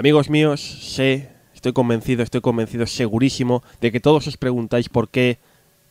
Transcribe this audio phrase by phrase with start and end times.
[0.00, 5.36] Amigos míos, sé, estoy convencido, estoy convencido, segurísimo, de que todos os preguntáis por qué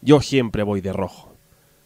[0.01, 1.35] yo siempre voy de rojo.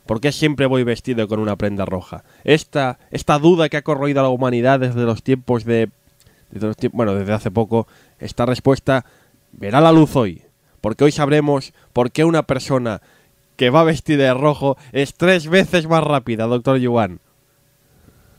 [0.06, 2.24] ¿Por qué siempre voy vestido con una prenda roja?
[2.46, 5.90] Esta, esta duda que ha corroído a la humanidad desde los tiempos de...
[6.50, 7.88] Desde los bueno, desde hace poco,
[8.20, 9.04] esta respuesta
[9.52, 10.44] verá la luz hoy.
[10.80, 13.02] Porque hoy sabremos por qué una persona
[13.58, 17.20] que va vestida de rojo es tres veces más rápida, doctor Yuan.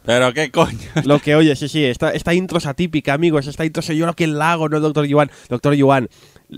[0.05, 0.79] Pero qué coño.
[1.05, 3.47] Lo que oye, sí, sí, esta, esta intro es atípica, amigos.
[3.47, 5.31] Esta intro soy yo lo que la hago, no el doctor Yuan.
[5.49, 6.09] Doctor Yuan,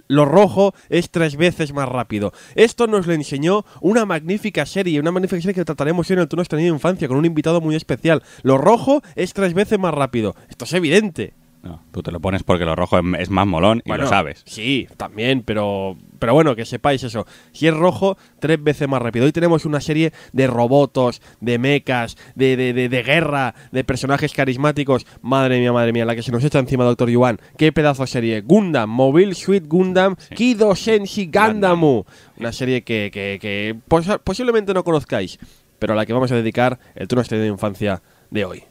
[0.08, 2.32] lo rojo es tres veces más rápido.
[2.54, 6.44] Esto nos lo enseñó una magnífica serie, una magnífica serie que trataremos en el turno
[6.44, 8.22] de infancia con un invitado muy especial.
[8.42, 10.34] Lo rojo es tres veces más rápido.
[10.48, 11.34] Esto es evidente.
[11.62, 14.42] No, tú te lo pones porque lo rojo es, más molón y Bueno, lo sabes.
[14.46, 17.26] Sí, también, pero, pero bueno, que sepáis eso.
[17.50, 19.24] Si es rojo, tres veces más rápido.
[19.24, 24.32] Hoy tenemos una serie de robotos, de mechas, de, de, de, de guerra, de personajes
[24.32, 25.06] carismáticos.
[25.22, 27.40] Madre mía, madre mía, la que se nos echa encima, Doctor Yuan.
[27.58, 28.40] Qué pedazo de serie.
[28.42, 32.04] Gundam, Mobile Suit Gundam, Kido Senshi Gandamu.
[32.38, 35.40] Una serie que, que, que pos- posiblemente no conozcáis,
[35.80, 38.62] pero a la que vamos a dedicar el turno de infancia de hoy.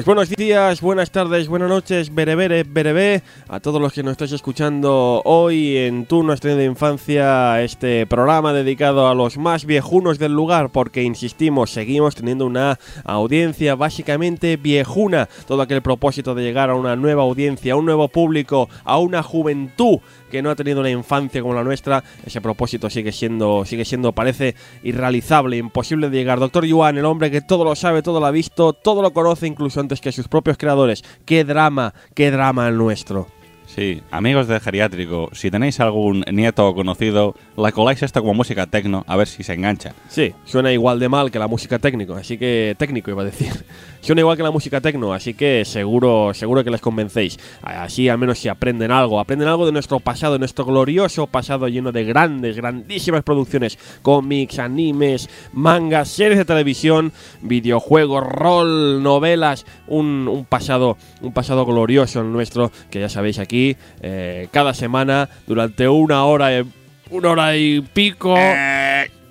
[0.00, 4.32] Pues buenos días, buenas tardes, buenas noches, berebere, berebe, a todos los que nos estáis
[4.32, 10.32] escuchando hoy en Tu Nuestra de Infancia, este programa dedicado a los más viejunos del
[10.32, 16.76] lugar, porque insistimos, seguimos teniendo una audiencia básicamente viejuna, todo aquel propósito de llegar a
[16.76, 19.98] una nueva audiencia, a un nuevo público, a una juventud
[20.30, 24.12] que no ha tenido una infancia como la nuestra, ese propósito sigue siendo, sigue siendo,
[24.12, 26.40] parece irrealizable, imposible de llegar.
[26.40, 29.46] Doctor Yuan, el hombre que todo lo sabe, todo lo ha visto, todo lo conoce,
[29.46, 31.02] incluso antes que sus propios creadores.
[31.24, 33.26] Qué drama, qué drama el nuestro.
[33.74, 38.66] Sí, amigos de geriátrico, si tenéis algún nieto o conocido, la coláis esto como música
[38.66, 39.94] tecno, a ver si se engancha.
[40.08, 43.52] Sí, suena igual de mal que la música técnico, así que técnico iba a decir.
[44.00, 47.38] Suena igual que la música tecno, así que seguro, seguro que les convencéis.
[47.62, 51.68] Así al menos si aprenden algo, aprenden algo de nuestro pasado, de nuestro glorioso pasado
[51.68, 60.26] lleno de grandes, grandísimas producciones, cómics, animes, mangas, series de televisión, videojuegos, rol, novelas, un,
[60.28, 63.59] un pasado, un pasado glorioso el nuestro que ya sabéis aquí
[64.02, 66.64] eh, cada semana durante una hora, eh,
[67.10, 68.34] una hora y pico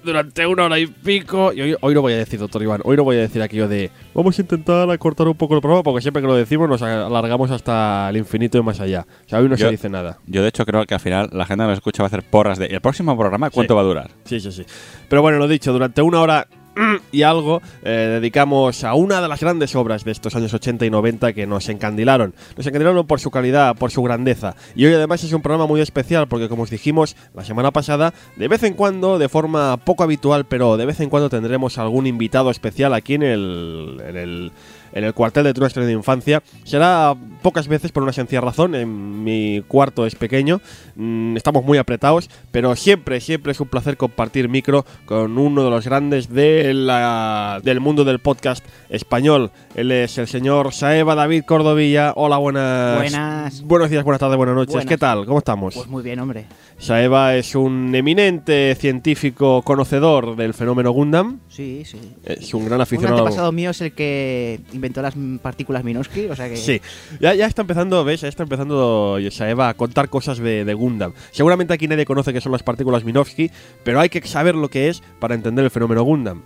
[0.02, 1.52] durante una hora y pico.
[1.54, 3.68] Y hoy, hoy no voy a decir, doctor Iván, hoy no voy a decir aquello
[3.68, 6.82] de vamos a intentar acortar un poco el programa, porque siempre que lo decimos nos
[6.82, 9.06] alargamos hasta el infinito y más allá.
[9.26, 10.18] O sea, hoy no Yo- se dice nada.
[10.26, 12.24] Yo de hecho creo que al final la gente que nos escucha va a hacer
[12.24, 13.76] porras de ¿el próximo programa cuánto Sí.
[13.76, 14.12] va a durar?
[14.24, 14.66] Sí, sí, sí.
[15.10, 16.48] Pero bueno, lo dicho, durante una hora
[17.12, 20.90] y algo eh, dedicamos a una de las grandes obras de estos años 80 y
[20.90, 22.34] 90 que nos encandilaron.
[22.56, 24.56] Nos encandilaron por su calidad, por su grandeza.
[24.76, 28.14] Y hoy además es un programa muy especial porque como os dijimos la semana pasada,
[28.36, 32.08] de vez en cuando, de forma poco habitual, pero de vez en cuando tendremos algún
[32.08, 34.02] invitado especial aquí en el...
[34.08, 34.52] En el
[34.94, 36.42] en el cuartel de nuestra de infancia.
[36.64, 38.76] Será pocas veces por una sencilla razón.
[38.76, 40.62] En mi cuarto es pequeño,
[40.96, 45.70] mm, estamos muy apretados, pero siempre, siempre es un placer compartir micro con uno de
[45.70, 49.52] los grandes de la- del mundo del podcast español.
[49.76, 52.14] Él es el señor Saeva David Cordovilla.
[52.16, 52.98] Hola, buenas.
[52.98, 53.62] Buenas.
[53.64, 54.74] Buenos días, buenas tardes, buenas noches.
[54.74, 54.90] Buenas.
[54.90, 55.26] ¿Qué tal?
[55.26, 55.76] ¿Cómo estamos?
[55.76, 56.46] Pues muy bien, hombre.
[56.78, 61.40] Saeva es un eminente científico conocedor del fenómeno Gundam.
[61.50, 62.00] Sí, sí.
[62.24, 63.18] Es un gran Un aficionado.
[63.20, 66.58] antepasado mío es el que inventó las partículas Minosky, o sea que...
[66.58, 66.82] Sí,
[67.20, 68.22] ya, ya está empezando, ¿ves?
[68.22, 71.14] Ya está empezando Saeva a contar cosas de, de Gundam.
[71.32, 73.52] Seguramente aquí nadie conoce qué son las partículas Minovsky,
[73.84, 76.42] pero hay que saber lo que es para entender el fenómeno Gundam.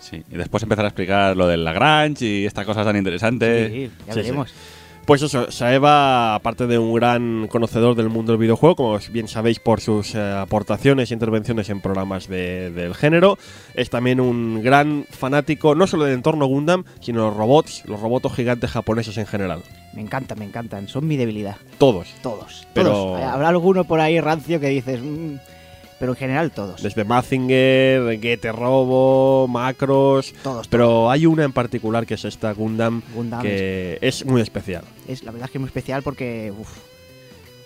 [0.00, 0.22] Sí.
[0.30, 3.72] Y después empezar a explicar lo del Lagrange y estas cosas tan interesantes.
[3.72, 4.54] Sí, ya Sí, veremos.
[5.06, 9.60] Pues eso, Saeva, aparte de un gran conocedor del mundo del videojuego, como bien sabéis
[9.60, 13.36] por sus eh, aportaciones e intervenciones en programas de- del género,
[13.74, 18.32] es también un gran fanático, no solo del entorno Gundam, sino los robots, los robots
[18.34, 19.62] gigantes japoneses en general.
[19.92, 20.88] Me encantan, me encantan.
[20.88, 21.56] Son mi debilidad.
[21.76, 22.08] Todos.
[22.22, 22.66] Todos.
[22.72, 23.20] Pero- Todos.
[23.20, 25.00] Habrá alguno por ahí rancio que dices...
[25.02, 25.34] mm,
[26.04, 26.82] pero en general todos.
[26.82, 30.34] Desde Mazinger, Gete Robo, Macros.
[30.42, 30.68] Todos.
[30.68, 34.84] Pero hay una en particular que es esta Gundam, Gundam que es muy especial.
[35.08, 36.52] Es, la verdad es que es muy especial porque...
[36.54, 36.68] uf,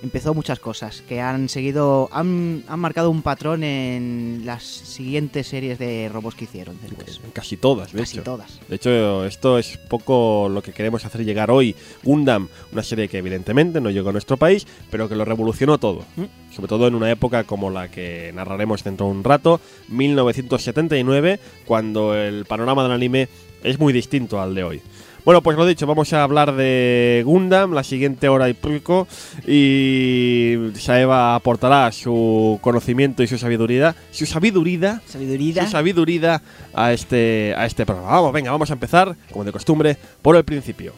[0.02, 5.78] empezó muchas cosas que han seguido, han, han marcado un patrón en las siguientes series
[5.78, 7.20] de robots que hicieron después.
[7.32, 8.24] Casi todas, de Casi hecho.
[8.24, 8.60] todas.
[8.68, 11.74] De hecho, esto es poco lo que queremos hacer llegar hoy.
[12.02, 16.04] Gundam, una serie que evidentemente no llegó a nuestro país, pero que lo revolucionó todo.
[16.16, 16.54] Mm.
[16.54, 22.14] Sobre todo en una época como la que narraremos dentro de un rato, 1979, cuando
[22.14, 23.28] el panorama del anime
[23.62, 24.82] es muy distinto al de hoy.
[25.28, 29.06] Bueno, pues lo dicho, vamos a hablar de Gundam la siguiente hora y pico
[29.46, 35.66] y Saeva aportará su conocimiento y su sabiduría, su sabiduría Sabiduría.
[35.66, 36.42] su sabiduría
[36.72, 38.10] a este, a este programa.
[38.10, 40.94] Vamos, venga, vamos a empezar, como de costumbre, por el principio.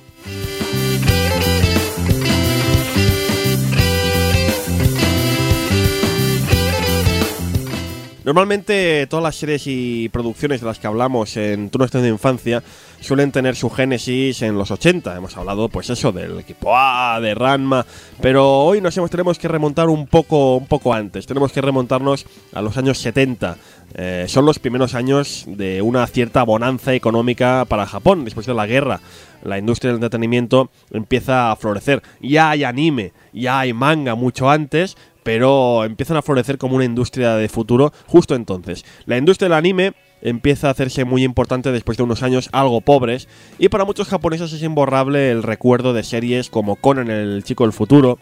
[8.25, 12.62] Normalmente todas las series y producciones de las que hablamos en Tu Nuestra de Infancia
[13.00, 15.17] suelen tener su génesis en los 80.
[15.17, 17.85] Hemos hablado, pues eso, del equipo A, de Ranma,
[18.20, 21.26] pero hoy nos hemos, tenemos que remontar un poco, un poco antes.
[21.26, 23.56] Tenemos que remontarnos a los años 70.
[23.94, 28.67] Eh, son los primeros años de una cierta bonanza económica para Japón después de la
[28.67, 29.00] guerra.
[29.43, 32.03] La industria del entretenimiento empieza a florecer.
[32.20, 37.34] Ya hay anime, ya hay manga mucho antes, pero empiezan a florecer como una industria
[37.34, 38.84] de futuro justo entonces.
[39.06, 43.28] La industria del anime empieza a hacerse muy importante después de unos años algo pobres
[43.58, 47.72] y para muchos japoneses es imborrable el recuerdo de series como Conan el chico del
[47.72, 48.19] futuro,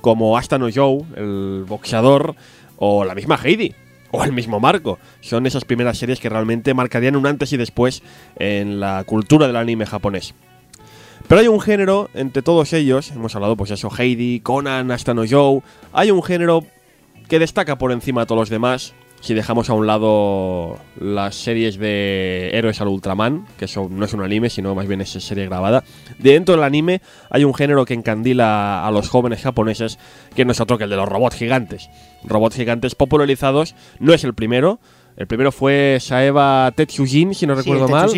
[0.00, 2.34] como Asta no Joe, el boxeador,
[2.76, 3.74] o la misma Heidi,
[4.10, 4.98] o el mismo Marco.
[5.20, 8.02] Son esas primeras series que realmente marcarían un antes y después
[8.36, 10.34] en la cultura del anime japonés.
[11.28, 15.24] Pero hay un género entre todos ellos, hemos hablado pues eso, Heidi, Conan, Asta no
[15.28, 16.64] Joe, hay un género
[17.28, 21.78] que destaca por encima de todos los demás, si dejamos a un lado las series
[21.78, 25.46] de Héroes al Ultraman, que eso no es un anime, sino más bien es serie
[25.46, 25.84] grabada.
[26.18, 30.00] Dentro del anime hay un género que encandila a los jóvenes japoneses,
[30.34, 31.88] que no es otro que el de los robots gigantes.
[32.24, 34.80] Robots gigantes popularizados, no es el primero.
[35.16, 38.10] El primero fue Saeva Tetsujin, si no Sí, recuerdo el mal.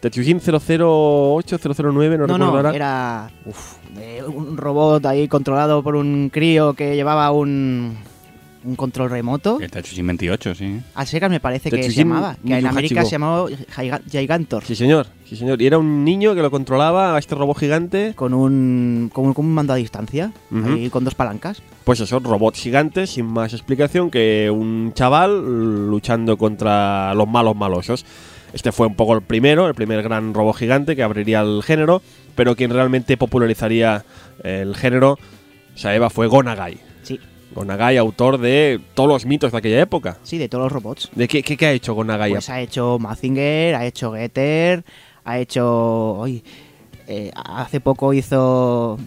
[0.00, 2.74] Tetsujin 008, 009, no, No, recuerdo no, ahora.
[2.74, 7.96] era uf, eh, un robot ahí controlado por un crío que llevaba un,
[8.64, 9.58] un control remoto.
[9.60, 10.80] El Tetsujin 28, sí.
[10.94, 12.36] A secas me parece que se llamaba.
[12.46, 14.64] Que en América se llamaba Giga- Gigantor.
[14.64, 15.60] Sí, señor, sí, señor.
[15.60, 18.12] Y era un niño que lo controlaba a este robot gigante.
[18.14, 20.32] Con un, con, un- con un mando a distancia.
[20.66, 21.62] Ahí con dos palancas.
[21.84, 28.04] Pues eso, robots gigantes, sin más explicación que un chaval luchando contra los malos malosos.
[28.52, 32.02] Este fue un poco el primero, el primer gran robot gigante que abriría el género,
[32.34, 34.04] pero quien realmente popularizaría
[34.44, 35.18] el género,
[35.74, 36.78] Saeva, fue Gonagai.
[37.54, 40.18] Gonagai, autor de todos los mitos de aquella época.
[40.22, 41.10] sí, de todos los robots.
[41.14, 42.30] ¿De qué, qué, qué ha hecho Gonagai?
[42.30, 44.84] Pues ha hecho Mazinger, ha hecho Getter,
[45.24, 46.14] ha hecho.
[46.14, 46.42] Hoy,
[47.34, 48.98] hace poco hizo.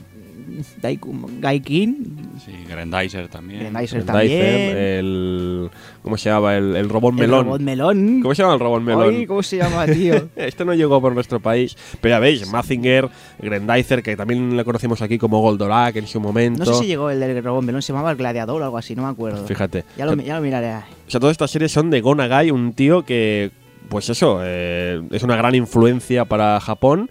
[1.40, 3.62] Gaikin, Sí, Grandizer también.
[3.62, 4.42] Grandizer el también.
[4.42, 5.70] El.
[6.04, 6.56] ¿Cómo se llama?
[6.56, 7.46] El, el robot el melón.
[7.46, 8.22] robot melón.
[8.22, 9.16] ¿Cómo se llama el robot melón?
[9.16, 10.30] Ay, ¿Cómo se llama, tío?
[10.36, 11.76] Este no llegó por nuestro país.
[12.02, 13.10] Pero ya veis, Mazinger,
[13.40, 16.64] Grandizer, que también le conocimos aquí como Goldorak en su momento.
[16.66, 18.96] No sé si llegó el del robot melón, se llamaba el gladiador o algo así,
[18.96, 19.46] no me acuerdo.
[19.46, 19.84] Fíjate.
[19.98, 20.76] Ya lo, ya lo miraré.
[20.76, 23.52] o sea, todas estas series son de Gonagai, un tío que,
[23.90, 27.10] pues eso, eh, es una gran influencia para Japón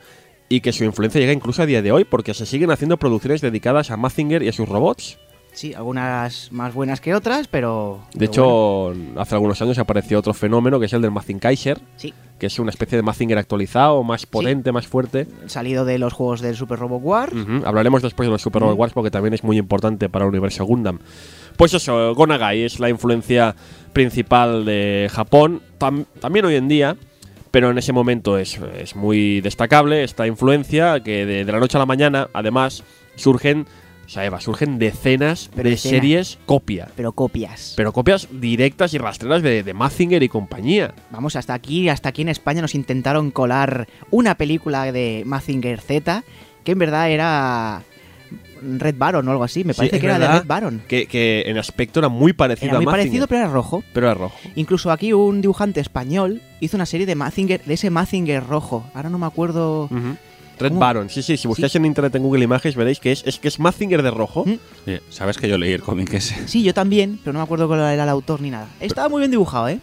[0.49, 3.41] y que su influencia llega incluso a día de hoy porque se siguen haciendo producciones
[3.41, 5.19] dedicadas a Mazinger y a sus robots.
[5.52, 8.00] Sí, algunas más buenas que otras, pero.
[8.12, 8.31] De pero
[8.93, 12.58] hecho, hace algunos años apareció otro fenómeno que es el del Mazinkaiser, sí, que es
[12.58, 15.29] una especie de Mazinger actualizado, más potente, más fuerte.
[15.46, 17.32] salido de los juegos del Super Robot War.
[17.32, 20.31] Ujú, Hablaremos después de los Super Robot Wars porque también es muy importante para el
[20.31, 20.99] universo Gundam.
[21.56, 23.55] Pues eso, Gonagai es la influencia
[23.93, 26.96] principal de Japón, tam- también hoy en día,
[27.54, 31.76] pero en ese momento es, es muy destacable esta influencia que de, de la noche
[31.76, 32.82] a la mañana, además,
[33.14, 33.67] surgen,
[34.05, 36.88] o sea, Eva, surgen decenas Pero de series copia.
[36.96, 37.74] Pero copias.
[37.76, 40.94] Pero copias directas y rastreras de, de Mazinger y compañía.
[41.12, 46.24] Vamos, hasta aquí, hasta aquí en España nos intentaron colar una película de Mazinger Z,
[46.64, 47.84] que en verdad era
[48.78, 49.64] Red Baron o algo así.
[49.64, 50.82] Me Sí, parece que era de Red Baron.
[50.88, 53.84] Que, que en aspecto era muy parecido Era a muy Mazinger, parecido, pero era rojo.
[53.92, 54.36] pero era rojo.
[54.56, 58.84] Incluso aquí un dibujante español hizo una serie de Mazinger, de ese Mazinger rojo.
[58.94, 59.88] Ahora no me acuerdo.
[60.56, 60.80] Red ¿Cómo?
[60.80, 63.48] Baron, sí, sí, si buscáis en internet en Google Images veréis que es, es que
[63.48, 64.44] es Mazinger de rojo.
[64.46, 64.90] ¿Mm?
[65.10, 66.46] Sabes que yo leí el cómic ese.
[66.46, 68.68] Sí, yo también, pero no me acuerdo cuál era el autor ni nada.
[68.78, 69.80] Estaba muy bien dibujado, ¿eh?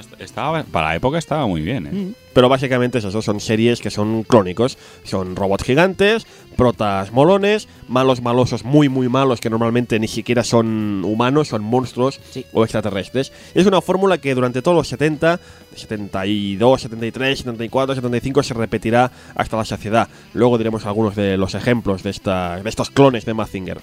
[0.00, 1.90] Est- Estaba, para la época estaba muy bien, ¿eh?
[1.92, 2.14] Mm.
[2.32, 4.76] Pero básicamente esas dos son series que son clónicos.
[5.04, 6.26] Son robots gigantes,
[6.56, 12.20] protas molones, malos malosos muy muy malos que normalmente ni siquiera son humanos, son monstruos
[12.30, 12.44] Sí.
[12.52, 13.32] o extraterrestres.
[13.54, 15.40] Es una fórmula que durante todos los 70,
[15.74, 20.08] 72, 73, 74, 75 se repetirá hasta la saciedad.
[20.34, 23.80] Luego diremos algunos de los ejemplos de, esta- de estos clones de Mazinger.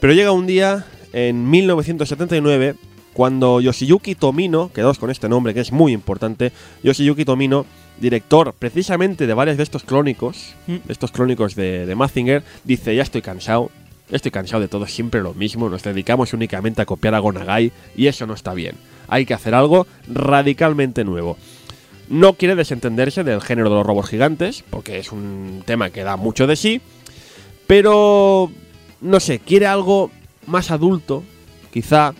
[0.00, 2.74] Pero llega un día, en 1979,
[3.16, 7.64] cuando Yoshiyuki Tomino, quedaos con este nombre que es muy importante, Yoshiyuki Tomino,
[7.98, 10.72] director precisamente de varios de estos clónicos, Mm.
[10.84, 13.70] de estos clónicos de, de Mazinger, dice, ya estoy cansado,
[14.10, 18.06] estoy cansado de todo siempre lo mismo, nos dedicamos únicamente a copiar a Gonagai y
[18.06, 18.76] eso no está bien.
[19.08, 21.38] Hay que hacer algo radicalmente nuevo.
[22.10, 26.16] No quiere desentenderse del género de los robots gigantes, porque es un tema que da
[26.16, 26.82] mucho de sí,
[27.66, 28.50] pero
[29.00, 30.10] no sé, quiere algo
[30.46, 31.24] más adulto,
[31.72, 32.12] quizá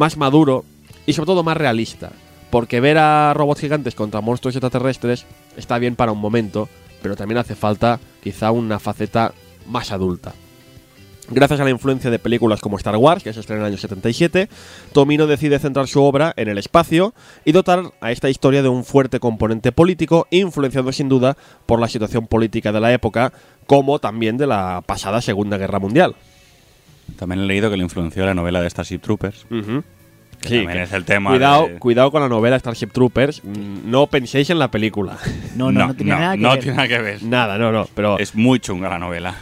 [0.00, 0.64] más maduro
[1.06, 2.10] y sobre todo más realista.
[2.50, 5.26] Porque ver a robots gigantes contra monstruos extraterrestres
[5.56, 6.68] está bien para un momento,
[7.02, 9.32] pero también hace falta quizá una faceta
[9.68, 10.32] más adulta.
[11.28, 13.80] Gracias a la influencia de películas como Star Wars, que se estrenó en el año
[13.80, 14.48] 77,
[14.92, 17.14] Tomino decide centrar su obra en el espacio
[17.44, 21.86] y dotar a esta historia de un fuerte componente político, influenciado sin duda por la
[21.86, 23.32] situación política de la época,
[23.66, 26.16] como también de la pasada Segunda Guerra Mundial.
[27.18, 29.46] También he leído que le influenció la novela de Starship Troopers.
[29.50, 29.82] Ujú.
[30.40, 31.30] Que Sí, también que- es el tema.
[31.30, 33.42] Cuidado, de- cuidado con la novela Starship Troopers.
[33.44, 35.18] mm, No penséis en la película.
[35.56, 36.58] No, no, no, tiene nada que no ver.
[36.60, 37.22] tiene nada que ver.
[37.22, 37.86] Nada, no, no.
[37.94, 39.34] Pero Es muy chunga la novela.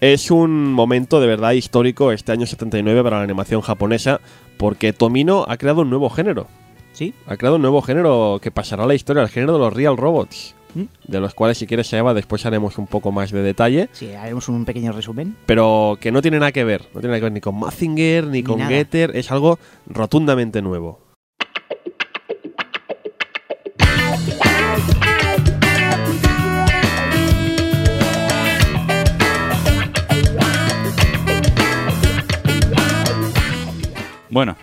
[0.00, 4.20] es un momento de verdad histórico este año 79 para la animación japonesa,
[4.56, 6.46] porque Tomino ha creado un nuevo género.
[6.92, 9.72] Sí, Ha creado un nuevo género que pasará a la historia, el género de los
[9.72, 10.54] Real Robots.
[10.74, 10.82] ¿Mm?
[11.06, 13.88] De los cuales, si quieres, Eva, después haremos un poco más de detalle.
[13.92, 15.36] sí, haremos un pequeño resumen.
[15.46, 16.82] Pero que no tiene nada que ver.
[16.94, 18.70] No tiene nada que ver ni con Mazinger, ni, Ni con nada.
[18.70, 19.16] Getter.
[19.16, 21.00] Es algo rotundamente nuevo.
[34.30, 34.56] Bueno,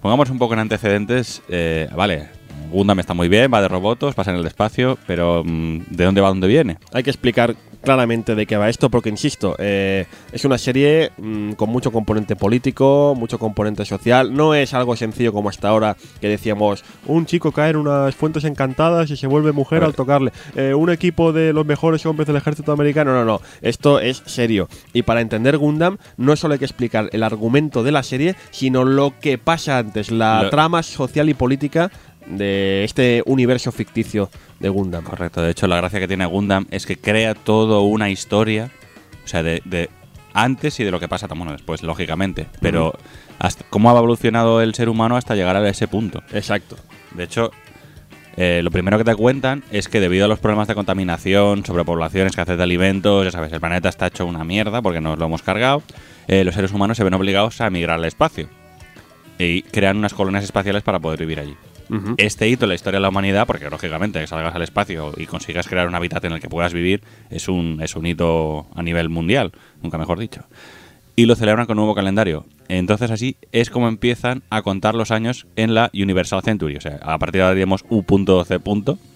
[0.00, 1.42] pongamos un poco en antecedentes.
[1.48, 2.28] Eh, vale,
[2.70, 6.20] Gundam está muy bien, va de robots, pasa en el espacio, pero mm, ¿de dónde
[6.20, 6.78] va, dónde viene?
[6.92, 11.52] Hay que explicar claramente de qué va esto, porque insisto, eh, es una serie mm,
[11.52, 14.34] con mucho componente político, mucho componente social.
[14.34, 18.44] No es algo sencillo como hasta ahora que decíamos: un chico cae en unas fuentes
[18.44, 20.32] encantadas y se vuelve mujer al tocarle.
[20.56, 23.12] Eh, un equipo de los mejores hombres del ejército americano.
[23.12, 24.68] No, no, esto es serio.
[24.92, 28.84] Y para entender Gundam, no solo hay que explicar el argumento de la serie, sino
[28.84, 31.90] lo que pasa antes, la Lo- trama social y política
[32.30, 35.04] de este universo ficticio de Gundam.
[35.04, 38.70] Correcto, de hecho la gracia que tiene Gundam es que crea toda una historia,
[39.24, 39.90] o sea, de, de
[40.32, 42.94] antes y de lo que pasa, bueno, después, lógicamente, pero
[43.38, 46.22] hasta, cómo ha evolucionado el ser humano hasta llegar a ese punto.
[46.32, 46.76] Exacto.
[47.14, 47.50] De hecho,
[48.36, 52.26] eh, lo primero que te cuentan es que debido a los problemas de contaminación, sobrepoblación,
[52.26, 55.42] escasez de alimentos, ya sabes, el planeta está hecho una mierda porque nos lo hemos
[55.42, 55.82] cargado,
[56.28, 58.48] eh, los seres humanos se ven obligados a emigrar al espacio
[59.38, 61.56] y crean unas colonias espaciales para poder vivir allí.
[61.90, 62.14] Ujú.
[62.18, 65.26] Este hito en la historia de la humanidad, porque lógicamente que salgas al espacio y
[65.26, 68.82] consigas crear un hábitat en el que puedas vivir, es un, es un hito a
[68.82, 70.42] nivel mundial, nunca mejor dicho.
[71.16, 72.46] Y lo celebran con un nuevo calendario.
[72.68, 76.76] Entonces así es como empiezan a contar los años en la Universal Century.
[76.76, 78.58] O sea, a partir de ahora diríamos U.C.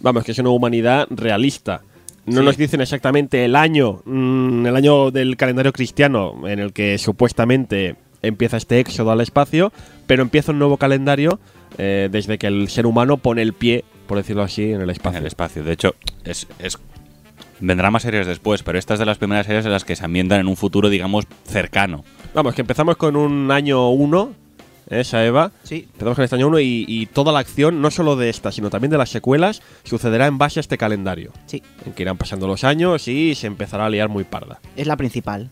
[0.00, 1.80] Vamos, que es una humanidad realista.
[2.26, 2.44] No Sí.
[2.46, 7.96] nos dicen exactamente el año, mm, el año del calendario cristiano en el que supuestamente
[8.22, 9.72] empieza este éxodo al espacio,
[10.06, 11.38] pero empieza un nuevo calendario
[11.78, 14.90] eh, desde que el ser humano pone el pie, por decirlo así, en el en
[14.90, 15.18] espacio.
[15.20, 15.64] el espacio.
[15.64, 16.78] De hecho, es, es
[17.60, 20.04] vendrán más series después, pero esta es de las primeras series en las que se
[20.04, 22.04] ambientan en un futuro, digamos, cercano.
[22.34, 24.32] Vamos, que empezamos con un año 1,
[24.90, 25.50] esa Eva.
[25.62, 28.52] Sí, Empezamos con este año 1 y, y toda la acción, no solo de esta,
[28.52, 31.32] sino también de las secuelas, sucederá en base a este calendario.
[31.46, 34.60] sí, En que irán pasando los años y se empezará a liar muy parda.
[34.76, 35.50] es la principal.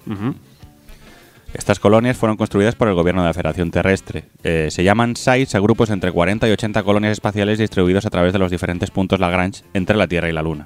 [1.54, 4.24] Estas colonias fueron construidas por el gobierno de la Federación Terrestre.
[4.42, 8.32] Eh, se llaman sites a grupos entre 40 y 80 colonias espaciales distribuidos a través
[8.32, 10.64] de los diferentes puntos Lagrange entre la Tierra y la Luna.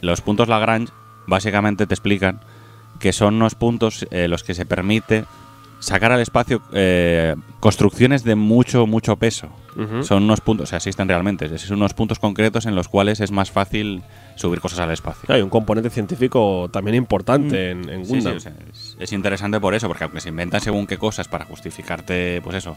[0.00, 0.92] Los puntos Lagrange
[1.26, 2.40] básicamente te explican
[3.00, 5.24] que son unos puntos eh, los que se permite
[5.80, 9.48] sacar al espacio eh, construcciones de mucho, mucho peso.
[10.02, 13.30] Son unos puntos, o sea, existen realmente, son unos puntos concretos en los cuales es
[13.30, 14.02] más fácil
[14.34, 15.32] subir cosas al espacio.
[15.32, 18.04] Hay un componente científico también importante en, en Mm.
[18.04, 18.36] Sí, sí, Gundam.
[18.36, 21.44] o sea, es, es interesante por eso, porque aunque se inventan según qué cosas para
[21.44, 22.76] justificarte, pues eso,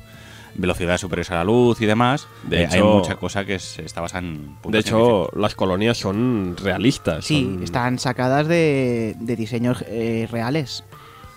[0.54, 4.02] velocidades superiores a la luz y demás, De eh, hay mucha cosa que se está
[4.02, 7.26] basada en puntos de hecho, las colonias son realistas.
[7.26, 10.84] Sí, son- están sacadas de, de diseños eh, reales.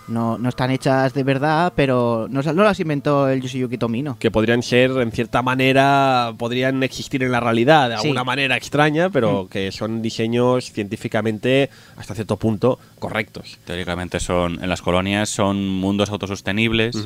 [0.07, 4.19] No, no están hechas de verdad, pero no, no las inventó el Yoshiyuki Tomino.
[4.19, 8.03] Que podrían ser, en cierta manera, podrían existir en la realidad de Sí.
[8.09, 9.13] alguna manera extraña, Mm.
[9.13, 13.59] pero que son diseños científicamente, hasta cierto punto, correctos.
[13.65, 16.97] Teóricamente son, en las colonias son mundos autosostenibles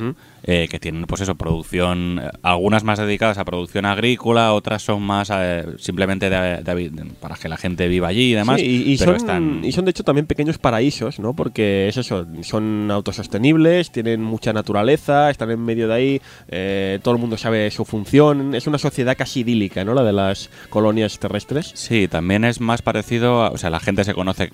[0.43, 5.01] eh, que tienen, pues eso, producción, eh, algunas más dedicadas a producción agrícola, otras son
[5.03, 8.59] más eh, simplemente de- de habi- de- para que la gente viva allí y demás.
[8.59, 11.33] Sí, y, y pero son, están, y son, de hecho, también pequeños paraísos, ¿no?
[11.33, 16.99] Porque es eso, son son autosostenibles, tienen mucha naturaleza, están en medio de ahí, eh,
[17.03, 18.55] todo el mundo sabe su función.
[18.55, 19.93] Es una sociedad casi idílica, ¿no?
[19.93, 21.71] La de las colonias terrestres.
[21.75, 24.49] Sí, también es más parecido, a- o sea, la gente se conoce,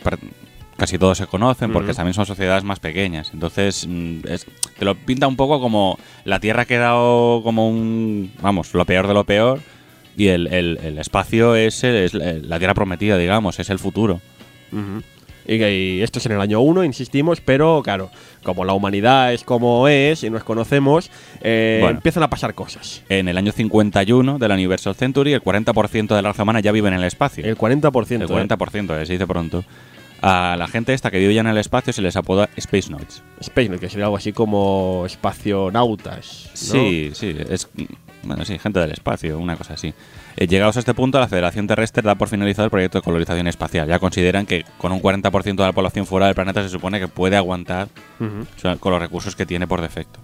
[0.78, 3.32] casi todos se conocen porque también son sociedades más pequeñas.
[3.34, 4.46] Entonces, mm, es-
[4.78, 9.08] te lo pinta un poco como la Tierra ha quedado como un, vamos, lo peor
[9.08, 9.62] de lo peor
[10.18, 14.20] y el, el- el espacio es, el- es la Tierra prometida, digamos, es el futuro.
[14.74, 15.02] Ujú.
[15.48, 18.10] Y, y esto es en el año 1, insistimos, pero claro,
[18.44, 21.10] como la humanidad es como es y nos conocemos,
[21.42, 21.98] eh, Bueno.
[21.98, 23.04] empiezan a pasar cosas.
[23.10, 26.88] En el año 51 del Universal Century, el 40% de la raza humana ya vive
[26.88, 27.44] en el espacio.
[27.46, 28.12] El 40%.
[28.16, 28.48] El ¿eh?
[28.48, 29.64] 40%, eh, se dice pronto.
[30.22, 33.22] A la gente esta que vive ya en el espacio se les apoda Space Noids.
[33.42, 33.78] Space, ¿no?
[33.78, 36.50] que sería algo así como espacionautas.
[36.52, 36.58] ¿no?
[36.58, 37.68] Sí, sí, es
[38.26, 39.94] bueno, sí, gente del espacio, una cosa así.
[40.36, 43.48] Eh, llegados a este punto, la Federación Terrestre da por finalizado el proyecto de colonización
[43.48, 43.88] espacial.
[43.88, 47.08] Ya consideran que con un 40% de la población fuera del planeta se supone que
[47.08, 47.88] puede aguantar
[48.80, 50.20] con los recursos que tiene por defecto.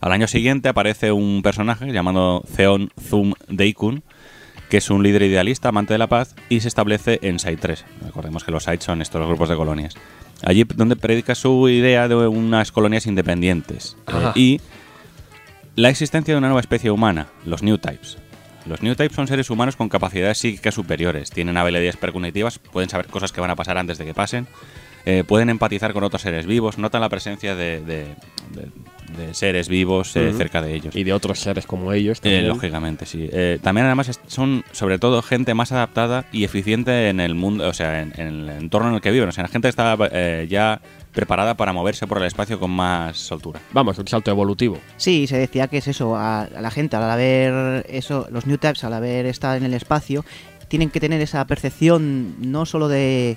[0.00, 4.02] Al año siguiente aparece un personaje llamado Theon Zum Deikun,
[4.68, 7.84] que es un líder idealista, amante de la paz, y se establece en Site 3.
[8.06, 9.94] Recordemos que los Sites son estos grupos de colonias.
[10.42, 13.96] Allí donde predica su idea de unas colonias independientes.
[14.08, 14.60] Eh, y
[15.76, 18.18] la existencia de una nueva especie humana, los New Types.
[18.66, 23.06] Los New Types son seres humanos con capacidades psíquicas superiores, tienen habilidades precognitivas, pueden saber
[23.06, 24.46] cosas que van a pasar antes de que pasen,
[25.04, 28.14] eh, pueden empatizar con otros seres vivos, notan la presencia de,
[29.16, 30.94] de seres vivos eh, cerca de ellos.
[30.96, 32.18] Y de otros seres como ellos.
[32.18, 32.48] Eh, también.
[32.48, 33.28] lógicamente, sí.
[33.32, 37.72] Eh, también además son sobre todo gente más adaptada y eficiente en el mundo, o
[37.72, 39.28] sea, en, en el entorno en el que viven.
[39.28, 40.80] O sea, la gente está eh, ya
[41.12, 43.60] preparada para moverse por el espacio con más soltura.
[43.72, 44.78] Vamos, un salto evolutivo.
[44.96, 48.56] Sí, se decía que es eso, a, a la gente al haber eso, los new
[48.56, 50.24] types al haber estado en el espacio,
[50.68, 53.36] tienen que tener esa percepción no solo de,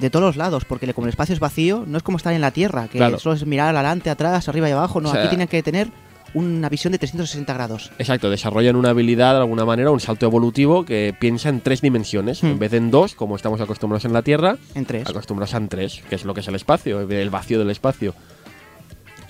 [0.00, 2.40] de todos los lados, porque como el espacio es vacío, no es como estar en
[2.40, 3.18] la Tierra, que Claro.
[3.18, 5.88] solo es mirar adelante, atrás, arriba y abajo, no, O sea- aquí tienen que tener
[6.32, 7.90] una visión de 360 grados.
[7.98, 12.42] Exacto, desarrollan una habilidad de alguna manera, un salto evolutivo que piensa en tres dimensiones.
[12.44, 12.46] Hmm.
[12.46, 15.08] En vez de en dos, como estamos acostumbrados en la Tierra, En tres.
[15.08, 18.14] acostumbrados en tres, que es lo que es el espacio, el vacío del espacio.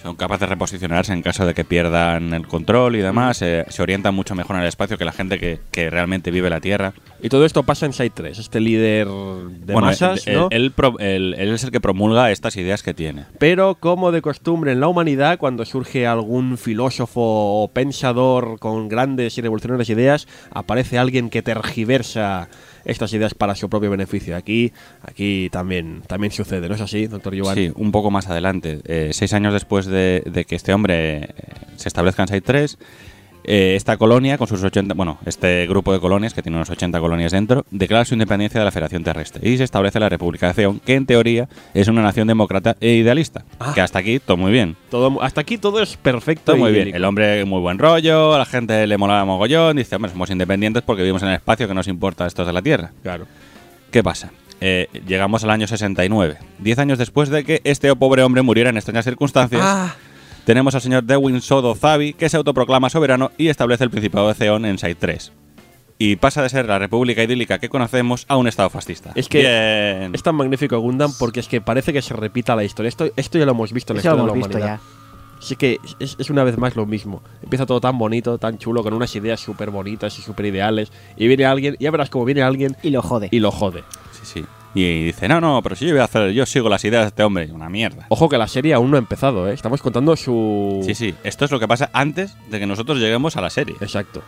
[0.03, 3.43] Son capaces de reposicionarse en caso de que pierdan el control y demás.
[3.43, 6.49] eh, se orientan mucho mejor en el espacio que la gente que, que realmente vive
[6.49, 6.95] la Tierra.
[7.23, 10.49] Y todo esto pasa en Site 3, este líder de bueno, masas, él, ¿no?
[10.51, 13.27] él él- él es el que promulga estas ideas que tiene.
[13.39, 17.21] Pero como de costumbre en la humanidad, cuando surge algún filósofo
[17.63, 22.49] o pensador con grandes y revolucionarias ideas, aparece alguien que tergiversa
[22.85, 24.37] estas ideas para su propio beneficio.
[24.37, 27.69] Aquí, aquí también, también sucede, ¿no es así, doctor Giovanni?
[27.69, 28.81] Sí, un poco más adelante.
[28.85, 31.29] Eh, seis años después de, que este hombre eh,
[31.77, 32.79] se establezca en Site 3,
[33.45, 37.01] eh, esta colonia, con sus 80, bueno, este grupo de colonias, que tiene unos 80
[37.01, 40.55] colonias dentro, declara su independencia de la Federación Terrestre y se establece la República de
[40.55, 43.45] Ceón, que en teoría es una nación demócrata e idealista.
[43.59, 43.73] Ah.
[43.75, 44.77] Que hasta aquí todo muy bien.
[44.91, 46.53] Todo, hasta aquí todo es perfecto.
[46.53, 46.95] Todo muy bien.
[46.95, 50.83] El hombre muy buen rollo, a la gente le molaba mogollón, dice, hombre, somos independientes
[50.83, 52.93] porque vivimos en el espacio que nos importa estos de la Tierra.
[53.03, 53.27] Claro.
[53.91, 54.31] ¿Qué pasa?
[54.61, 58.77] Eh, llegamos al año 69, diez años después de que este pobre hombre muriera en
[58.77, 59.63] extrañas circunstancias.
[59.65, 59.95] Ah,
[60.45, 64.35] Tenemos al señor Dewin Sodo Zavi, que se autoproclama soberano y establece el Principado de
[64.35, 65.33] Ceón en Site 3.
[65.99, 69.13] Y pasa de ser la república idílica que conocemos a un estado fascista.
[69.15, 70.15] Es que Bien.
[70.15, 72.89] es tan magnífico Gundam porque es que parece que se repita la historia.
[72.89, 74.59] Esto, esto ya lo hemos visto en la Eso lo historia de hemos la visto
[74.59, 74.81] humanidad.
[74.83, 75.01] ya.
[75.39, 77.23] Así que es, es una vez más lo mismo.
[77.43, 80.91] Empieza todo tan bonito, tan chulo, con unas ideas súper bonitas y súper ideales.
[81.17, 83.29] Y viene alguien, y ya verás cómo viene alguien Y lo jode.
[83.31, 83.85] y lo jode.
[84.75, 87.09] Y dice, no, no, pero si yo voy a hacer, yo sigo las ideas de
[87.09, 87.51] este hombre.
[87.53, 88.07] Una mierda.
[88.09, 89.55] Ojo que la serie aún no ha empezado, ¿eh?
[89.55, 90.81] Estamos contando su...
[90.85, 91.15] Sí, sí.
[91.25, 93.75] Esto es lo que pasa antes de que nosotros lleguemos a la serie.
[93.81, 94.23] Exacto.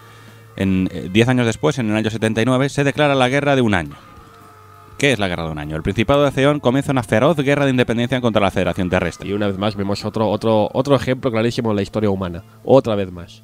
[0.56, 3.74] En, eh, diez años después, en el año 79, se declara la guerra de un
[3.74, 3.94] año.
[4.98, 5.76] ¿Qué es la guerra de un año?
[5.76, 9.28] El Principado de Ceón comienza una feroz guerra de independencia contra la Federación Terrestre.
[9.28, 12.42] Y una vez más vemos otro, otro, otro ejemplo clarísimo de la historia humana.
[12.64, 13.42] Otra vez más.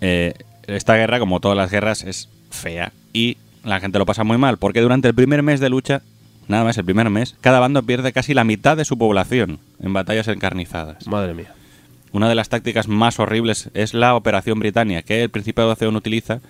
[0.00, 0.34] Eh,
[0.66, 4.58] esta guerra, como todas las guerras, es fea y la gente lo pasa muy mal,
[4.58, 6.02] porque durante el primer mes de lucha,
[6.48, 9.92] nada más el primer mes, cada bando pierde casi la mitad de su población en
[9.92, 11.06] batallas encarnizadas.
[11.06, 11.52] Madre mía.
[12.12, 15.96] Una de las tácticas más horribles es la Operación Britannia, que el Principado de Ceón
[15.96, 16.40] utiliza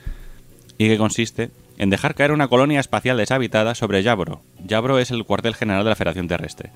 [0.78, 4.42] y que consiste en dejar caer una colonia espacial deshabitada sobre Yabro.
[4.64, 6.70] Yabro es el cuartel general de la Federación Terrestre.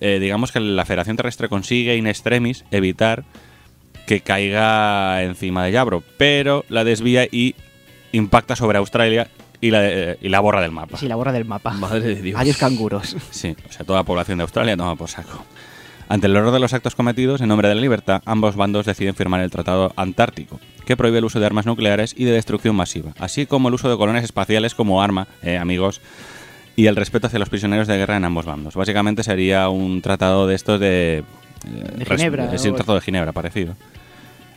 [0.00, 3.24] Eh, digamos que la Federación Terrestre consigue in extremis evitar
[4.06, 7.54] que caiga encima de Yabro, pero la desvía y
[8.16, 9.28] impacta sobre Australia
[9.60, 10.96] y la, eh, y la borra del mapa.
[10.98, 11.72] Sí, la borra del mapa.
[11.72, 12.40] Madre de Dios.
[12.40, 13.16] Adiós canguros.
[13.30, 15.44] Sí, o sea, toda la población de Australia toma por saco.
[16.08, 19.14] Ante el horror de los actos cometidos, en nombre de la libertad, ambos bandos deciden
[19.14, 23.12] firmar el Tratado Antártico, que prohíbe el uso de armas nucleares y de destrucción masiva,
[23.18, 26.02] así como el uso de colonias espaciales como arma, eh, amigos,
[26.76, 28.74] y el respeto hacia los prisioneros de guerra en ambos bandos.
[28.74, 31.24] Básicamente sería un tratado de estos de...
[31.66, 33.74] eh, De Ginebra, Sí, un tratado de Ginebra, parecido.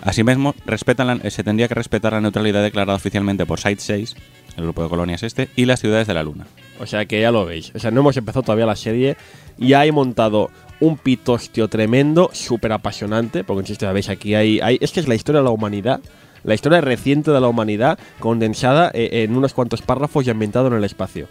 [0.01, 4.15] Asimismo, respetan la- eh, se tendría que respetar la neutralidad declarada oficialmente por Site 6,
[4.55, 6.45] el grupo de colonias este, y las ciudades de la Luna.
[6.79, 7.71] O sea que ya lo veis.
[7.75, 9.17] O sea, no hemos empezado todavía la serie.
[9.57, 13.43] Ya he montado un pitostio tremendo, súper apasionante.
[13.43, 14.77] Porque, insisto, ya veis, aquí hay, hay.
[14.79, 15.99] Es que es la historia de la humanidad.
[16.43, 20.73] La historia reciente de la humanidad condensada eh, en unos cuantos párrafos y ambientado en
[20.73, 21.27] el espacio.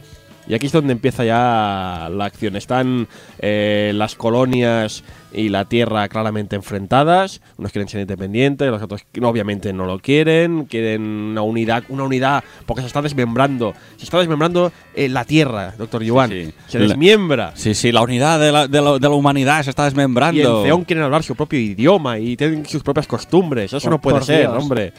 [0.49, 2.57] Y aquí es donde empieza ya la acción.
[2.57, 3.09] Están
[3.41, 7.41] eh, las colonias y la Tierra claramente enfrentadas.
[7.59, 10.65] Unos quieren ser independientes, los otros obviamente no lo quieren.
[10.67, 13.75] Quieren una unidad, una unidad, porque se está desmembrando.
[13.97, 16.31] Se está desmembrando eh, la Tierra, doctor Yuan.
[16.31, 16.53] sí.
[16.69, 17.53] Se desmiembra.
[17.55, 20.61] Sí, sí, la unidad de la, de la- de la humanidad se está Y desmembrando.
[20.61, 23.73] en Zeon quieren hablar su propio idioma y tienen sus propias costumbres.
[23.73, 24.63] Eso Por- no puede ser, Dios.
[24.63, 24.93] hombre.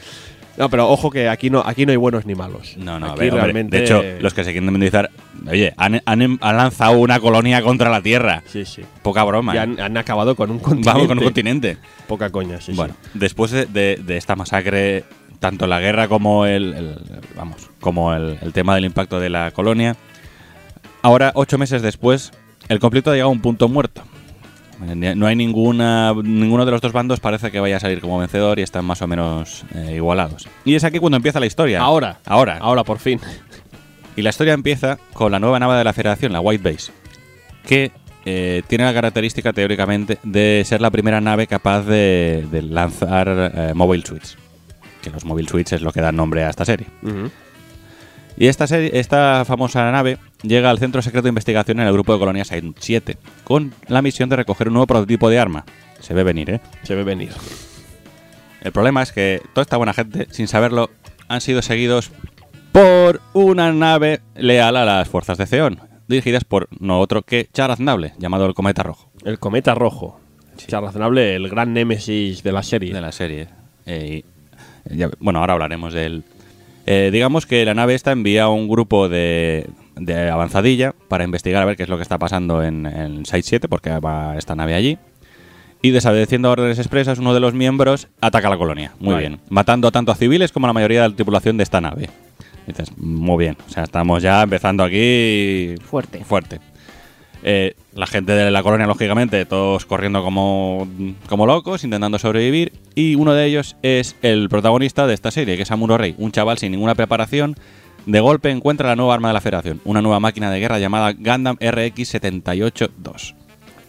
[0.58, 2.76] No, pero ojo que aquí no, aquí no hay buenos ni malos.
[2.78, 3.78] No, no, a Aquí ver, hombre, realmente.
[3.78, 5.12] De hecho, los que se quieren indemnizar,
[5.48, 8.42] oye, han, han- han lanzado una colonia contra la Tierra.
[8.48, 8.82] Sí, sí.
[9.04, 9.54] Poca broma.
[9.54, 9.62] Y ¿eh?
[9.62, 10.90] han, han acabado con un continente.
[10.90, 11.78] Vamos con un continente.
[12.08, 13.10] Poca coña, sí, bueno, sí.
[13.14, 15.04] después de, de- de esta masacre,
[15.40, 16.96] tanto la guerra como el, el-
[17.36, 19.96] vamos, como el, el tema del impacto de la colonia,
[21.02, 22.32] ahora ocho meses después,
[22.70, 24.02] el conflicto ha llegado a un punto muerto.
[24.80, 28.60] No hay ninguna, ninguno de los dos bandos parece que vaya a salir como vencedor
[28.60, 30.48] y están más o menos eh, igualados.
[30.66, 31.82] Y es aquí cuando empieza la historia.
[31.82, 32.20] Ahora.
[32.26, 32.58] Ahora.
[32.60, 33.20] Ahora, por fin.
[34.16, 36.92] Y la historia empieza con la nueva nave de la Federación, la White Base,
[37.66, 37.92] que
[38.26, 43.72] eh, tiene la característica teóricamente de ser la primera nave capaz de, de lanzar eh,
[43.74, 44.38] mobile suites.
[45.02, 46.88] Que los mobile suites es lo que da nombre a esta serie.
[48.38, 52.14] Y esta, serie, esta famosa nave llega al Centro Secreto de Investigación en el grupo
[52.14, 55.66] de colonias Site 7, con la misión de recoger un nuevo prototipo de arma.
[56.00, 56.62] Se ve venir, ¿eh?
[56.84, 57.32] Se ve venir.
[58.62, 60.90] El problema es que toda esta buena gente, sin saberlo,
[61.28, 62.12] han sido seguidos
[62.72, 68.14] por una nave leal a las fuerzas de Zeon, dirigidas por no otro que Charaznable,
[68.20, 70.20] llamado el Cometa Rojo, El cometa rojo.
[70.70, 72.94] Razonable, el gran némesis de la serie.
[72.94, 73.48] de la serie.
[73.86, 74.24] Eh,
[74.90, 76.24] y- ya- bueno, ahora hablaremos de él.
[76.88, 79.70] Eh, digamos que la nave esta envía un grupo de,
[80.00, 83.44] de avanzadilla para investigar a ver qué es lo que está pasando en, en Site
[83.44, 84.98] 7, porque va esta nave allí.
[85.82, 88.94] Y desobedeciendo órdenes expresas, uno de los miembros ataca la colonia.
[89.00, 89.28] Muy Vale.
[89.28, 89.40] bien.
[89.50, 92.10] Matando tanto a civiles como a la mayoría de la tripulación de esta nave.
[92.66, 93.58] Dices, muy bien.
[93.68, 96.24] O sea, estamos ya empezando aquí Fuerte.
[96.26, 96.60] fuerte.
[97.44, 100.88] Eh, la gente de la colonia, lógicamente, todos corriendo como,
[101.30, 102.74] como locos, intentando sobrevivir.
[102.96, 106.32] Y uno de ellos es el protagonista de esta serie, que es Amuro Rey, un
[106.32, 107.56] chaval sin ninguna preparación.
[108.08, 111.12] De golpe encuentra la nueva arma de la Federación, una nueva máquina de guerra llamada
[111.12, 113.36] Gundam RX-78-2.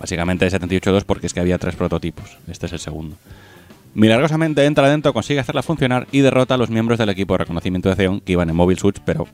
[0.00, 2.37] Básicamente 78-2 porque es que había tres prototipos.
[2.48, 3.16] Este es el segundo.
[3.94, 7.88] Milagrosamente entra adentro, consigue hacerla funcionar y derrota a los miembros del equipo de reconocimiento
[7.88, 9.26] de Zeon que iban en Mobile Suits, pero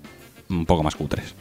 [0.49, 1.35] un poco más cutres.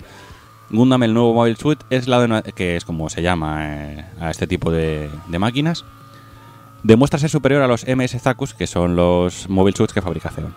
[0.70, 4.06] Gundam, el nuevo Mobile Suit, es la de una- que es como se llama eh,
[4.20, 5.86] a este tipo de, de máquinas.
[6.82, 10.56] Demuestra ser superior a los MS Zakus, que son los Mobile Suits que fabrica Zeon.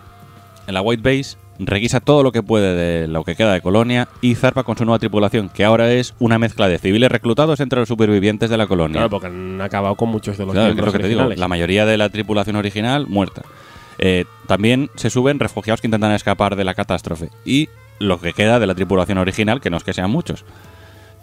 [0.66, 4.09] En la White Base requisa todo lo que puede de lo que queda de Colonia
[4.21, 7.79] y zarpa con su nueva tripulación, que ahora es una mezcla de civiles reclutados entre
[7.81, 8.95] los supervivientes de la colonia.
[8.95, 11.09] Claro, porque han acabado con muchos de los Claro, que es miembros lo que te
[11.09, 13.42] digo, la mayoría de la tripulación original muerta.
[13.99, 17.31] Eh, también se suben refugiados que intentan escapar de la catástrofe.
[17.47, 20.45] Y lo que queda de la tripulación original, que no es que sean muchos.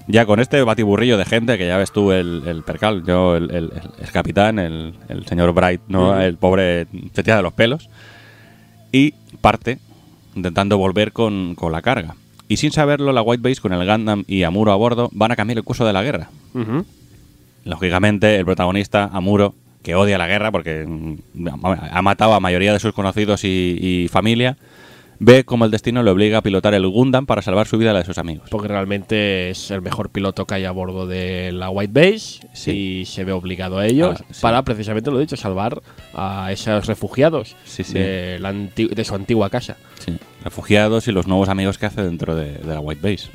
[0.07, 3.51] Ya con este batiburrillo de gente, que ya ves tú el, el percal, yo, el,
[3.51, 6.09] el- el capitán, el, el señor Bright, ¿no?
[6.09, 6.19] Ujú.
[6.19, 7.89] el pobre se tira de los pelos.
[8.91, 9.77] Y parte
[10.35, 12.15] intentando volver con, con la carga.
[12.47, 15.35] Y sin saberlo, la White Base con el Gundam y Amuro a bordo van a
[15.35, 16.29] cambiar el curso de la guerra.
[17.65, 21.47] Lógicamente, el protagonista, Amuro, que odia la guerra porque mm,
[21.91, 24.57] ha matado a mayoría de sus conocidos y, y familia,
[25.19, 27.93] ve como el destino le obliga a pilotar el Gundam para salvar su vida y
[27.93, 28.49] la de sus amigos.
[28.49, 32.71] Porque realmente es el mejor piloto que hay a bordo de la White Base Sí.
[33.01, 34.41] y se ve obligado a ellos Ah, sí.
[34.41, 35.81] para precisamente lo dicho, salvar
[36.13, 37.83] a esos refugiados Sí.
[37.93, 39.77] De, la anti- de su antigua casa.
[40.43, 43.29] Refugiados y los nuevos amigos que hace dentro de, de la White Base.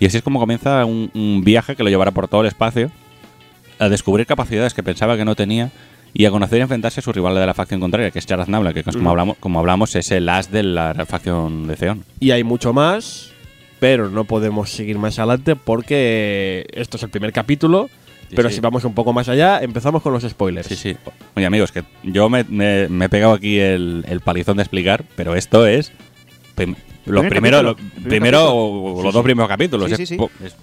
[0.00, 2.90] Y así es como comienza un, un viaje que lo llevará por todo el espacio
[3.78, 5.70] a descubrir capacidades que pensaba que no tenía
[6.14, 8.72] y a conocer y enfrentarse a su rival de la facción contraria, que es Charaznable,
[8.72, 12.04] que como, hablamos, como hablamos es el as de la facción de Zeon.
[12.20, 13.32] Y hay mucho más,
[13.80, 17.90] pero no podemos seguir más adelante porque esto es el primer capítulo.
[18.30, 18.54] Sí, pero sí.
[18.54, 20.66] si vamos un poco más allá, empezamos con los spoilers.
[20.66, 20.96] Sí, sí.
[21.36, 25.04] Oye, amigos, que yo me, me- me he pegado aquí el, el palizón de explicar,
[25.16, 25.92] pero esto es.
[26.54, 26.74] prim-
[27.06, 28.54] lo Primer primero, capítulo, lo- primer primero capítulo.
[28.56, 29.16] o- Sí, los sí.
[29.18, 29.86] dos primeros capítulos.
[29.88, 30.16] Sí, es, sí, sí.
[30.16, 30.56] po- es,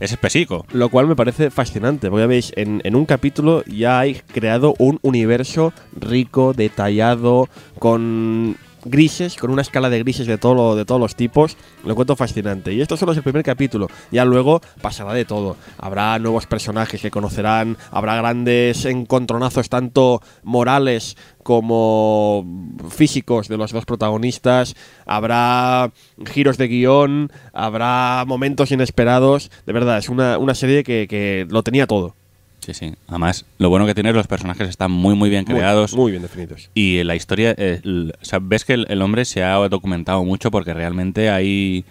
[0.00, 0.66] es espesico.
[0.72, 4.74] Lo cual me parece fascinante, porque ya veis, en, en un capítulo ya hay creado
[4.78, 10.86] un universo rico, detallado, con grises, con una escala de grises de, todo lo- de
[10.86, 11.56] todos los tipos.
[11.84, 12.72] Lo encuentro fascinante.
[12.72, 13.88] Y esto solo es el primer capítulo.
[14.10, 15.56] Ya luego pasará de todo.
[15.76, 21.16] Habrá nuevos personajes que conocerán, habrá grandes encontronazos tanto morales
[21.50, 22.46] como
[22.90, 25.90] físicos de los dos protagonistas, habrá
[26.26, 29.50] giros de guion, habrá momentos inesperados.
[29.66, 32.14] De verdad, es una, una serie que, que lo tenía todo.
[32.60, 32.94] Sí, sí.
[33.08, 35.94] Además, lo bueno que tiene es los personajes están muy, muy bien Muy- creados.
[35.94, 36.70] Muy, bien definidos.
[36.72, 40.22] Y la historia, eh, el- o sea, ves que el, el hombre se ha documentado
[40.24, 41.84] mucho porque realmente hay,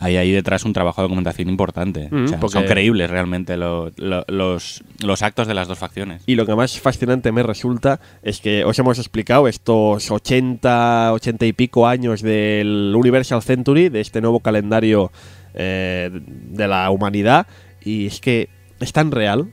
[0.00, 2.08] hay ahí detrás un trabajo de documentación importante.
[2.10, 5.78] Mm, O sea, porque- Son creíbles realmente lo- lo- los, los actos de las dos
[5.78, 6.22] facciones.
[6.26, 11.46] Y lo que más fascinante me resulta es que os hemos explicado estos 80, 80
[11.46, 15.10] y pico años del Universal Century, de este nuevo calendario
[15.54, 17.46] eh, de la humanidad,
[17.82, 18.48] y es que
[18.80, 19.48] es tan real,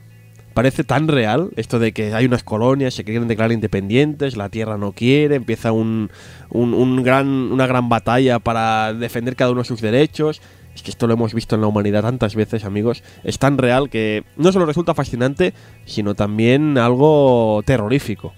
[0.56, 4.78] parece tan real esto de que hay unas colonias, se quieren declarar independientes, la Tierra
[4.78, 6.10] no quiere, empieza un,
[6.48, 10.40] un- un gran, una gran batalla para defender cada uno de sus derechos.
[10.74, 13.02] Es que esto lo hemos visto en la humanidad tantas veces, amigos.
[13.22, 15.52] Es tan real que no solo resulta fascinante,
[15.84, 18.32] sino también algo terrorífico.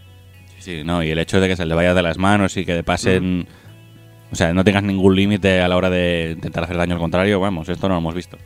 [0.59, 2.75] Sí, no, y el hecho de que se le vaya de las manos y que
[2.75, 3.47] le pasen.
[4.31, 7.41] O sea, no tengas ningún límite a la hora de intentar hacer daño al contrario,
[7.41, 8.37] vamos, esto no lo hemos visto.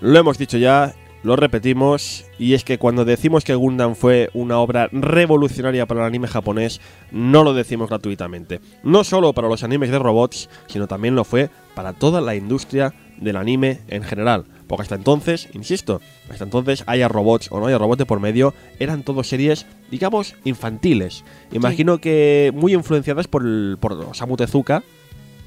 [0.00, 4.58] Lo hemos dicho ya, lo repetimos, y es que cuando decimos que Gundam fue una
[4.58, 8.60] obra revolucionaria para el anime japonés, no lo decimos gratuitamente.
[8.82, 12.94] No solo para los animes de robots, sino también lo fue para toda la industria
[13.18, 14.46] del anime en general.
[14.66, 18.54] Porque hasta entonces, insisto, hasta entonces haya robots o no haya robots de por medio,
[18.78, 21.24] eran todo series, digamos, infantiles.
[21.52, 24.82] Imagino que muy influenciadas por, el, por Osamu Tezuka,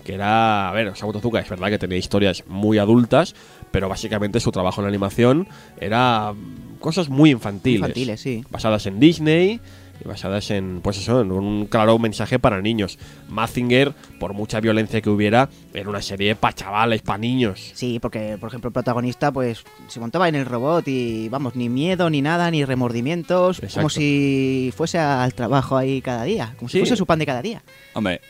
[0.03, 3.33] que era, a ver, Osamu Tezuka es verdad que tenía historias muy adultas,
[3.73, 5.47] pero básicamente su trabajo en la animación
[5.81, 6.31] era
[6.79, 7.79] cosas muy infantiles.
[7.79, 8.45] Infantiles, sí.
[8.51, 9.59] Basadas en Disney
[9.99, 12.99] y basadas en, pues eso, en un claro mensaje para niños.
[13.29, 17.71] Mazinger, por mucha violencia que hubiera, era una serie para chavales, para niños.
[17.73, 21.67] Sí, porque, por ejemplo, el protagonista, pues, se montaba en el robot y, vamos, ni
[21.67, 23.79] miedo, ni nada, ni remordimientos, Exacto.
[23.79, 27.41] como si fuese al trabajo ahí cada día, como si fuese su pan de cada
[27.41, 27.63] día.
[27.95, 28.21] Hombre,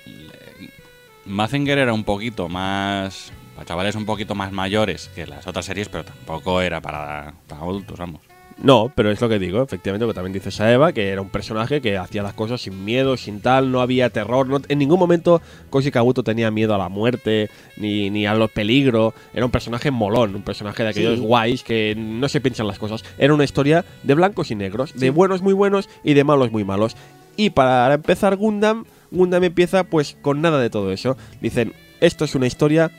[1.26, 3.34] Mazinger era un poquito más.
[3.64, 7.62] Para chavales un poquito más mayores que las otras series, pero tampoco era para, para
[7.62, 8.22] adultos, vamos.
[8.62, 11.30] No, pero es lo que digo, efectivamente, lo que también dice Saeva, que era un
[11.30, 15.00] personaje que hacía las cosas sin miedo, sin tal, no había terror, no- en ningún
[15.00, 19.52] momento Koji Kabuto tenía miedo a la muerte, ni, ni a los peligros, era un
[19.52, 21.26] personaje molón, un personaje de aquellos Sí.
[21.26, 25.10] guays que no se piensan las cosas, era una historia de blancos y negros, de
[25.10, 26.96] buenos muy buenos y de malos muy malos.
[27.36, 31.18] Y para empezar Gundam, Gundam empieza pues con nada de todo eso.
[31.42, 32.92] Dicen, esto es una historia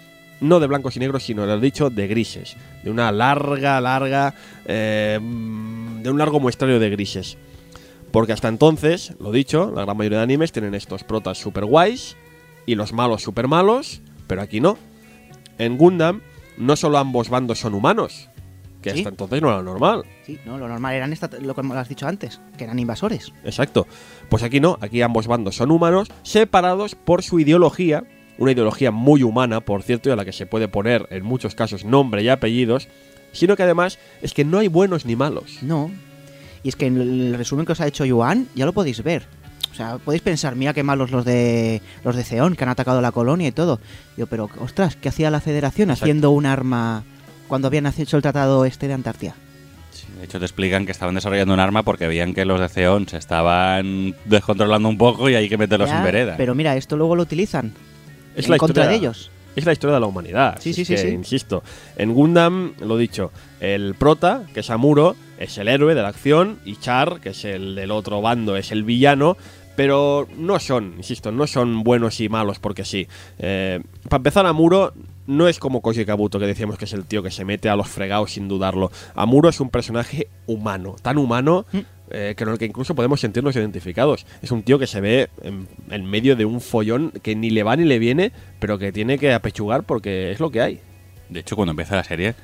[0.45, 2.57] no de blancos y negros, sino, lo he dicho, de grises.
[2.83, 4.35] De una larga, larga.
[4.67, 7.37] eh, de un largo muestrario de grises.
[8.13, 12.17] Porque hasta entonces, lo dicho, la gran mayoría de animes tienen estos protas super guays
[12.67, 14.79] y los malos super malos, pero aquí no.
[15.59, 16.21] En Gundam,
[16.57, 18.29] no solo ambos bandos son humanos,
[18.83, 18.99] que Sí.
[18.99, 20.05] hasta entonces no era normal.
[20.25, 23.33] Sí, no, lo normal eran esta, lo que has dicho antes, que eran invasores.
[23.45, 23.87] Exacto.
[24.29, 28.05] Pues aquí no, aquí ambos bandos son humanos, separados por su ideología,
[28.38, 31.55] una ideología muy humana, por cierto, y a la que se puede poner en muchos
[31.55, 32.88] casos nombre y apellidos,
[33.33, 35.59] sino que además es que no hay buenos ni malos.
[35.62, 35.90] No.
[36.62, 39.25] Y es que en el resumen que os ha hecho Yuan, ya lo podéis ver.
[39.70, 43.01] O sea, podéis pensar, mira qué malos los de los de Zeon, que han atacado
[43.01, 43.81] la colonia y todo.
[44.16, 46.05] Digo, pero ostras, ¿qué hacía la Federación Exacto.
[46.05, 47.03] haciendo un arma
[47.49, 49.35] cuando habían hecho el tratado este de Antártida?
[49.90, 52.68] Sí, de hecho, te explican que estaban desarrollando un arma porque veían que los de
[52.68, 56.35] Zeon se estaban descontrolando un poco y hay que meterlos Ya, en vereda.
[56.37, 57.73] Pero mira, esto luego lo utilizan
[58.37, 59.31] Es en la contra historia- de ellos.
[59.57, 60.57] Es la historia de la humanidad.
[60.61, 61.09] Sí, sí, sí, que, sí.
[61.09, 61.62] Insisto,
[61.97, 66.59] en Gundam, lo dicho, el prota, que es Amuro, es el héroe de la acción
[66.64, 69.37] y Char, que es el del otro bando, es el villano.
[69.77, 73.09] Pero no son, insisto, no son buenos y malos porque sí.
[73.40, 74.92] Eh, para empezar, Amuro
[75.27, 77.75] no es como Koji Kabuto, que decíamos que es el tío que se mete a
[77.75, 78.92] los fregados sin dudarlo.
[79.16, 81.79] Amuro es un personaje humano, tan humano Mm.
[82.11, 84.27] Eh, con el que incluso podemos sentirnos identificados.
[84.43, 87.62] Es un tío que se ve en, en medio de un follón que ni le
[87.62, 90.81] va ni le viene, pero que tiene que apechugar porque es lo que hay.
[91.29, 92.35] De hecho, cuando empieza la serie,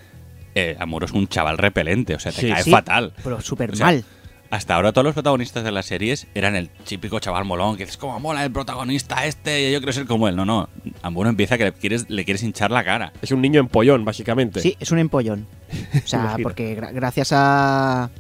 [0.55, 2.49] eh, Amuro es un chaval repelente, o sea, te Sí.
[2.49, 3.13] cae Sí, fatal.
[3.23, 4.05] Pero súper O sea, mal.
[4.53, 7.97] Hasta ahora todos los protagonistas de las series eran el típico chaval molón que dices,
[7.97, 10.35] como mola el protagonista este, y yo quiero ser como él.
[10.35, 10.69] No, no,
[11.03, 13.13] Amuro empieza que le quieres, le quieres hinchar la cara.
[13.23, 14.59] Es un niño empollón, básicamente.
[14.59, 15.47] Sí, es un empollón.
[15.95, 18.11] O sea, porque gra- gracias a,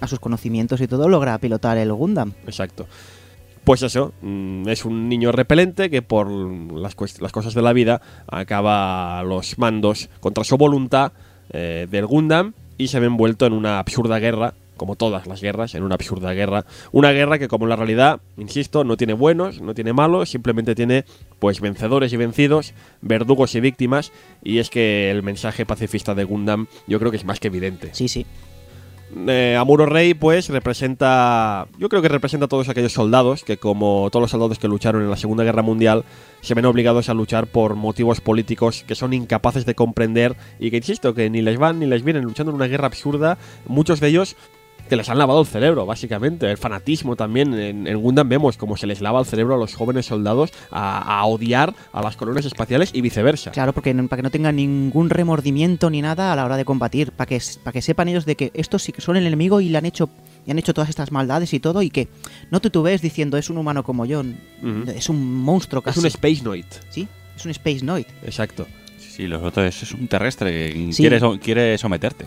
[0.00, 2.32] a sus conocimientos y todo logra pilotar el Gundam.
[2.46, 2.86] Exacto.
[3.64, 8.02] Pues eso, mm, es un niño repelente que por las, las cosas de la vida
[8.26, 11.12] acaba los mandos contra su voluntad
[11.50, 15.74] eh, del Gundam y se ve envuelto en una absurda guerra, como todas las guerras,
[15.74, 16.66] en una absurda guerra.
[16.92, 20.74] Una guerra que como en la realidad, insisto, no tiene buenos, no tiene malos, simplemente
[20.74, 21.06] tiene
[21.38, 26.66] pues vencedores y vencidos, verdugos y víctimas, y es que el mensaje pacifista de Gundam
[26.86, 27.90] yo creo que es más que evidente.
[27.92, 28.26] Sí, sí.
[29.16, 31.68] Eh, Amuro Rey, pues, representa.
[31.78, 35.02] Yo creo que representa a todos aquellos soldados que, como todos los soldados que lucharon
[35.02, 36.04] en la Segunda Guerra Mundial,
[36.40, 40.78] se ven obligados a luchar por motivos políticos que son incapaces de comprender y que,
[40.78, 43.38] insisto, que ni les van ni les vienen luchando en una guerra absurda.
[43.66, 44.36] Muchos de ellos
[44.88, 46.50] que les han lavado el cerebro, básicamente.
[46.50, 47.54] El fanatismo también.
[47.54, 51.18] En, en Gundam vemos cómo se les lava el cerebro a los jóvenes soldados a,
[51.20, 53.50] a odiar a las colonias espaciales y viceversa.
[53.50, 56.64] Claro, porque no- para que no tengan ningún remordimiento ni nada a la hora de
[56.64, 59.60] combatir, para que, para que sepan ellos de que estos sí que son el enemigo
[59.60, 60.10] y le han hecho
[60.46, 62.08] y han hecho todas estas maldades y todo y que
[62.50, 64.22] no te ves diciendo es un humano como yo,
[64.94, 66.00] es un monstruo Es casi.
[66.00, 66.66] un Space Noid.
[66.90, 68.04] sí, es un Space Noid.
[68.24, 68.66] Exacto.
[68.98, 71.02] Sí, los otros es un terrestre que Sí.
[71.02, 72.26] quiere, so- quiere someterte.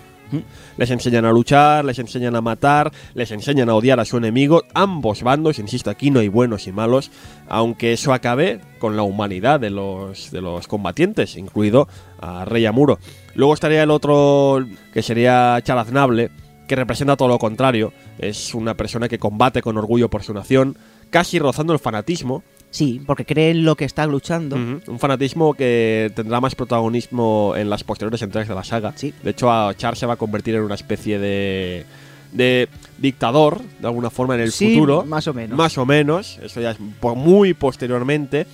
[0.78, 4.64] Les enseñan a luchar, les enseñan a matar, les enseñan a odiar a su enemigo.
[4.74, 7.12] Ambos bandos, insisto, aquí no hay buenos y malos,
[7.48, 11.88] aunque eso acabe con la humanidad de los, de los combatientes, incluido
[12.20, 13.00] a Rey Amuro.
[13.36, 16.32] Luego estaría el otro, que sería Chalaznable,
[16.68, 17.94] que representa todo lo contrario.
[18.20, 20.78] Es una persona que combate con orgullo por su nación,
[21.10, 22.44] casi rozando el fanatismo.
[22.70, 24.56] Sí, porque cree en lo que está luchando.
[24.56, 28.94] Un fanatismo que tendrá más protagonismo en las posteriores entregas de la saga.
[28.96, 29.14] Sí.
[29.24, 31.86] De hecho, a Char se va a convertir en una especie de,
[32.34, 35.06] de dictador, de alguna forma, en el Sí, futuro.
[35.06, 35.58] más o menos.
[35.58, 36.40] Más o menos.
[36.44, 38.46] Eso ya es muy posteriormente.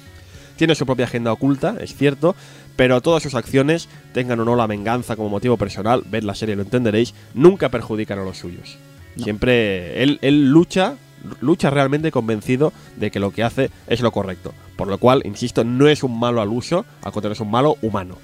[0.56, 2.36] Tiene su propia agenda oculta, es cierto.
[2.76, 6.56] Pero todas sus acciones, tengan o no la venganza como motivo personal, ved la serie
[6.56, 8.78] lo entenderéis, nunca perjudican a los suyos.
[9.16, 9.24] No.
[9.26, 10.96] Siempre él, él lucha,
[11.42, 14.54] lucha realmente convencido de que lo que hace es lo correcto.
[14.76, 17.78] Por lo cual, insisto, no es un malo al uso, al contrario, es un malo
[17.82, 18.18] humano.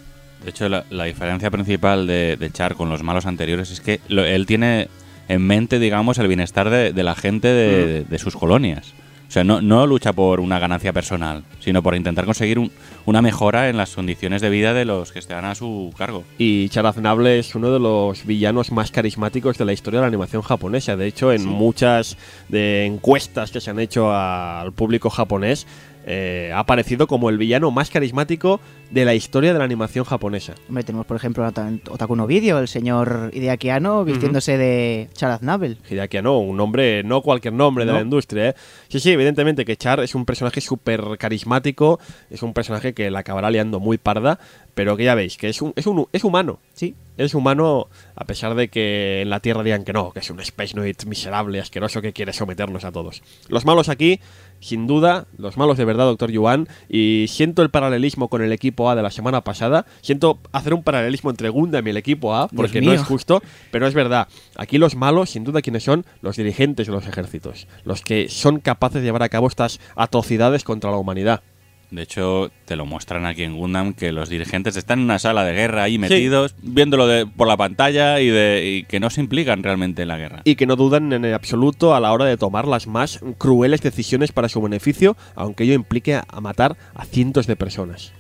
[0.44, 4.00] De hecho, la, la diferencia principal de, de Char con los malos anteriores es que
[4.08, 4.88] lo- él tiene
[5.28, 8.94] en mente, digamos, el bienestar de, de la gente de, de- de sus colonias.
[9.30, 12.72] O sea, no, no lucha por una ganancia personal, sino por intentar conseguir un-
[13.06, 16.24] una mejora en las condiciones de vida de los que están a su cargo.
[16.40, 20.42] Y Charaznable es uno de los villanos más carismáticos de la historia de la animación
[20.42, 20.96] japonesa.
[20.98, 25.68] De hecho, en muchas de encuestas que se han hecho al público japonés,
[26.06, 28.60] eh, ha aparecido como el villano más carismático
[28.90, 30.56] de la historia de la animación japonesa.
[30.68, 35.10] Hombre, tenemos por ejemplo a Ota- Otaku no Video, el señor Hideaki Anno vistiéndose de
[35.14, 35.78] Charaznable.
[35.90, 38.56] Hideaki Anno, un nombre, no cualquier nombre de la industria, ¿eh?
[38.88, 43.20] Sí, sí, evidentemente que Char es un personaje súper carismático, es un personaje que la
[43.20, 44.40] acabará liando muy parda,
[44.74, 46.60] pero que ya veis, que es, un, es, un, es humano.
[46.74, 46.96] Sí.
[47.18, 50.40] Es humano, a pesar de que en la Tierra digan que no, que es un
[50.40, 53.22] Space Noid miserable, asqueroso que quiere someternos a todos.
[53.50, 54.22] Los malos aquí,
[54.60, 58.90] sin duda, los malos de verdad, Doctor Yuan, y siento el paralelismo con el equipo
[58.90, 62.48] A de la semana pasada, siento hacer un paralelismo entre Gundam y el equipo A,
[62.48, 63.42] porque no es justo,
[63.72, 64.28] pero es verdad.
[64.56, 68.60] Aquí los malos, sin duda, quienes son los dirigentes de los ejércitos, los que son
[68.60, 71.42] capaces de llevar a cabo estas atrocidades contra la humanidad.
[71.92, 75.44] De hecho, te lo muestran aquí en Gundam que los dirigentes están en una sala
[75.44, 79.22] de guerra ahí metidos, viéndolo de- por la pantalla y, de, y que no se
[79.22, 80.42] implican realmente en la guerra.
[80.46, 84.32] y que no dudan en absoluto a la hora de tomar las más crueles decisiones
[84.32, 88.14] para su beneficio, aunque ello implique a a matar a cientos de personas.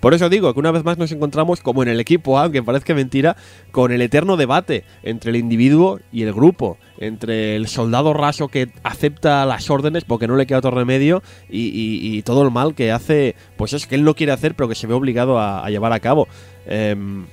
[0.00, 2.62] Por eso digo que una vez más nos encontramos, como en el equipo A, aunque
[2.62, 3.36] parezca mentira,
[3.70, 8.70] con el eterno debate entre el individuo y el grupo, entre el soldado raso que
[8.82, 11.68] acepta las órdenes porque no le queda otro remedio y,
[12.16, 14.74] y- todo el mal que hace, pues es que él no quiere hacer pero que
[14.74, 16.28] se ve obligado a, a llevar a cabo.
[16.66, 17.26] Em,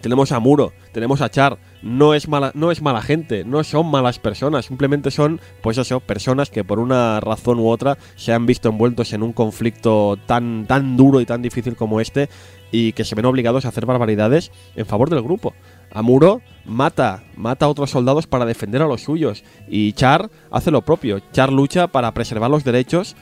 [0.00, 1.58] tenemos a Muro, tenemos a Char.
[1.82, 6.00] No es mala, no es mala gente, no son malas personas, simplemente son, pues eso,
[6.00, 10.66] personas que por una razón u otra se han visto envueltos en un conflicto tan,
[10.66, 12.28] tan duro y tan difícil como este
[12.72, 15.54] y que se ven obligados a hacer barbaridades en favor del grupo.
[15.92, 20.82] Amuro mata, mata a otros soldados para defender a los suyos y Char hace lo
[20.82, 21.20] propio.
[21.32, 23.16] Char lucha para preservar los derechos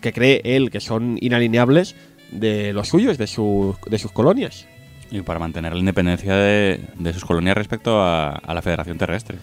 [0.00, 1.96] que cree él que son inalineables
[2.30, 4.66] de los suyos, de, su- de sus colonias.
[5.10, 9.38] Y para mantener la independencia de, de sus colonias respecto a, a la Federación Terrestre.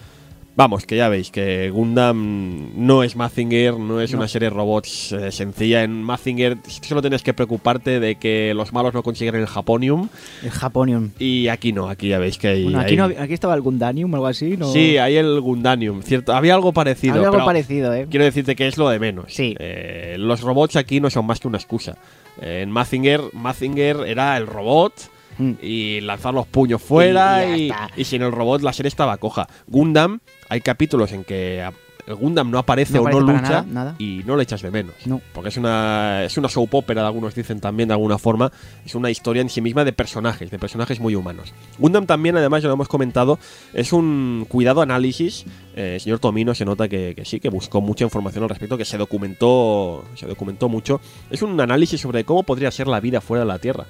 [0.58, 4.18] Vamos, que ya veis que Gundam no es Mazinger, no es No.
[4.18, 5.84] una serie de robots eh, sencilla.
[5.84, 10.08] En Mazinger solo tienes que preocuparte de que los malos no consiguen el Japonium.
[10.42, 11.10] El Japonium.
[11.20, 12.64] Y aquí no, aquí ya veis que hay.
[12.64, 14.72] Bueno, aquí, hay- no, aquí estaba el Gundanium o algo así, ¿no?
[14.72, 16.32] Sí, hay el Gundanium, cierto.
[16.34, 17.14] Había algo parecido.
[17.14, 18.08] Había algo pero parecido, ¿eh?
[18.10, 19.26] Quiero decirte que es lo de menos.
[19.32, 19.54] Sí.
[19.60, 21.96] Eh, los robots aquí no son más que una excusa.
[22.42, 24.92] Eh, en Mazinger, Mazinger era el robot
[25.38, 25.52] Mm.
[25.62, 29.46] y lanzar los puños fuera Y y, sin el robot la serie estaba coja.
[29.66, 30.18] Gundam,
[30.48, 31.72] hay capítulos en que a-
[32.06, 33.94] el Gundam no aparece No o no aparece lucha nada, nada.
[33.98, 34.94] y no le echas de menos.
[35.04, 35.20] No.
[35.34, 38.50] Porque es una, es una soap opera, algunos dicen también de alguna forma.
[38.86, 41.52] Es una historia en sí misma de personajes, de personajes muy humanos.
[41.78, 43.38] Gundam también, además, ya lo hemos comentado,
[43.74, 45.44] es un cuidado análisis.
[45.76, 48.78] Eh, el señor Tomino se nota que, que sí, que buscó mucha información al respecto,
[48.78, 51.02] que se documentó, se documentó mucho.
[51.30, 53.84] Es un análisis sobre cómo podría ser la vida fuera de la Tierra.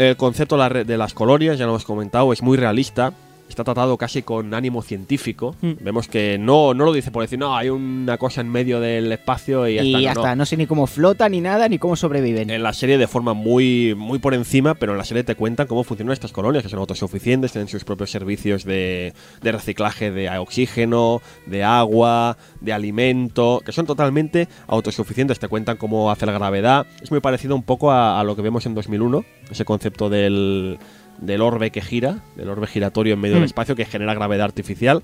[0.00, 3.12] El concepto de las colonias, ya lo hemos comentado, es muy realista.
[3.50, 5.56] Está tratado casi con ánimo científico.
[5.60, 5.72] Mm.
[5.80, 9.10] Vemos que no, no lo dice por decir, no, hay una cosa en medio del
[9.10, 10.36] espacio y y ya no, está, no.
[10.36, 12.48] no sé ni cómo flota ni nada, ni cómo sobreviven.
[12.50, 15.66] En la serie de forma muy, muy por encima, pero en la serie te cuentan
[15.66, 20.30] cómo funcionan estas colonias, que son autosuficientes, tienen sus propios servicios de, de reciclaje de
[20.38, 25.40] oxígeno, de agua, de alimento, que son totalmente autosuficientes.
[25.40, 26.86] Te cuentan cómo hace la gravedad.
[27.02, 30.78] Es muy parecido un poco a, a lo que vemos en 2001, ese concepto del,
[31.20, 33.46] del orbe que gira, del orbe giratorio en medio del Hmm.
[33.46, 35.02] espacio que genera gravedad artificial.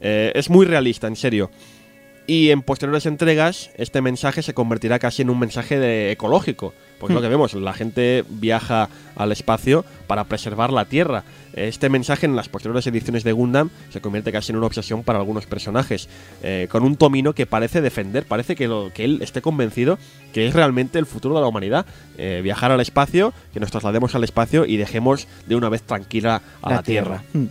[0.00, 1.50] Eh, es muy realista, en serio.
[2.26, 6.72] Y en posteriores entregas, este mensaje se convertirá casi en un mensaje de ecológico.
[7.00, 7.22] Pues lo Hmm.
[7.22, 11.24] que vemos, la gente viaja al espacio para preservar la Tierra.
[11.54, 15.18] Este mensaje en las posteriores ediciones de Gundam se convierte casi en una obsesión para
[15.18, 16.08] algunos personajes.
[16.42, 19.98] eh, con un Tomino que parece defender, parece que, lo, que él esté convencido
[20.32, 21.84] que es realmente el futuro de la humanidad.
[22.16, 26.42] Eh, viajar al espacio, que nos traslademos al espacio y dejemos de una vez tranquila
[26.62, 27.24] a la, Tierra.
[27.32, 27.46] Mm.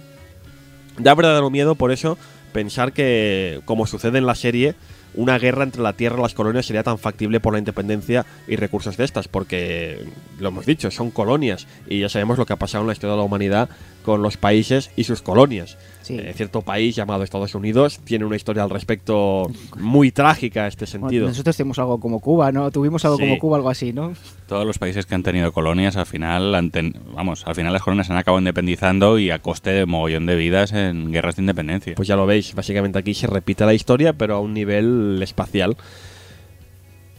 [0.99, 2.17] Da verdadero miedo, por eso,
[2.51, 4.75] pensar que, como sucede en la serie,
[5.15, 8.55] una guerra entre la Tierra y las colonias sería tan factible por la independencia y
[8.55, 10.05] recursos de estas, porque,
[10.39, 13.13] lo hemos dicho, son colonias y ya sabemos lo que ha pasado en la historia
[13.13, 13.69] de la humanidad
[14.03, 15.77] con los países y sus colonias.
[16.09, 16.17] Sí.
[16.19, 19.43] Eh, cierto país llamado Estados Unidos tiene una historia al respecto
[19.77, 21.27] muy trágica en este Bueno, sentido.
[21.27, 22.71] nosotros tenemos algo como Cuba, ¿no?
[22.71, 23.23] Tuvimos algo Sí.
[23.23, 24.13] como Cuba, algo así, ¿no?
[24.47, 27.83] Todos los países que han tenido colonias, al final, han ten- vamos, al final las
[27.83, 31.93] colonias han acabado independizando y a coste de mogollón de vidas en guerras de independencia.
[31.95, 35.77] Pues ya lo veis, básicamente aquí se repite la historia, pero a un nivel espacial.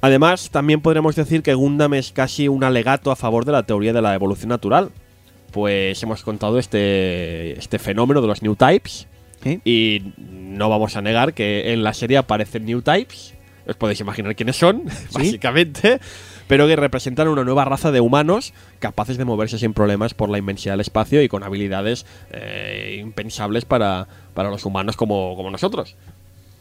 [0.01, 3.93] Además, también podremos decir que Gundam es casi un alegato a favor de la teoría
[3.93, 4.91] de la evolución natural.
[5.51, 9.07] Pues hemos contado este, este fenómeno de los New Types.
[9.65, 13.35] Y no vamos a negar que en la serie aparecen New Types.
[13.67, 16.01] Os podéis imaginar quiénes son, básicamente.
[16.47, 20.39] Pero que representan una nueva raza de humanos capaces de moverse sin problemas por la
[20.39, 25.97] inmensidad del espacio y con habilidades eh, impensables para, para los humanos como, como nosotros.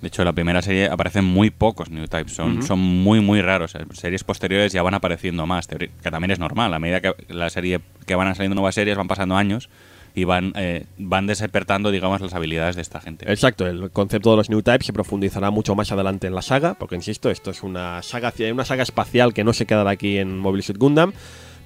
[0.02, 3.76] De hecho, en la primera serie aparecen muy pocos new types, son, muy, muy raros.
[3.76, 6.74] En series posteriores ya van apareciendo más, que también es normal.
[6.74, 9.70] A medida que la serie que van saliendo nuevas series, van pasando años
[10.16, 13.32] y van, eh, van despertando, digamos, las habilidades de esta gente.
[13.32, 16.76] Exacto, el concepto de los New Types se profundizará mucho más adelante en la saga,
[16.76, 20.38] porque insisto, esto es una saga, una saga espacial que no se quedará aquí en
[20.40, 21.14] Mobile Suit Gundam,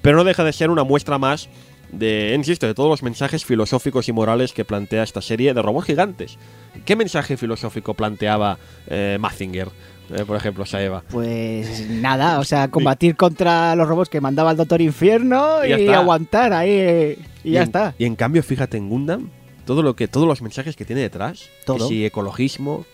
[0.02, 1.50] pero no deja de ser una muestra más
[1.94, 5.88] de, insisto, de todos los mensajes filosóficos y morales que plantea esta serie de robots
[5.88, 6.38] gigantes.
[6.86, 9.70] ¿Qué mensaje filosófico planteaba eh, Mazinger,
[10.14, 11.04] eh, por ejemplo, Saeva?
[11.10, 16.54] Pues nada, o sea, combatir contra los robots que mandaba el Doctor Infierno Y aguantar
[16.54, 17.96] ahí eh, y, ya en, está.
[17.98, 19.30] Y en cambio, fíjate en Gundam,
[19.66, 21.78] todo lo que, todos los mensajes que tiene detrás, Todo.
[21.78, 22.86] que si ecologismo,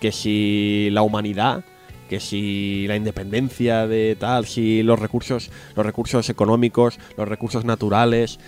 [0.00, 1.64] que si la humanidad,
[2.08, 8.38] que si la independencia de tal, si los recursos, los recursos económicos, los recursos naturales,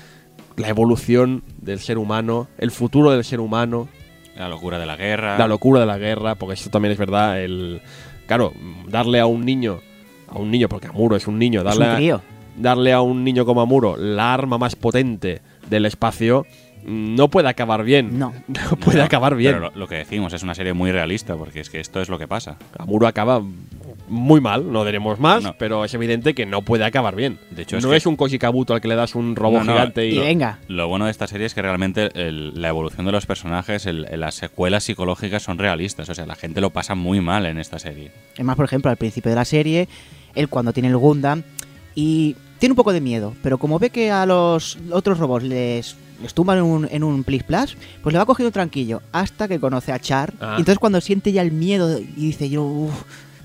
[0.57, 3.89] la evolución del ser humano, el futuro del ser humano,
[4.37, 5.39] La locura de la guerra.
[5.39, 7.81] la locura de la guerra, porque esto también es verdad, el
[8.27, 8.53] claro,
[8.89, 9.81] darle a un niño,
[10.29, 12.23] a un niño, porque Amuro es un niño, Es darle un a-
[12.57, 16.47] darle a un niño como Amuro la arma más potente del espacio
[16.87, 18.19] no puede acabar bien.
[18.19, 18.33] No.
[18.49, 19.55] No puede No, acabar bien.
[19.55, 22.09] Pero lo, lo que decimos es una serie muy realista, porque es que esto es
[22.09, 22.57] lo que pasa.
[22.79, 23.43] Amuro acaba
[24.09, 25.57] muy mal, no diremos más, No.
[25.59, 27.39] pero es evidente que no puede acabar bien.
[27.51, 29.61] De hecho, es no que- es un Koji Kabuto al que le das un robot
[29.61, 30.59] No, no, gigante y, Y venga.
[30.69, 34.07] Lo bueno de esta serie es que realmente el- la evolución de los personajes, el-
[34.13, 36.09] las secuelas psicológicas son realistas.
[36.09, 38.13] O sea, la gente lo pasa muy mal en esta serie.
[38.37, 39.89] Es más, por ejemplo, al principio de la serie,
[40.37, 41.43] él cuando tiene el Gundam
[41.97, 45.97] y tiene un poco de miedo, pero como ve que a los otros robots les,
[46.35, 49.93] tumban en un, en un plis plas, pues le va cogiendo tranquillo hasta que conoce
[49.93, 50.33] a Char.
[50.41, 50.55] Ah.
[50.57, 52.95] Y entonces cuando siente ya el miedo y dice yo, "Uf,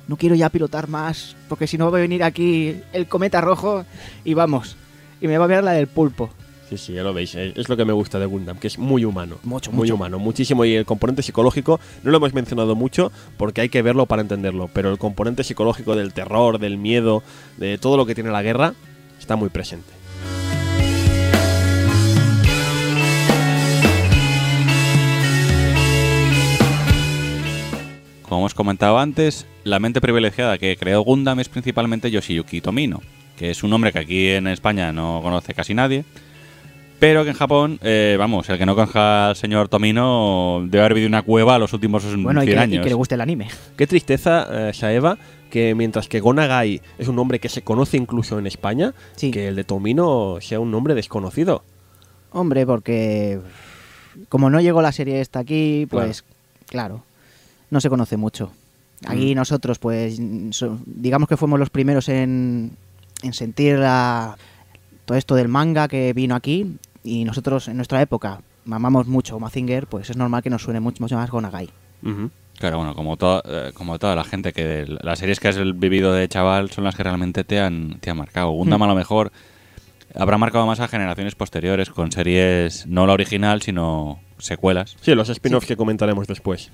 [0.08, 3.86] no quiero ya pilotar más, porque si no va a venir aquí el cometa rojo
[4.26, 4.76] y vamos,
[5.22, 6.30] y me va a ver la del pulpo.
[6.70, 7.36] Sí, sí, ya lo veis.
[7.36, 9.38] Es, es lo que me gusta de Gundam, que es muy humano.
[9.44, 9.96] Mucho, Muy mucho.
[9.96, 10.64] humano, muchísimo.
[10.64, 14.70] Y el componente psicológico no lo hemos mencionado mucho porque hay que verlo para entenderlo.
[14.74, 17.24] Pero el componente psicológico del terror, del miedo,
[17.58, 18.74] de todo lo que tiene la guerra,
[19.20, 19.92] está muy presente.
[28.32, 33.02] Como hemos comentado antes, la mente privilegiada que creó Gundam es principalmente Yoshiyuki Tomino,
[33.38, 36.06] que es un hombre que aquí en España no conoce casi nadie.
[36.98, 40.94] Pero que en Japón, eh, vamos, el que no conozca al señor Tomino debe haber
[40.94, 42.84] vivido una cueva los últimos 100 Bueno, y que, y años.
[42.84, 43.50] que le guste el anime.
[43.76, 45.18] Qué tristeza, eh, Saeva,
[45.50, 49.32] que mientras que Gonagai es un nombre que se conoce incluso en España, Sí.
[49.32, 51.66] que el de Tomino sea un nombre desconocido.
[52.32, 53.42] Hombre, porque
[54.30, 56.24] como no llegó la serie esta aquí, pues
[56.70, 57.04] claro,
[57.72, 58.52] no se conoce mucho.
[59.08, 60.20] Aquí nosotros, pues,
[60.52, 62.78] so- digamos que fuimos los primeros en,
[63.24, 64.38] en sentir la-
[65.06, 69.88] todo esto del manga que vino aquí y nosotros en nuestra época mamamos mucho Mazinger,
[69.88, 71.70] pues es normal que nos suene mucho, mucho más Gonagai.
[72.60, 76.14] Claro, bueno, como, to- eh, como toda la gente que las series que has vivido
[76.14, 78.52] de chaval son las que realmente te han, te han marcado.
[78.52, 78.84] Gundam Hmm.
[78.84, 79.32] a lo mejor
[80.14, 84.96] habrá marcado más a generaciones posteriores con series no la original, sino secuelas.
[85.02, 86.70] Sí, los spin-offs que comentaremos después.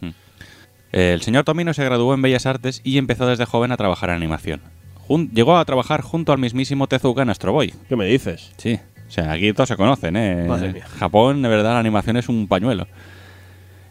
[0.92, 4.16] El señor Tomino se graduó en Bellas Artes y empezó desde joven a trabajar en
[4.18, 4.62] animación.
[5.08, 7.74] Jun- llegó a trabajar junto al mismísimo Tezuka en Astro Boy.
[7.90, 8.52] ¿Qué me dices?
[8.58, 10.46] Sí, o sea, aquí todos se conocen, ¿eh?
[10.48, 10.86] Madre mía.
[11.00, 12.88] Japón, de verdad, la animación es un pañuelo.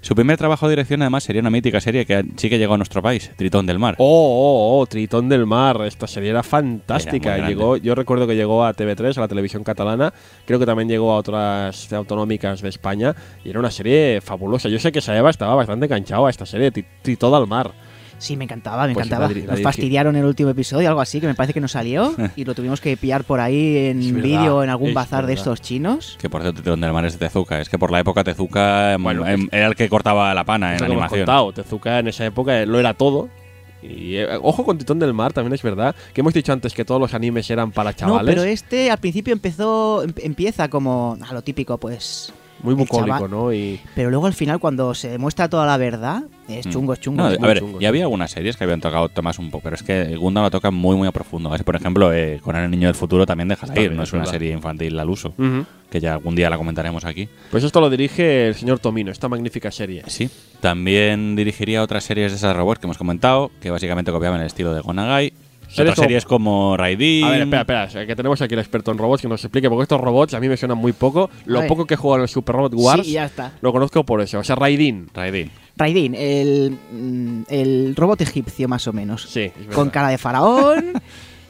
[0.01, 2.77] Su primer trabajo de dirección, además, sería una mítica serie que sí que llegó a
[2.77, 3.97] nuestro país, Tritón del Mar.
[3.99, 5.81] Oh, oh, oh, Tritón del Mar.
[5.85, 7.37] Esta serie era fantástica.
[7.37, 10.13] Era llegó, yo recuerdo que llegó a TV3, a la televisión catalana.
[10.45, 13.17] Creo que también llegó a otras autonómicas de España.
[13.45, 14.69] Y era una serie fabulosa.
[14.69, 17.73] Yo sé que Saeva estaba bastante enganchado a esta serie, Tri- Tritón del Mar.
[18.19, 19.31] Sí, me encantaba, me Pues encantaba.
[19.33, 21.69] la la Nos fastidiaron en el último episodio, algo así, que me parece que no
[21.69, 25.35] salió y lo tuvimos que pillar por ahí en vídeo en algún es bazar de
[25.35, 26.17] estos chinos.
[26.19, 27.61] Que por cierto, del Mar es de Tezuka.
[27.61, 30.71] Es que por la época Tezuka em, Bueno, em, era el que cortaba la pana
[30.71, 31.21] en hemos animación.
[31.21, 31.53] contado.
[31.53, 33.29] Tezuka en esa época lo era todo.
[33.83, 35.95] Y eh, ojo con Tritón del Mar, también es verdad.
[36.15, 38.35] Que hemos dicho antes que todos los animes eran para No, chavales.
[38.35, 42.33] pero este al principio empezó, em- empieza como a lo típico, pues.
[42.63, 43.53] Muy bucólico, chaval- ¿no?
[43.53, 46.71] Y Pero luego al final, cuando se demuestra toda la verdad, es Mm.
[46.71, 47.23] chungo, es chungo.
[47.23, 47.81] No, es a ver, chungo.
[47.81, 50.51] y había algunas series que habían tocado temas un poco, pero es que Gundam lo
[50.51, 51.51] toca muy, muy a profundo.
[51.65, 54.33] Por ejemplo, eh, con el niño del futuro también deja ir, no es una verdad.
[54.33, 55.35] serie infantil al uso,
[55.91, 57.29] que ya algún día la comentaremos aquí.
[57.51, 60.03] Pues esto lo dirige el señor Tomino, esta magnífica serie.
[60.07, 60.29] Sí,
[60.61, 64.75] también dirigiría otras series de esas robots que hemos comentado, que básicamente copiaban el estilo
[64.75, 65.33] de Gonagai.
[65.73, 67.25] Otras como- series como Raidin.
[67.25, 69.83] A ver, espera, espera, que tenemos aquí el experto en robots que nos explique, porque
[69.83, 71.31] estos robots a mí me suenan muy poco.
[71.45, 73.53] Lo poco que he jugado en el Super Robot Wars, Sí, ya está.
[73.61, 74.39] lo conozco por eso.
[74.39, 75.09] O sea, Raidin.
[75.13, 75.51] Raidin.
[75.77, 79.23] Raidin, el, mm, el robot egipcio más o menos.
[79.29, 79.51] Sí.
[79.75, 80.93] Con cara de faraón.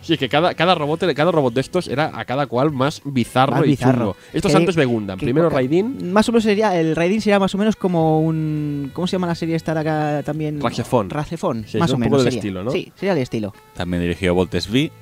[0.02, 3.02] Sí, es que cada, cada, robot, cada robot de estos era a cada cual más
[3.04, 3.98] bizarro Más y bizarro.
[3.98, 4.16] chungo.
[4.32, 5.18] Esto es Que- antes de Gundam.
[5.18, 8.90] Primero Raidin, Más o menos sería, el Raidin sería más o menos como un...
[8.92, 10.60] ¿Cómo se llama la serie esta de acá también?
[10.60, 11.10] Racefón.
[11.10, 12.38] Racefón, Sí, más o un menos poco del sería.
[12.38, 12.70] estilo, ¿no?
[12.70, 13.52] Sí, sería el estilo.
[13.74, 14.92] También dirigió Voltes V.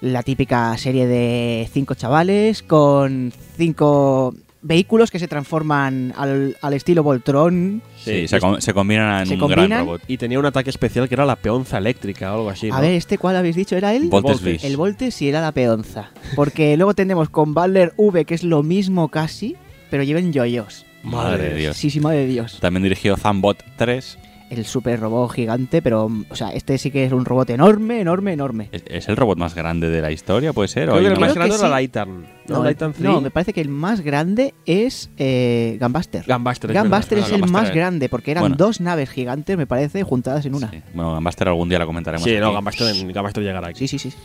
[0.00, 7.02] La típica serie de cinco chavales con cinco vehículos que se transforman al, al estilo
[7.02, 7.82] Voltron.
[7.96, 9.68] Sí, se, com- se combinan en se un combinan.
[9.68, 10.02] gran robot.
[10.08, 12.70] y tenía un ataque especial que era la peonza eléctrica o algo así.
[12.72, 13.76] A ver, ¿este cuál habéis dicho?
[13.76, 14.08] ¿Era él?
[14.08, 14.64] Voltes.
[14.64, 16.10] El Voltes sí era la peonza.
[16.36, 19.56] Porque luego tenemos con Balder V, que es lo mismo casi,
[19.90, 20.86] pero lleven yoyos.
[21.02, 21.76] Madre de Dios.
[21.76, 22.58] Sí, sí, madre de Dios.
[22.60, 24.18] También dirigió Zambot 3.
[24.52, 28.34] El super robot gigante, pero, o sea, este sí que es un robot enorme, enorme,
[28.34, 28.68] enorme.
[28.70, 30.90] ¿Es, es el robot más grande de la historia, puede ser?
[30.90, 31.70] Creo ¿O hay que el más grande era sí.
[31.70, 32.22] Lightan.
[32.48, 33.02] No, No, Lightan 3.
[33.02, 36.24] no, me parece que el más grande es eh, Gunbuster.
[36.26, 36.70] Gunbuster.
[36.70, 38.56] es verdad, es el más grande, porque eran Bueno.
[38.56, 40.70] dos naves gigantes, me parece, juntadas en una.
[40.70, 40.82] Sí.
[40.92, 42.22] Bueno, Gunbuster algún día la comentaremos.
[42.22, 42.56] Sí, no, aquí.
[42.56, 43.88] Gunbuster, Gunbuster llegará aquí.
[43.88, 44.16] Sí, sí, sí.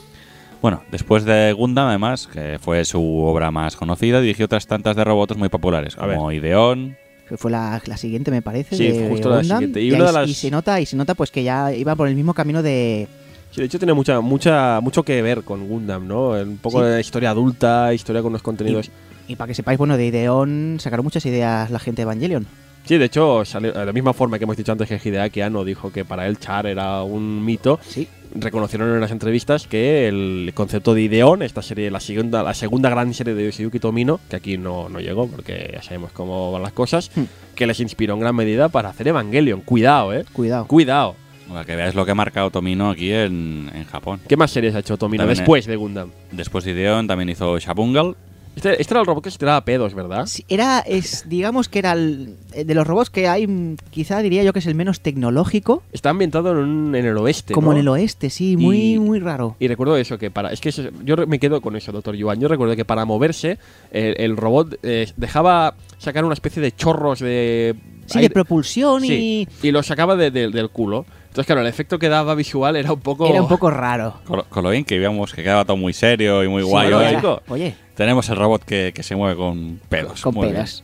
[0.62, 5.04] Bueno, después de Gundam, además, que fue su obra más conocida, dirigió otras tantas de
[5.04, 6.98] robots muy populares, como Ideon.
[7.28, 8.76] Que Fue la, la siguiente, me parece.
[8.78, 9.82] Sí, de justo la Gundam, siguiente.
[9.82, 11.74] Y Y, una ahí- de las- y se nota, y se nota pues que ya
[11.74, 13.08] iba por el mismo camino de.
[13.52, 16.30] Sí, de hecho tiene mucha, mucha, mucho que ver con Gundam, ¿no?
[16.32, 16.90] Un poco Sí.
[16.90, 18.90] de historia adulta, historia con los contenidos.
[19.28, 22.48] Y para que sepáis, bueno, de Ideon sacaron muchas ideas la gente de Evangelion.
[22.88, 25.64] Sí, de hecho, salió, de la misma forma que hemos dicho antes que Hideaki Anno
[25.66, 28.08] dijo que para él Char era un mito, Sí.
[28.34, 32.90] reconocieron en las entrevistas que el concepto de Ideon, esta serie, la segunda, la segunda
[32.90, 36.64] gran serie de Yoshiyuki Tomino, que aquí no, no llegó porque ya sabemos cómo van
[36.64, 37.24] las cosas, Hmm.
[37.56, 39.62] que les inspiró en gran medida para hacer Evangelion.
[39.62, 40.24] Cuidado, eh.
[40.32, 40.66] Cuidado.
[40.68, 41.16] Cuidado.
[41.50, 44.20] Para que veáis lo que ha marcado Tomino aquí en, en Japón.
[44.28, 46.12] ¿Qué más series ha hecho Tomino También, después de Gundam?
[46.32, 48.16] Después de Ideon también hizo Shabungal.
[48.58, 50.26] Este, este era el robot que se tiraba pedos, ¿verdad?
[50.26, 54.20] Sí, Era, es, digamos que era el, eh, de los robots que hay, mm, quizá
[54.24, 57.54] diría yo que es el menos tecnológico, Está ambientado en, un- en el oeste.
[57.54, 57.74] como ¿no?
[57.74, 59.56] en el oeste, sí, muy, Y- muy raro.
[59.60, 60.52] Y recuerdo eso, que para.
[60.52, 62.40] Es que eso- yo me quedo con eso, doctor Yuan.
[62.40, 63.60] Yo recuerdo que para moverse,
[63.92, 67.76] el, el robot eh, dejaba sacar una especie de chorros de.
[68.08, 71.06] Sí, de propulsión Sí, y y lo sacaba de- de- del culo.
[71.28, 73.28] Entonces, claro, el efecto que daba visual era un poco.
[73.28, 74.16] era un poco raro.
[74.26, 76.70] Con, lo- con lo bien que íbamos, que quedaba todo muy serio y muy Sí,
[76.70, 76.92] guay.
[77.50, 80.22] Oye, Tenemos el robot que, que se mueve con pedos.
[80.22, 80.56] con muy bien.
[80.56, 80.84] pedas.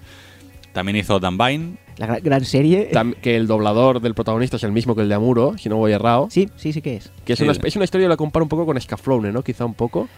[0.74, 1.78] También hizo Danbine.
[1.98, 2.90] La gra- gran serie.
[2.92, 5.78] Tam- que el doblador del protagonista es el mismo que el de Amuro, si no
[5.78, 6.28] voy errado.
[6.32, 7.12] Sí, sí, sí que es.
[7.24, 7.46] Que es, Sí.
[7.46, 9.44] una, es una historia, la comparo un poco con Scaflowne, ¿no?
[9.44, 10.10] Quizá un poco.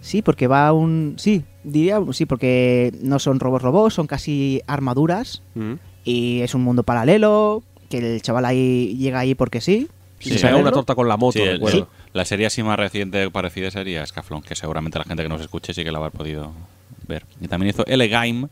[0.00, 1.14] Sí, porque va un...
[1.18, 5.72] Sí, diría, sí, porque no son robots robots, son casi armaduras Mm.
[6.04, 9.88] y es un mundo paralelo, que el chaval ahí llega ahí porque sí.
[10.18, 11.86] Sí, se una torta con la moto, Sí, el-.
[12.12, 15.72] La serie así más reciente parecida sería Scaflón, que seguramente la gente que nos escuche
[15.74, 16.52] sí que la habrá podido
[17.06, 17.24] ver.
[17.40, 18.48] Y también hizo L Game,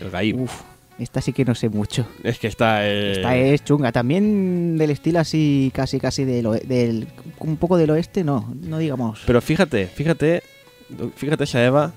[0.00, 0.40] El Gaib.
[0.40, 0.52] Uf,
[0.98, 2.06] esta sí que no sé mucho.
[2.24, 2.86] Es que está.
[2.88, 3.92] eh, Esta es chunga.
[3.92, 7.06] También del estilo así, casi, casi del, del
[7.38, 9.20] un poco del oeste, no, no digamos.
[9.26, 10.42] Pero fíjate, fíjate,
[11.14, 11.92] fíjate esa Eva,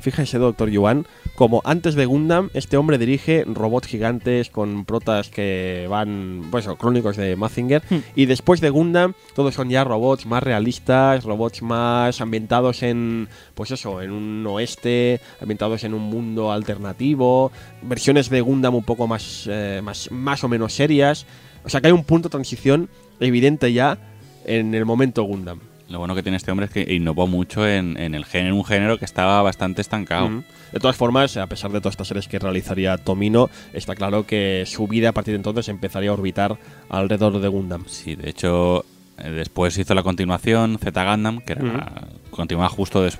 [0.00, 5.86] fíjese Doctor Yuan, como antes de Gundam, este hombre dirige robots gigantes con protas que
[5.88, 7.96] van, pues, eso, crónicos de Mazinger, Hmm.
[8.14, 13.70] y después de Gundam, todos son ya robots más realistas, robots más ambientados en, pues
[13.70, 17.50] eso, en un oeste, ambientados en un mundo alternativo,
[17.82, 21.26] versiones de Gundam un poco más, eh, más, más o menos serias.
[21.64, 22.88] O sea que hay un punto de transición
[23.20, 23.98] evidente ya
[24.44, 25.60] en el momento Gundam.
[25.88, 28.64] lo bueno que tiene este hombre es que innovó mucho en, en el género, un
[28.64, 30.42] género que estaba bastante estancado.
[30.72, 34.64] De todas formas, a pesar de todas estas series que realizaría Tomino, está claro que
[34.66, 36.56] su vida a partir de entonces empezaría a orbitar
[36.88, 37.84] alrededor de Gundam.
[37.86, 38.84] Sí, de hecho,
[39.18, 43.18] eh, después hizo la continuación, Z Gundam, que era, continuaba justo des-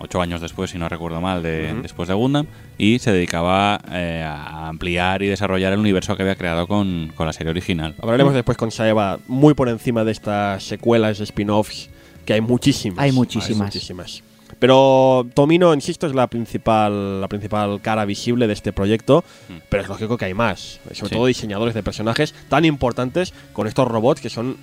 [0.00, 2.46] ocho años después, si no recuerdo mal, de, después de Gundam,
[2.76, 7.26] y se dedicaba eh, a ampliar y desarrollar el universo que había creado con, con
[7.26, 7.94] la serie original.
[8.02, 11.88] Hablaremos después con Saeva muy por encima de estas secuelas, spin-offs,
[12.26, 12.98] que hay muchísimas.
[12.98, 13.66] Hay muchísimas.
[13.68, 14.22] muchísimas.
[14.64, 19.52] Pero Tomino, insisto, es la principal, la principal cara visible de este proyecto, Mm.
[19.68, 20.80] pero es lógico que hay más.
[20.94, 21.14] Sobre Sí.
[21.16, 24.56] todo diseñadores de personajes tan importantes con estos robots que son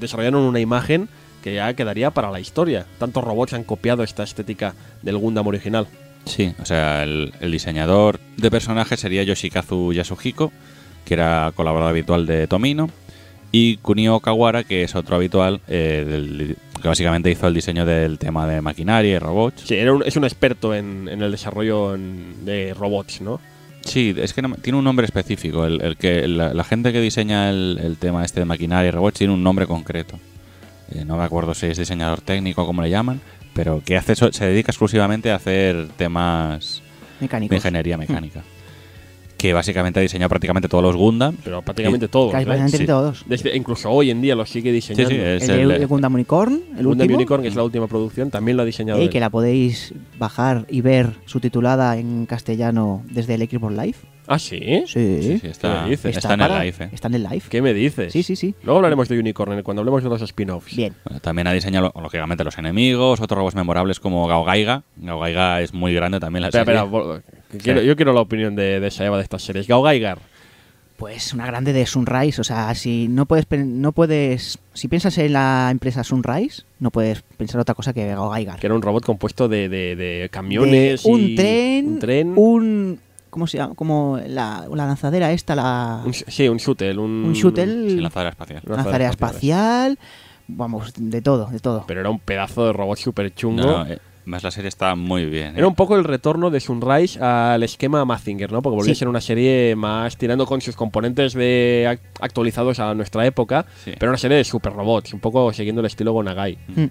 [0.00, 1.08] desarrollaron una imagen
[1.40, 2.84] que ya quedaría para la historia.
[2.98, 5.86] Tantos robots han copiado esta estética del Gundam original.
[6.24, 10.50] Sí, o sea, el, el diseñador de personajes sería Yoshikazu Yasuhiko,
[11.04, 12.90] que era colaborador habitual de Tomino,
[13.52, 18.18] y Kunio Kawara, que es otro habitual, eh, del- que básicamente hizo el diseño del
[18.18, 19.62] tema de maquinaria y robots.
[19.66, 23.40] Sí, era un- es un experto en, en el desarrollo en- de robots, ¿no?
[23.84, 25.64] Sí, es que no- tiene un nombre específico.
[25.64, 28.90] El, el que la, la gente que diseña el, el tema este de maquinaria y
[28.90, 30.18] robots tiene un nombre concreto.
[30.94, 33.20] Eh, no me acuerdo si es diseñador técnico o cómo le llaman,
[33.54, 36.82] pero que hace eso- se dedica exclusivamente a hacer temas
[37.20, 37.26] de
[37.56, 38.42] ingeniería mecánica.
[39.42, 41.36] Que básicamente ha diseñado prácticamente todos los Gundam.
[41.42, 42.30] Pero prácticamente todos.
[42.32, 42.46] Casi ¿eh?
[42.46, 42.86] prácticamente Sí.
[42.86, 43.24] todos.
[43.26, 45.10] Desde- incluso hoy en día lo sigue Sí, diseñando.
[45.10, 47.16] sí, es el, el, el Gundam Unicorn, el Gundam último.
[47.16, 49.00] Unicorn, que es la última producción, también lo ha diseñado.
[49.00, 49.10] Él.
[49.10, 53.96] que la podéis bajar y ver subtitulada en castellano desde el Xbox Live.
[54.28, 54.60] Ah, sí.
[54.86, 55.18] Sí.
[55.20, 56.74] sí, sí, ¿Qué está, en el live.
[56.78, 56.88] eh.
[56.92, 57.42] Está en el live.
[57.50, 58.12] ¿Qué me dices?
[58.12, 58.54] Sí, sí, sí.
[58.62, 60.76] Luego hablaremos de Unicorn cuando hablemos de los spin-offs.
[60.76, 60.94] Bien.
[61.04, 64.84] Bueno, también ha diseñado, lógicamente, los enemigos, otros robots memorables como Gaogaiga.
[64.96, 66.60] Gaogaiga es muy grande también la serie.
[66.72, 66.84] espera,
[67.52, 69.66] yo quiero la opinión de, de Saeva de estas series.
[69.68, 70.18] Gao Gaigar.
[70.96, 75.32] Pues una grande de Sunrise, o sea, si no puedes, no puedes, si piensas en
[75.32, 78.60] la empresa Sunrise, no puedes pensar otra cosa que Gaigar.
[78.60, 82.32] que era un robot compuesto de, de- de camiones De un y tren, un tren,
[82.36, 83.00] un-
[83.30, 83.74] ¿cómo se llama?
[83.74, 88.30] Como la, la lanzadera esta, la un sí, un shuttle, un, un shuttle, Sí, lanzadera
[88.30, 88.62] espacial.
[88.64, 89.92] Lanzadera espacial.
[89.92, 89.98] espacial,
[90.46, 91.84] vamos, de todo, de todo.
[91.88, 93.62] Pero era un pedazo de robot súper chungo.
[93.62, 95.48] No, no, eh, más la serie está muy bien.
[95.48, 95.58] eh.
[95.58, 98.62] Era un poco el retorno de Sunrise al esquema Mazinger, ¿no?
[98.62, 98.98] Porque volvió Sí.
[98.98, 103.66] a ser una serie más tirando con sus componentes de ac- actualizados a nuestra época,
[103.84, 103.92] Sí.
[103.98, 106.58] pero una serie de super robots, un poco siguiendo el estilo Gonagai.
[106.68, 106.84] Mm.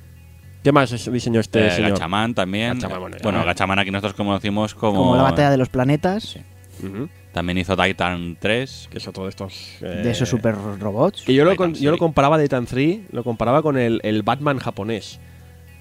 [0.64, 1.92] ¿Qué más diseñó este Eh, señor?
[1.94, 2.74] Gachaman también.
[2.76, 3.46] Gachaman, Eh, bueno, bueno.
[3.46, 5.00] Gachaman aquí nosotros conocimos como...
[5.00, 6.42] Como la batalla de los planetas, Sí.
[7.32, 8.88] También hizo Titan 3.
[8.92, 9.78] Que es otro de estos.
[9.82, 11.22] eh, de esos super robots.
[11.22, 14.24] Que yo lo, con- yo lo comparaba de Titan 3, lo comparaba con el, el
[14.24, 15.20] Batman japonés.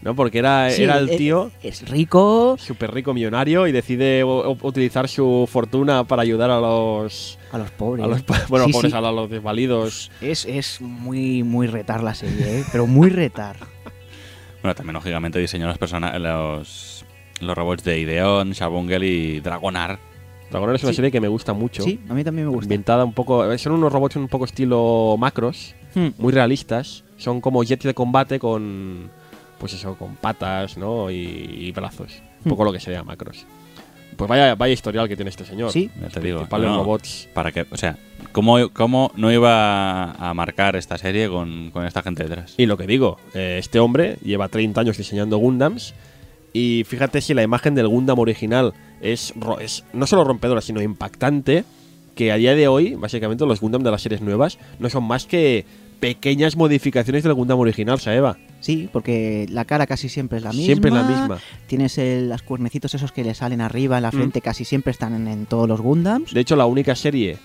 [0.02, 0.14] ¿No?
[0.16, 5.08] Porque era, Sí, era el eh, tío Es rico súper rico millonario y decide utilizar
[5.08, 7.38] su fortuna para ayudar a los.
[7.52, 8.04] a los pobres.
[8.04, 8.96] A los pa- bueno, Sí, pobres, sí.
[8.96, 10.10] a los desvalidos.
[10.22, 12.64] Es, es muy, muy retar la serie, ¿eh?
[12.72, 13.56] pero muy retar.
[14.62, 15.78] Bueno, también lógicamente diseñó los,
[16.20, 17.04] los,
[17.40, 19.98] los robots de Ideon, Shabungel y Dragonar.
[20.50, 20.96] Dragonar es una Sí.
[20.96, 21.82] serie que me gusta mucho.
[21.82, 22.64] Sí, a mí también me gusta.
[22.64, 23.56] Ambientada un poco.
[23.58, 26.08] Son unos robots un poco estilo macros, Hmm.
[26.18, 27.04] muy realistas.
[27.18, 29.10] Son como jets de combate con.
[29.60, 31.10] Pues eso, con patas, ¿no?
[31.10, 32.22] Y, y brazos.
[32.44, 32.48] Un Hmm.
[32.48, 33.46] poco lo que sería macros.
[34.16, 35.70] Pues vaya, vaya historial que tiene este señor.
[35.70, 36.46] Sí, Ya te digo.
[36.50, 37.28] No, robots.
[37.32, 37.96] Para que, o sea,
[38.32, 42.54] ¿cómo, cómo no iba a marcar esta serie con, con esta gente detrás?
[42.58, 45.94] Y lo que digo, eh, este hombre lleva 30 años diseñando Gundams.
[46.52, 50.82] Y fíjate si la imagen del Gundam original es, ro- es no solo rompedora, sino
[50.82, 51.64] impactante.
[52.14, 55.24] Que a día de hoy, básicamente, los Gundam de las series nuevas no son más
[55.26, 55.64] que
[56.00, 58.36] pequeñas modificaciones del Gundam original, Saeva.
[58.60, 60.64] sí, porque la cara casi siempre es la misma.
[60.66, 61.38] Siempre la misma.
[61.66, 64.16] Tienes el, las cuernecitos esos que le salen arriba en la Mm.
[64.16, 66.32] frente, casi siempre están en, en todos los Gundams.
[66.34, 67.38] De hecho, la única serie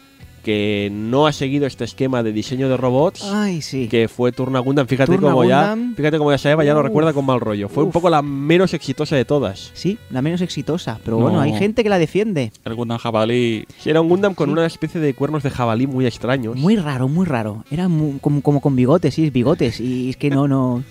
[0.45, 3.23] que no ha seguido este esquema de diseño de robots.
[3.23, 3.87] Ay, sí.
[3.89, 7.11] Que fue Turna Gundam, fíjate Turna como ya, fíjate como ya Saeva ya lo recuerda
[7.13, 7.67] con mal rollo.
[7.67, 9.71] Fue un poco la menos exitosa de todas.
[9.73, 10.99] Sí, la menos exitosa.
[11.03, 11.23] Pero No.
[11.23, 12.51] bueno, hay gente que la defiende.
[12.63, 13.65] El Gundam Jabalí.
[13.79, 14.53] Sí, era un Gundam con Sí.
[14.53, 16.55] una especie de cuernos de jabalí muy extraños.
[16.55, 17.65] Muy raro, muy raro.
[17.71, 19.79] Era mu- como, como con bigotes, sí, bigotes.
[19.79, 20.83] Y es que no, no.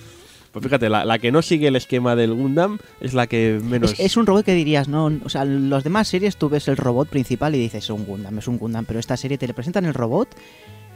[0.55, 3.99] Pues fíjate, la, la que no sigue el esquema del Gundam es la que menos.
[3.99, 5.11] Es, un robot que dirías, no.
[5.25, 8.07] O sea, en los demás series tú ves el robot principal y dices, es un
[8.07, 8.85] Gundam, es un Gundam.
[8.85, 10.29] Pero esta serie te le presentan el robot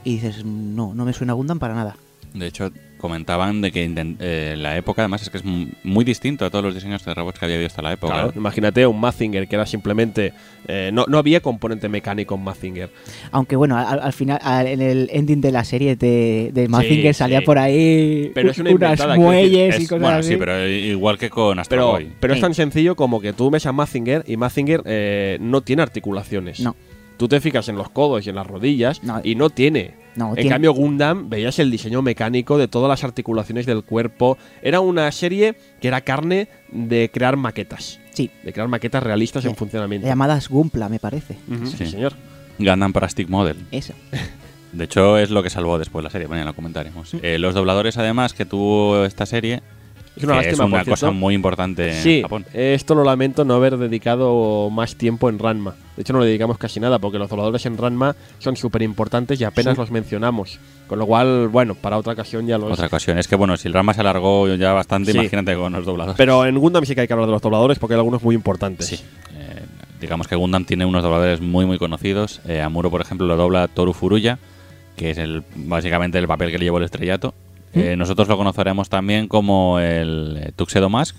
[0.04, 1.96] y dices, no, no me suena a Gundam para nada.
[2.34, 3.88] De hecho, comentaban de que
[4.20, 7.14] eh, la época, además, es que es mu- muy distinto a todos los diseños de
[7.14, 8.12] robots que había habido hasta la época.
[8.12, 10.32] Claro, imagínate un Mazinger que era simplemente.
[10.66, 12.90] eh, no, no había componente mecánico en Mazinger.
[13.30, 17.14] Aunque bueno, al, al final, al- en el ending de la serie de, de Mazinger
[17.14, 17.44] Sí, salía sí.
[17.46, 20.28] por ahí Pero es una unas muelles Es- y cosas bueno, así.
[20.30, 22.08] sí, pero igual que con Astro Pero, Boy.
[22.20, 22.42] pero es Sí.
[22.42, 26.60] tan sencillo como que tú ves a Mazinger y Mazinger eh, no tiene articulaciones.
[26.60, 26.74] No.
[27.16, 29.20] Tú te fijas en los codos y en las rodillas No.
[29.24, 29.94] y no tiene.
[30.18, 34.36] No, en tiene- cambio, Gundam veías el diseño mecánico de todas las articulaciones del cuerpo.
[34.62, 38.00] Era una serie que era carne de crear maquetas.
[38.12, 40.08] Sí, De crear maquetas realistas en Eh, funcionamiento.
[40.08, 41.36] llamadas Gumpla, me parece.
[41.66, 41.86] Sí, Sí.
[41.86, 42.14] señor.
[42.58, 43.56] Gundam Plastic Model.
[43.70, 43.94] Esa.
[44.72, 46.26] De hecho, es lo que salvó después la serie.
[46.26, 47.14] Bueno, ya lo comentaremos.
[47.22, 49.62] Eh, los dobladores, además, que tuvo esta serie.
[50.18, 52.44] Es una lástima, es cosa muy importante Sí, en Japón.
[52.52, 55.74] esto lo lamento no haber dedicado más tiempo en Ranma.
[55.96, 59.40] De hecho, no le dedicamos casi nada porque los dobladores en Ranma son súper importantes
[59.40, 59.80] y apenas Sí.
[59.80, 60.58] los mencionamos.
[60.86, 62.72] Con lo cual, bueno, para otra ocasión ya los.
[62.72, 63.18] Otra ocasión.
[63.18, 65.18] Es que, bueno, si el rama se alargó ya bastante, Sí.
[65.18, 66.16] imagínate con los dobladores.
[66.16, 68.34] Pero en Gundam sí que hay que hablar de los dobladores porque hay algunos muy
[68.34, 68.86] importantes.
[68.86, 68.94] Sí.
[69.36, 69.62] Eh,
[70.00, 72.40] digamos que Gundam tiene unos dobladores muy, muy conocidos.
[72.48, 74.38] Eh, Amuro, por ejemplo, lo dobla Toru Furuya,
[74.96, 77.34] que es el básicamente el papel que le llevó el estrellato.
[77.74, 81.16] Eh, nosotros lo conoceremos también como el eh, Tuxedo Mask,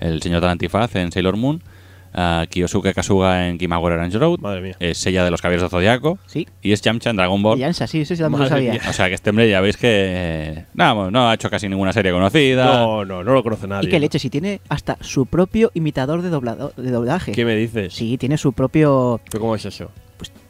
[0.00, 1.62] el señor del antifaz en Sailor Moon,
[2.18, 4.76] a Kiyosuke Kasuga en Kimagure Orange Road, Madre mía.
[4.80, 6.46] es Sella de los Caballeros de Zodiaco Sí.
[6.62, 7.58] y es Yamcha en Dragon Ball.
[7.58, 8.72] Y Ansa, sí, eso sí también lo sabía.
[8.72, 8.80] mía.
[8.88, 11.92] O sea que este hombre ya veis que eh, no, no ha hecho casi ninguna
[11.92, 12.64] serie conocida.
[12.66, 13.88] No, no, no lo conoce nadie.
[13.88, 17.32] Y que leche, si tiene hasta su propio imitador de, doblado- de doblaje.
[17.32, 17.92] ¿Qué me dices?
[17.92, 19.20] Sí, tiene su propio.
[19.30, 19.90] ¿Pero ¿Cómo es eso?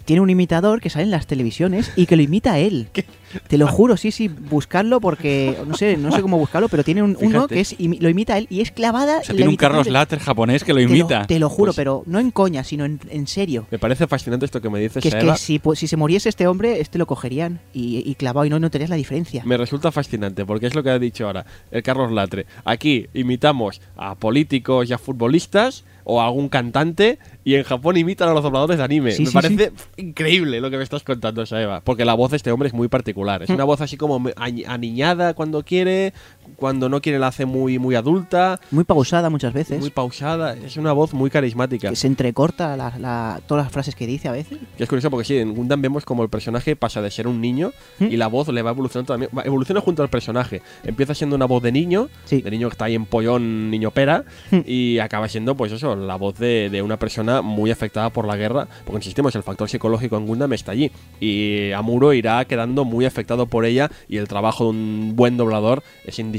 [0.07, 2.88] Tiene un imitador que sale en las televisiones y que lo imita a él.
[3.48, 7.02] Te lo juro, sí, sí, buscarlo porque no sé, no sé cómo buscarlo, pero tiene
[7.02, 9.18] un, uno que es imi- lo imita a él y es clavada.
[9.18, 11.26] O sea, tiene un Carlos de- Latter japonés que lo Te lo- imita.
[11.26, 13.66] Te lo, juro, Pues- pero no en coña, sino en, en serio.
[13.70, 16.28] Me parece fascinante esto que me dices, Que es que si, pues, si se muriese
[16.30, 19.42] este hombre, este lo cogerían y, y clavado y no notarías la diferencia.
[19.44, 22.46] Me resulta fascinante porque es lo que ha dicho ahora el Carlos Latre.
[22.64, 28.28] Aquí imitamos a políticos y a futbolistas o a algún cantante y en Japón imitan
[28.28, 29.11] a los dobladores de anime.
[29.11, 31.80] Sí, me sí, parece increíble lo que me estás contando, Saeva.
[31.80, 33.40] Porque la voz de este hombre es muy particular.
[33.40, 33.44] Mm.
[33.44, 36.14] Es una voz así como aniñada cuando quiere,
[36.57, 39.80] cuando no quiere la hace muy, muy adulta, Muy pausada muchas veces.
[39.80, 40.55] muy pausada.
[40.55, 41.90] Es una voz muy carismática.
[41.90, 44.59] que se entrecorta la- la- todas las frases que dice a veces.
[44.78, 47.40] Y es curioso porque sí, en Gundam vemos como el personaje pasa de ser un
[47.40, 48.05] niño ¿Mm?
[48.05, 49.30] y la voz le va evolucionando también.
[49.36, 50.62] va- Evoluciona junto al personaje.
[50.84, 52.40] Empieza siendo una voz de niño, Sí.
[52.42, 54.59] de niño que está ahí en pollón, niño pera, ¿Mm?
[54.66, 58.36] y acaba siendo, pues eso, la voz de, de una persona muy afectada por la
[58.36, 58.68] guerra.
[58.84, 60.90] Porque insistimos, el factor psicológico en Gundam está allí.
[61.20, 65.82] Y Amuro irá quedando muy afectado por ella y el trabajo de un buen doblador
[66.05, 66.36] es indispensable.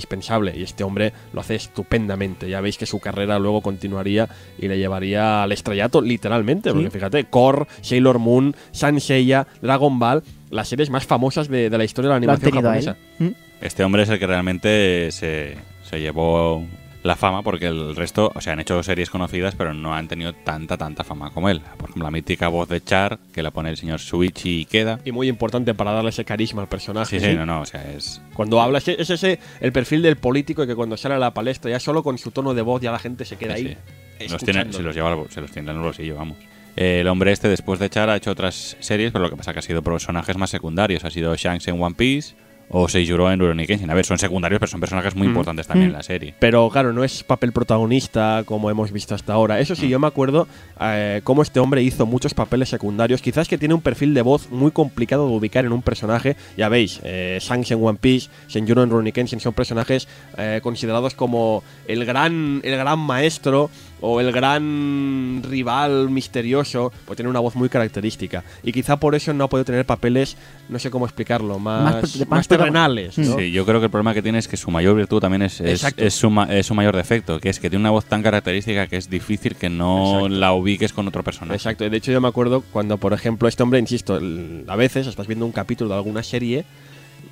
[0.56, 2.50] Y este hombre lo hace estupendamente.
[2.50, 4.28] Ya veis que su carrera luego continuaría
[4.58, 6.70] y le llevaría al estrellato, literalmente.
[6.70, 6.76] Sí.
[6.76, 11.84] Porque fíjate, Core, Sailor Moon, Sanseiya, Dragon Ball, las series más famosas de, de la
[11.84, 12.98] historia de la animación japonesa.
[13.20, 13.30] ¿Mm?
[13.62, 15.56] Este hombre es el que realmente se,
[15.90, 16.64] se llevó
[17.04, 20.34] la fama porque el resto, o sea, han hecho series conocidas, pero no han tenido
[20.34, 21.62] tanta, tanta fama como él.
[21.78, 25.00] Por ejemplo, la mítica voz de Char, que la pone el señor Suichi Ikeda.
[25.06, 27.20] Y muy importante para darle ese carisma al personaje.
[27.20, 27.38] Sí, sí, ¿sí?
[27.38, 28.22] no, no, o sea, es...
[28.34, 31.72] Cuando habla, es es ese el perfil del político que cuando sale a la palestra,
[31.72, 33.78] ya solo con su tono de voz, ya la gente se queda sí, ahí.
[34.20, 34.28] sí.
[34.30, 36.38] Los tiene- se los lleva, se los tiene en el bolsillo, vamos.
[36.76, 39.52] Eh, El hombre este, después de Char, ha hecho otras series, pero lo que pasa
[39.52, 41.06] es que ha sido personajes más secundarios.
[41.06, 42.36] Ha sido Shanks en One Piece
[42.70, 43.90] o Seijuro en Rurouni Kenshin.
[43.90, 45.32] A ver, son secundarios, pero son personajes muy Mm.
[45.32, 45.92] importantes también Mm.
[45.92, 46.34] en la serie.
[46.40, 49.60] Pero claro, no es papel protagonista como hemos visto hasta ahora.
[49.60, 50.48] Eso sí, yo me acuerdo
[50.80, 53.22] eh, cómo este hombre hizo muchos papeles secundarios.
[53.22, 56.36] Quizás que tiene un perfil de voz muy complicado de ubicar en un personaje.
[56.56, 60.08] Ya veis, eh, Shanks en One Piece, Shenjuro en Rurouni Kenshin son personajes
[60.38, 63.70] eh, considerados como el gran, el gran maestro
[64.02, 66.92] o el gran rival misterioso.
[67.06, 68.44] Pues tiene una voz muy característica.
[68.64, 70.38] Y quizá por eso no ha podido tener papeles,
[70.70, 73.18] no sé cómo explicarlo, más, Más más, pro- más terrenales.
[73.18, 73.38] ¿no?
[73.38, 75.60] Sí, yo creo que el problema que tiene es que su mayor virtud también es,
[75.62, 78.22] es, es su, ma- es su mayor defecto, que es que tiene una voz tan
[78.24, 80.30] característica que es difícil que no Exacto.
[80.30, 81.56] la ubiques con otro personaje.
[81.56, 84.20] Exacto, de hecho yo me acuerdo cuando, por ejemplo, este hombre, insisto,
[84.68, 86.66] a veces estás viendo un capítulo de alguna serie,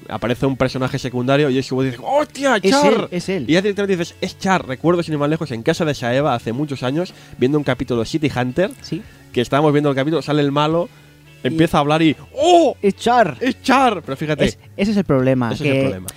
[0.10, 2.94] aparece un personaje secundario y es voz y dices, ¡hostia, Es Char!
[2.94, 3.46] él, es él.
[3.48, 4.68] Y ya directamente dices, es Char.
[4.68, 8.02] Recuerdo, sin ir más lejos, en casa de Saeva hace muchos años, viendo un capítulo
[8.02, 9.02] de City Hunter, Sí.
[9.34, 10.90] que estábamos viendo el capítulo, sale el malo,
[11.44, 12.76] empieza a hablar y ¡Oh!
[12.82, 13.38] ¡Es Char!
[13.40, 14.02] ¡Es Char!
[14.04, 15.52] Pero fíjate, Es- ese es el problema.
[15.54, 16.08] ese que es el problema.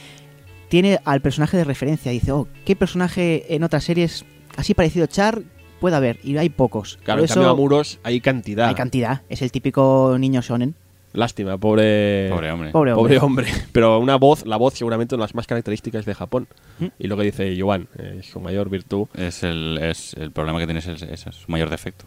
[0.68, 2.12] tiene al personaje de referencia.
[2.12, 4.24] Dice, oh, ¿qué personaje en otras series
[4.57, 5.41] así parecido a Char
[5.80, 6.18] puede haber?
[6.24, 6.99] Y hay pocos.
[7.05, 8.68] Claro, Por en cambio a eso Muros hay cantidad.
[8.68, 9.22] hay cantidad.
[9.28, 10.74] Es el típico niño shonen.
[11.13, 12.29] Lástima, pobre.
[12.31, 12.71] Pobre hombre.
[12.71, 13.19] Pobre hombre.
[13.19, 13.47] Pobre hombre.
[13.73, 16.47] Pero una voz, la voz seguramente una de las más características de Japón.
[16.79, 16.87] ¿Mm?
[16.99, 19.07] Y lo que dice Joan, eh, su mayor virtud.
[19.15, 22.05] Es el, es el problema que tiene, es, el- es su mayor defecto.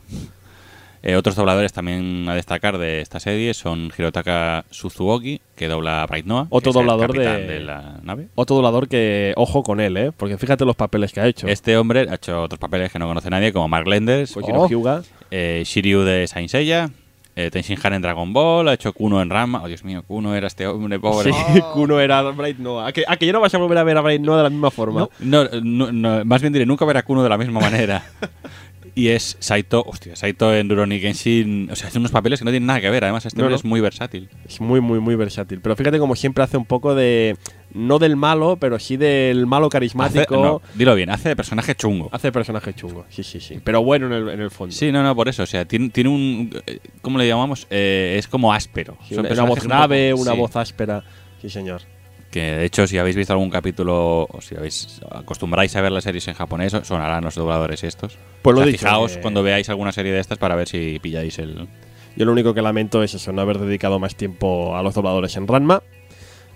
[1.03, 6.05] Eh, otros dobladores también a destacar de esta serie son Hirotaka Suzuoki, que dobla a
[6.05, 6.43] Bright Noah.
[6.43, 8.27] que Otro es el doblador capitán de- la nave.
[8.35, 10.11] Otro doblador que, ojo con él, ¿eh?
[10.15, 11.47] Porque fíjate los papeles que ha hecho.
[11.47, 14.67] Este hombre ha hecho otros papeles que no conoce nadie, como Mark Lenders, Kojiro Oh.
[14.69, 15.01] Hyuga.
[15.31, 16.91] eh, Shiryu de Saint Seiya,
[17.35, 19.63] eh, Tenshin Han en Dragon Ball, ha hecho Kuno en Ranma.
[19.63, 21.31] Oh, Dios mío, Kuno era este hombre pobre.
[21.31, 22.87] Sí, Kuno era Bright Noah.
[22.87, 24.43] ¿A que, a que ya no vas a volver a ver a Bright Noah de
[24.43, 25.07] la misma forma?
[25.19, 28.03] No, no, no, más bien diré, nunca verá a Kuno de la misma manera.
[28.95, 32.51] y es Saito, hostia, Saito en Rurouni Kenshin, o sea, hace unos papeles que no
[32.51, 33.57] tienen nada que ver, además este No, hombre no.
[33.59, 34.29] es muy versátil.
[34.45, 35.61] Es muy, muy, muy versátil.
[35.61, 37.37] Pero fíjate como siempre hace un poco de...
[37.73, 40.35] No del malo, pero sí del malo Hace, carismático.
[40.37, 42.09] no, dilo bien, hace de personaje chungo.
[42.11, 43.59] Hace personaje chungo, sí, sí, sí.
[43.63, 44.73] Pero bueno en el, en el fondo.
[44.75, 47.67] Sí, no, no, por eso, o sea, tiene, tiene un, eh, ¿cómo le llamamos?
[47.69, 48.97] Eh, es como áspero.
[49.07, 50.37] Sí, una, una voz grave, una sí.
[50.37, 51.03] voz áspera.
[51.41, 51.81] Sí, señor.
[52.29, 56.03] Que de hecho, si habéis visto algún capítulo, o si habéis acostumbráis a ver las
[56.05, 58.17] series en japonés, sonarán los dobladores estos.
[58.41, 60.67] Pues lo O sea, dicho, Fijaos que- cuando veáis alguna serie de estas para ver
[60.69, 61.67] si pilláis el.
[62.15, 65.35] Yo lo único que lamento es eso, no haber dedicado más tiempo a los dobladores
[65.37, 65.83] en Ranma.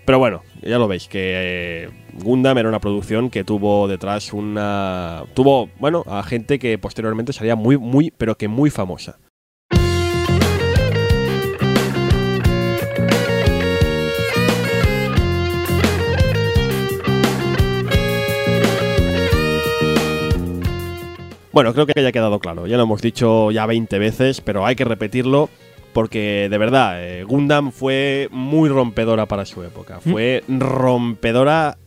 [0.05, 5.23] Pero bueno, ya lo veis, que eh, Gundam era una producción que tuvo detrás una...
[5.33, 9.17] Tuvo, bueno, a gente que posteriormente sería muy, muy, pero que muy famosa.
[21.51, 22.67] Bueno, creo que ya ha quedado claro.
[22.67, 25.49] Ya lo hemos dicho ya 20 veces, pero hay que repetirlo
[25.95, 30.01] porque de verdad, eh, Gundam fue muy rompedora para su época.
[30.01, 31.77] Fue rompedora,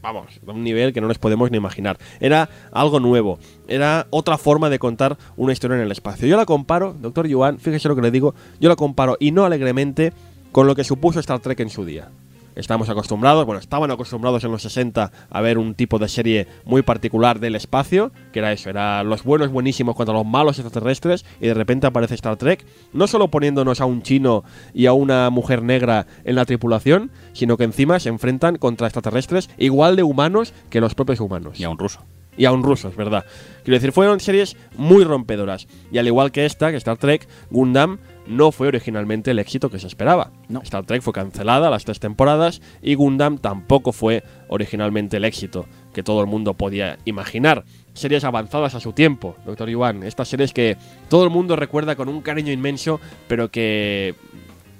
[0.00, 1.98] vamos, a un nivel que no nos podemos ni imaginar.
[2.20, 6.28] Era algo nuevo, era otra forma de contar una historia en el espacio.
[6.28, 9.44] Yo la comparo, doctor Yuan, fíjese lo que le digo, yo la comparo y no
[9.44, 10.12] alegremente
[10.52, 12.08] con lo que supuso Star Trek en su día.
[12.56, 16.80] Estamos acostumbrados, bueno, estaban acostumbrados en los 60 a ver un tipo de serie muy
[16.80, 21.48] particular del espacio, que era eso, era los buenos buenísimos contra los malos extraterrestres, y
[21.48, 24.42] de repente aparece Star Trek, no solo poniéndonos a un chino
[24.72, 29.50] y a una mujer negra en la tripulación, sino que encima se enfrentan contra extraterrestres
[29.58, 32.00] igual de humanos que los propios humanos Y a un ruso.
[32.38, 33.26] y a un ruso, es verdad.
[33.64, 35.68] Quiero decir, fueron series muy rompedoras.
[35.92, 37.98] Y al igual que esta, que Star Trek, Gundam
[38.28, 40.30] no fue originalmente el éxito que se esperaba.
[40.48, 40.60] No.
[40.62, 46.02] Star Trek fue cancelada las tres temporadas y Gundam tampoco fue originalmente el éxito que
[46.02, 47.64] todo el mundo podía imaginar.
[47.94, 50.02] Series avanzadas a su tiempo, Doctor Yuan.
[50.02, 50.76] Estas series que
[51.08, 54.14] todo el mundo recuerda con un cariño inmenso, pero que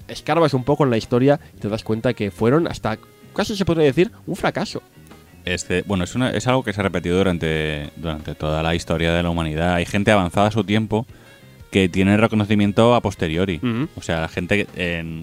[0.09, 2.99] escarbas un poco en la historia y te das cuenta que fueron hasta,
[3.35, 4.83] casi se podría decir, un fracaso.
[5.45, 9.13] Este, bueno, es, una- es algo que se ha repetido durante, durante toda la historia
[9.15, 9.75] de la humanidad.
[9.75, 11.07] Hay gente avanzada a su tiempo
[11.71, 13.57] que tiene reconocimiento a posteriori.
[13.63, 13.89] Ujú.
[13.97, 14.67] O sea, la gente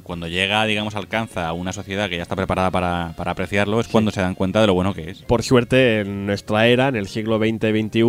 [0.03, 3.87] cuando llega, digamos, alcanza a una sociedad que ya está preparada para, para apreciarlo, es
[3.87, 5.21] cuando se dan cuenta de lo bueno que es.
[5.23, 8.01] por suerte, en nuestra era, en el siglo XX y XXI,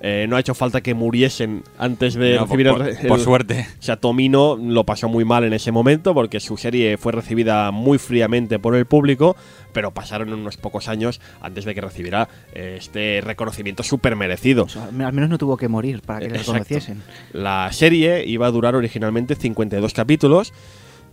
[0.00, 3.08] eh, no ha hecho falta que muriesen antes de No, por, recibir el por- re-
[3.08, 3.66] por el- suerte.
[3.78, 7.70] O sea, Tomino lo pasó muy mal en ese momento porque su serie fue recibida
[7.72, 9.36] muy fríamente por el público,
[9.72, 14.64] pero pasaron unos pocos años antes de que recibiera eh, este reconocimiento súper merecido.
[14.64, 17.02] O sea, al menos no tuvo que morir para que le reconociesen.
[17.32, 20.52] La serie iba a durar originalmente 52 capítulos,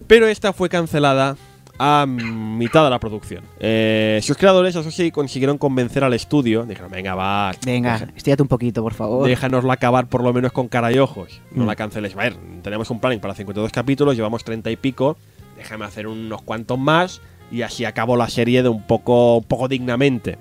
[0.08, 1.36] pero esta fue cancelada
[1.82, 3.42] a mitad de la producción.
[3.60, 6.64] Eh, sus creadores, eso sí, consiguieron convencer al estudio.
[6.66, 7.52] Dijeron, venga, va.
[7.66, 9.26] Venga, deja- estíate un poquito, por favor.
[9.26, 11.40] Déjanosla acabar por lo menos con cara y ojos.
[11.52, 11.68] No Mm.
[11.68, 12.14] la canceles.
[12.16, 15.16] A ver, tenemos un planning para 52 capítulos, llevamos 30 y pico.
[15.56, 17.22] Déjame hacer unos cuantos más
[17.52, 20.38] y así acabo la serie de un poco, poco dignamente.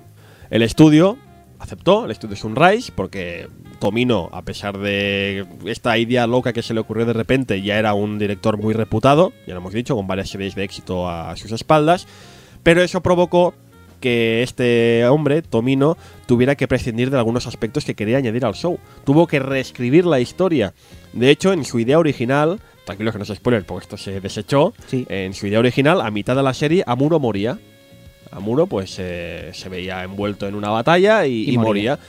[0.49, 1.17] El estudio
[1.59, 3.47] aceptó, el estudio Sunrise, porque
[3.79, 7.93] Tomino, a pesar de esta idea loca que se le ocurrió de repente, ya era
[7.93, 11.51] un director muy reputado, ya lo hemos dicho, con varias series de éxito a sus
[11.51, 12.07] espaldas.
[12.63, 13.53] Pero eso provocó
[13.99, 18.79] que este hombre, Tomino, tuviera que prescindir de algunos aspectos que quería añadir al show.
[19.03, 20.73] Tuvo que reescribir la historia.
[21.13, 24.73] De hecho, en su idea original, tranquilos que no se spoiler porque esto se desechó,
[24.87, 25.05] Sí.
[25.09, 27.59] en su idea original, a mitad de la serie, Amuro moría.
[28.31, 31.93] Amuro, pues, eh, se veía envuelto en una batalla y, Y y moría.
[31.97, 31.99] moría.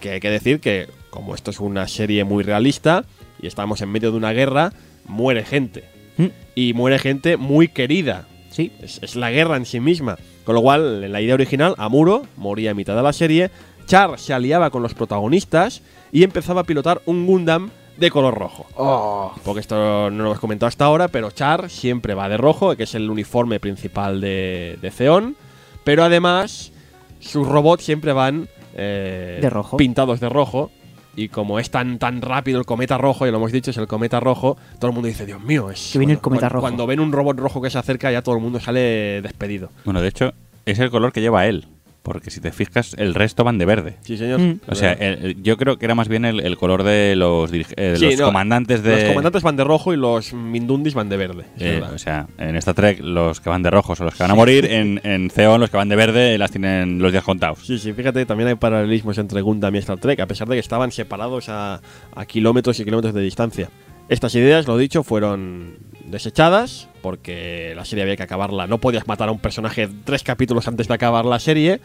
[0.00, 3.04] Que hay que decir que, como esto es una serie muy realista
[3.40, 4.72] y estamos en medio de una guerra,
[5.06, 5.84] muere gente.
[6.16, 8.26] Mm, Y muere gente muy querida.
[8.50, 8.72] Sí.
[8.80, 10.16] Es, es la guerra en sí misma.
[10.44, 13.50] Con lo cual, en la idea original, Amuro moría a mitad de la serie,
[13.86, 18.66] Char se aliaba con los protagonistas y empezaba a pilotar un Gundam de color rojo.
[18.76, 19.32] Oh.
[19.44, 22.82] Porque esto no lo hemos comentado hasta ahora, pero Char siempre va de rojo, que
[22.84, 25.36] es el uniforme principal de, de Zeon.
[25.84, 26.72] Pero además,
[27.20, 29.76] sus robots siempre van eh, De rojo.
[29.76, 30.70] pintados de rojo.
[31.18, 33.86] Y como es tan, tan rápido el cometa rojo, ya lo hemos dicho, es el
[33.86, 35.90] cometa rojo, todo el mundo dice, Dios mío, es.
[35.92, 36.60] Que viene el cometa cuando- rojo.
[36.60, 39.70] Cuando ven un robot rojo que se acerca, ya todo el mundo sale despedido.
[39.86, 40.34] Bueno, de hecho,
[40.66, 41.68] es el color que lleva él.
[42.06, 43.96] Porque si te fijas, el resto van de verde.
[44.02, 44.38] Sí, señor.
[44.38, 44.60] Mm.
[44.68, 47.52] O sea, el- el- yo creo que era más bien el, el color de los,
[47.52, 48.92] eh, de Sí, los no, comandantes de.
[48.94, 51.44] Los comandantes van de rojo y los Mindundis van de verde.
[51.56, 54.22] es Eh, o sea, en Star Trek los que van de rojo son los que
[54.22, 57.24] van a morir, en, en Theon los que van de verde las tienen los días
[57.24, 57.58] contados.
[57.66, 60.60] Sí, sí, fíjate, también hay paralelismos entre Gundam y Star Trek, a pesar de que
[60.60, 61.80] estaban separados a,
[62.14, 63.68] a kilómetros y kilómetros de distancia.
[64.08, 68.66] Estas ideas, lo dicho, fueron desechadas, porque la serie había que acabarla.
[68.66, 71.80] No podías matar a un personaje tres capítulos antes de acabar la serie.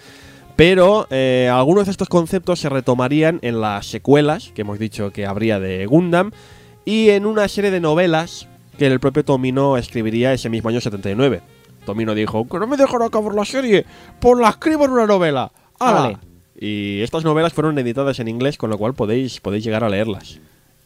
[0.55, 5.25] Pero eh, algunos de estos conceptos se retomarían en las secuelas que hemos dicho que
[5.25, 6.31] habría de Gundam
[6.85, 8.47] y en una serie de novelas
[8.77, 11.41] que el propio Tomino escribiría ese mismo año 79.
[11.85, 13.85] Tomino dijo, que no me dejaron acabar la serie,
[14.19, 15.51] pues la escribo en una novela.
[15.79, 16.01] ¡Hala!
[16.01, 16.17] Vale.
[16.59, 20.39] Y estas novelas fueron editadas en inglés, con lo cual podéis, podéis llegar a leerlas.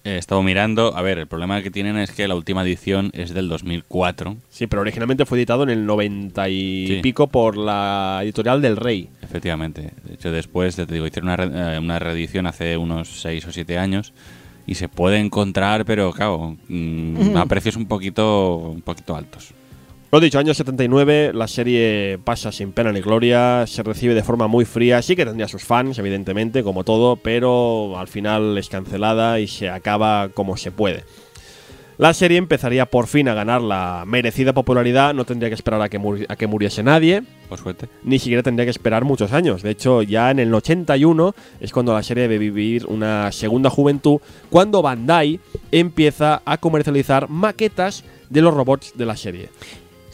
[0.05, 3.33] He estado mirando, a ver, el problema que tienen es que la última edición es
[3.33, 6.99] del 2004, Sí, pero originalmente fue editado en el 90 y Sí.
[7.01, 9.09] pico por la editorial del Rey.
[9.23, 9.93] efectivamente.
[10.03, 13.51] De hecho, después, te digo, hicieron una, re- eh, una reedición hace unos 6 o
[13.51, 14.13] 7 años
[14.67, 19.53] y se puede encontrar, pero claro, mm, a precios un poquito, un poquito altos.
[20.11, 24.47] Lo dicho, año 79, la serie pasa sin pena ni gloria, se recibe de forma
[24.47, 29.39] muy fría, sí que tendría sus fans, evidentemente, como todo, pero al final es cancelada
[29.41, 31.03] y se acaba como se puede.
[31.97, 35.89] La serie empezaría por fin a ganar la merecida popularidad, no tendría que esperar a
[35.89, 37.87] que, muri- a que muriese nadie, Por suerte.
[38.03, 39.63] ni siquiera tendría que esperar muchos años.
[39.63, 44.19] De hecho, ya en el 81 es cuando la serie debe vivir una segunda juventud,
[44.49, 45.39] cuando Bandai
[45.71, 49.49] empieza a comercializar maquetas de los robots de la serie.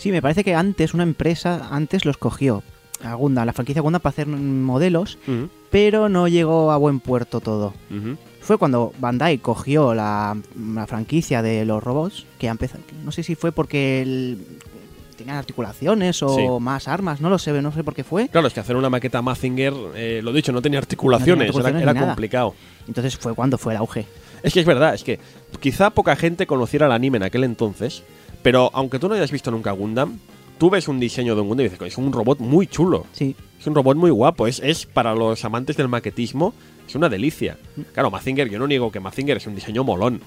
[0.01, 2.63] Sí, me parece que antes una empresa antes los cogió
[3.03, 5.19] a Gundam, la franquicia Gundam para hacer modelos,
[5.69, 7.73] pero no llegó a buen puerto todo.
[8.41, 10.35] Fue cuando Bandai cogió la,
[10.73, 14.39] la franquicia de los robots, que empezó, no sé si fue porque el-
[15.15, 16.47] tenían articulaciones o Sí.
[16.59, 18.27] más armas, no lo sé, no sé por qué fue.
[18.29, 21.91] Claro, es que hacer una maqueta Mazinger, eh, lo dicho, no tenía articulaciones, articulaciones era,
[21.91, 22.55] era complicado.
[22.87, 24.07] Entonces fue cuando fue el auge.
[24.41, 25.19] Es que es verdad, es que
[25.59, 28.01] quizá poca gente conociera el anime en aquel entonces,
[28.43, 30.17] pero aunque tú no hayas visto nunca Gundam,
[30.57, 33.35] tú ves un diseño de un Gundam y dices, es un robot muy chulo, Sí,
[33.59, 36.53] es un robot muy guapo, es, es para los amantes del maquetismo,
[36.87, 37.57] es una delicia.
[37.93, 40.21] Claro, Mazinger, yo no niego que Mazinger es un diseño molón,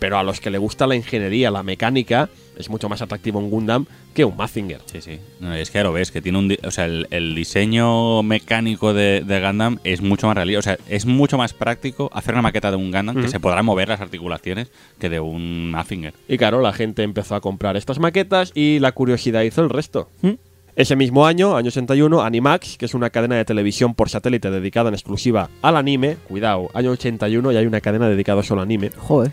[0.00, 2.28] pero a los que le gusta la ingeniería, la mecánica,
[2.58, 4.80] es mucho más atractivo un Gundam que un Mazinger.
[4.86, 5.18] Sí, sí.
[5.38, 6.48] No, es que ya lo ves, que tiene un...
[6.48, 10.58] di- O sea, el, el diseño mecánico de, de Gundam es mucho más realista.
[10.58, 13.64] O sea, es mucho más práctico hacer una maqueta de un Gundam que se podrán
[13.64, 16.14] mover las articulaciones que de un Mazinger.
[16.28, 20.08] Y claro, la gente empezó a comprar estas maquetas y la curiosidad hizo el resto.
[20.22, 20.30] ¿Mm?
[20.76, 24.88] Ese mismo año, año 81, Animax, que es una cadena de televisión por satélite dedicada
[24.88, 28.90] en exclusiva al anime, cuidado, año 81 y hay una cadena dedicada solo al anime.
[28.96, 29.32] joder.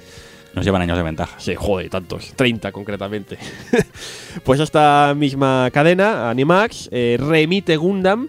[0.58, 1.40] Nos llevan años de ventaja.
[1.40, 3.38] Sí, joder, tantos, 30 concretamente.
[4.44, 8.28] pues esta misma cadena, Animax, eh, remite Gundam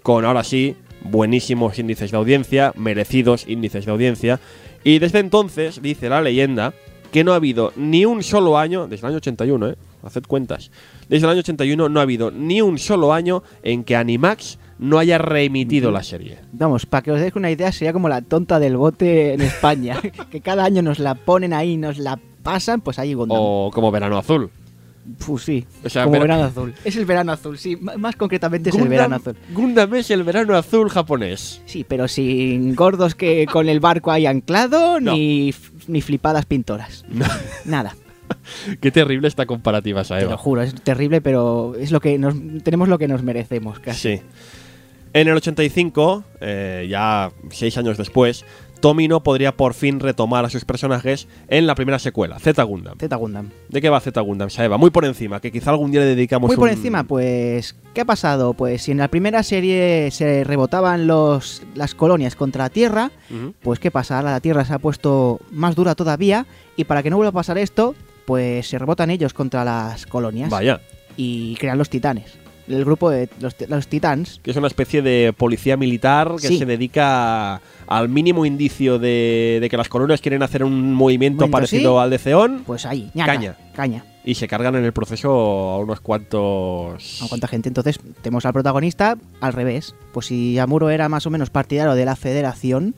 [0.00, 4.38] con ahora sí buenísimos índices de audiencia, merecidos índices de audiencia.
[4.84, 6.74] Y desde entonces, dice la leyenda,
[7.10, 9.74] que no ha habido ni un solo año, desde el año 81, ¿eh?
[10.04, 10.70] Haced cuentas.
[11.08, 14.98] Desde el año 81 no ha habido ni un solo año en que Animax no
[14.98, 16.38] haya reemitido la serie.
[16.52, 20.00] Vamos, para que os deis una idea, sería como la tonta del bote en España.
[20.30, 23.38] que cada año nos la ponen ahí, nos la pasan, pues ahí Gundam.
[23.40, 24.50] O como Verano Azul.
[25.26, 26.74] Pues sí, O sea, como vera- verano azul.
[26.82, 27.72] Es el verano azul, sí.
[27.72, 29.36] M- Más concretamente es el verano azul.
[29.52, 31.60] Gundam es el Verano Azul japonés.
[31.66, 35.12] Sí, pero sin gordos que con el barco ahí anclado, No.
[35.12, 35.52] ni,
[35.88, 37.04] ni flipadas pintoras.
[37.66, 37.94] Nada.
[38.80, 40.36] Qué terrible esta comparativa, Te lo Saeva.
[40.38, 44.16] juro, es terrible, pero es lo que nos, tenemos lo que nos merecemos, casi.
[44.16, 44.22] Sí.
[45.14, 48.44] En el 85, eh, ya seis años después,
[48.80, 52.98] Tomino podría por fin retomar a sus personajes en la primera secuela, Z Gundam.
[52.98, 53.50] Z Gundam.
[53.68, 54.76] ¿De qué va Z Gundam, Saeva?
[54.76, 58.00] Muy por encima, que quizá algún día le dedicamos Muy por un- encima, pues, ¿qué
[58.00, 58.54] ha pasado?
[58.54, 63.10] Pues si en la primera serie se rebotaban los, las colonias contra la Tierra,
[63.62, 64.18] pues ¿qué pasa?
[64.18, 66.44] Ahora la Tierra se ha puesto más dura todavía
[66.76, 67.94] y para que no vuelva a pasar esto,
[68.26, 70.80] pues se rebotan ellos contra las colonias Vaya,
[71.16, 72.36] y crean los titanes.
[72.68, 76.48] El grupo de los, ti- los titans, que es una especie de policía militar que
[76.48, 76.58] Sí.
[76.58, 81.96] se dedica al mínimo indicio de, de que las colonias quieren hacer un movimiento parecido
[81.98, 82.02] sí.
[82.02, 83.56] al de Zeon pues ahí, ñaca, Caña.
[83.74, 84.04] caña.
[84.24, 87.20] y se cargan en el proceso a unos cuantos...
[87.22, 87.68] ¿A cuánta gente?
[87.68, 89.94] Entonces tenemos al protagonista al revés.
[90.14, 92.94] Pues si Amuro era más o menos partidario de la federación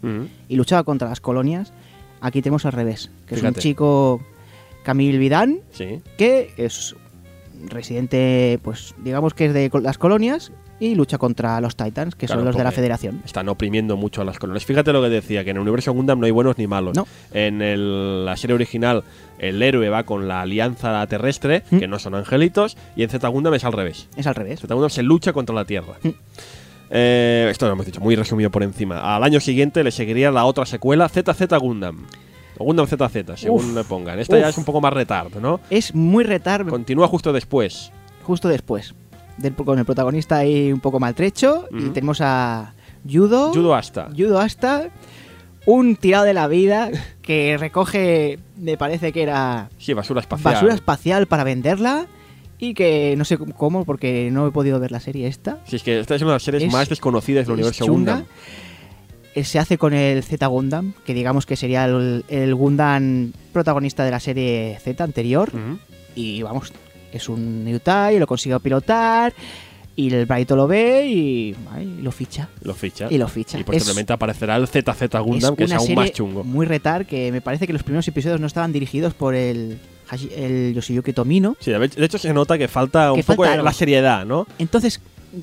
[0.48, 1.72] y luchaba contra las colonias,
[2.20, 4.20] aquí tenemos al revés, que es un chico
[4.84, 6.00] Camille Vidán, Sí.
[6.16, 6.94] que es
[7.68, 12.40] residente, pues digamos que es de las colonias y lucha contra los Titans, que Claro,
[12.40, 13.22] son los de la Federación.
[13.24, 14.64] Están oprimiendo mucho a las colonias.
[14.66, 16.94] Fíjate lo que decía, que en el universo Gundam no hay buenos ni malos.
[16.96, 17.06] No.
[17.32, 19.02] En el- la serie original,
[19.38, 21.78] el héroe va con la alianza terrestre, Mm.
[21.78, 24.08] que no son angelitos, y en Z Gundam es al revés.
[24.16, 24.60] Es al revés.
[24.60, 25.94] Z Gundam se lucha contra la Tierra.
[26.02, 26.08] Mm.
[26.90, 29.16] Eh, esto lo hemos dicho, muy resumido por encima.
[29.16, 32.06] Al año siguiente le seguiría la otra secuela, ZZ Gundam.
[32.58, 33.74] O Gundam ZZ, según Uf.
[33.74, 34.18] le pongan.
[34.18, 35.60] Esta ya es un poco más retard, ¿no?
[35.70, 37.90] Es muy retar Continúa justo después.
[38.22, 38.94] justo después.
[39.36, 41.66] Del, con el protagonista ahí un poco maltrecho.
[41.70, 42.72] Y tenemos a
[43.10, 43.52] Judo.
[43.52, 44.08] Judo hasta.
[44.16, 44.88] Judo hasta.
[45.66, 46.90] Un tirado de la vida
[47.22, 50.54] que recoge, me parece que era Sí, basura espacial.
[50.54, 52.06] basura espacial para venderla.
[52.58, 55.58] Y que no sé cómo, porque no he podido ver la serie esta.
[55.66, 57.84] Sí, es que esta es una de las series Es- más desconocidas del universo.
[57.86, 58.24] Gundam.
[59.36, 64.04] Eh, Se hace con el Z Gundam, que digamos que sería el, el Gundam protagonista
[64.04, 65.50] de la serie Z anterior.
[66.14, 66.72] Y vamos,
[67.12, 69.32] es un New Type, lo consigo pilotar.
[69.98, 72.48] Y el Braito lo ve y, ay, lo ficha.
[72.62, 73.06] Lo ficha.
[73.10, 73.58] Y lo ficha.
[73.58, 76.44] Y posiblemente aparecerá el ZZ Gundam, es que es aún serie más chungo.
[76.44, 79.78] Muy retar, que me parece que los primeros episodios no estaban dirigidos por el,
[80.36, 81.56] el Yoshiyuki Tomino.
[81.60, 83.64] Sí, de hecho se nota que falta un Que poco falta de algo.
[83.64, 84.46] la seriedad, ¿no?
[84.58, 85.00] Entonces,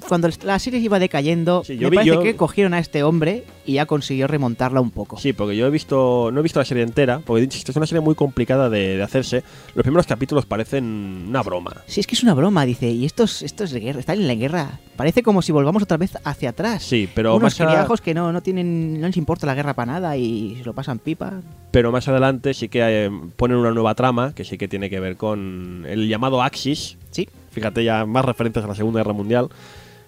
[0.07, 3.03] cuando la serie iba decayendo, Sí, yo me vi- parece yo- que cogieron a este
[3.03, 5.17] hombre y ya consiguió remontarla un poco.
[5.17, 8.01] Sí, porque yo he visto, no he visto la serie entera, porque es una serie
[8.01, 9.43] muy complicada de, de hacerse.
[9.75, 11.77] Los primeros capítulos parecen una broma.
[11.87, 14.19] Sí, es que es una broma, dice, y esto es, esto es de guerra, están
[14.19, 14.79] en la guerra.
[14.95, 16.83] Parece como si volvamos otra vez hacia atrás.
[16.83, 19.93] Sí, pero Unos más, a- que no, no tienen, no les importa la guerra para
[19.93, 21.41] nada y se lo pasan pipa.
[21.71, 24.99] pero más adelante sí que eh, ponen una nueva trama que sí que tiene que
[24.99, 26.97] ver con el llamado Axis.
[27.11, 29.49] Sí, Fíjate ya más referencias a la Segunda Guerra Mundial.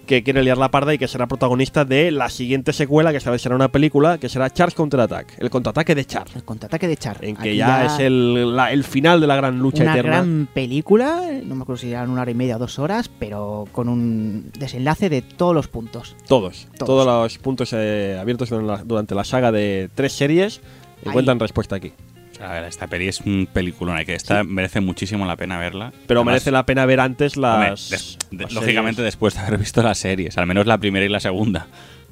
[0.06, 3.32] Que quiere liar la parda y que será protagonista de la siguiente secuela, que esta
[3.32, 6.28] vez será una película, que será Charles Counterattack, el contraataque de Char.
[6.36, 7.26] el contraataque de Char.
[7.26, 10.18] En que Aquí ya, es el, la- el final de la gran lucha una eterna.
[10.18, 13.66] gran película, no me acuerdo si eran una hora y media o dos horas, pero
[13.72, 16.16] con un desenlace de todos los puntos.
[16.28, 16.86] Todos, Todos.
[16.88, 20.62] todos los puntos eh, abiertos durante la, durante la saga de tres series
[21.04, 21.94] encuentran respuesta aquí.
[22.42, 25.92] A ver, esta peli es un peliculón, que esta merece muchísimo la pena verla.
[26.08, 27.90] Pero Además, merece la pena ver antes hombre, las.
[27.90, 29.14] des- de- las lógicamente series.
[29.14, 31.68] después de haber visto las series, al menos la primera y la segunda.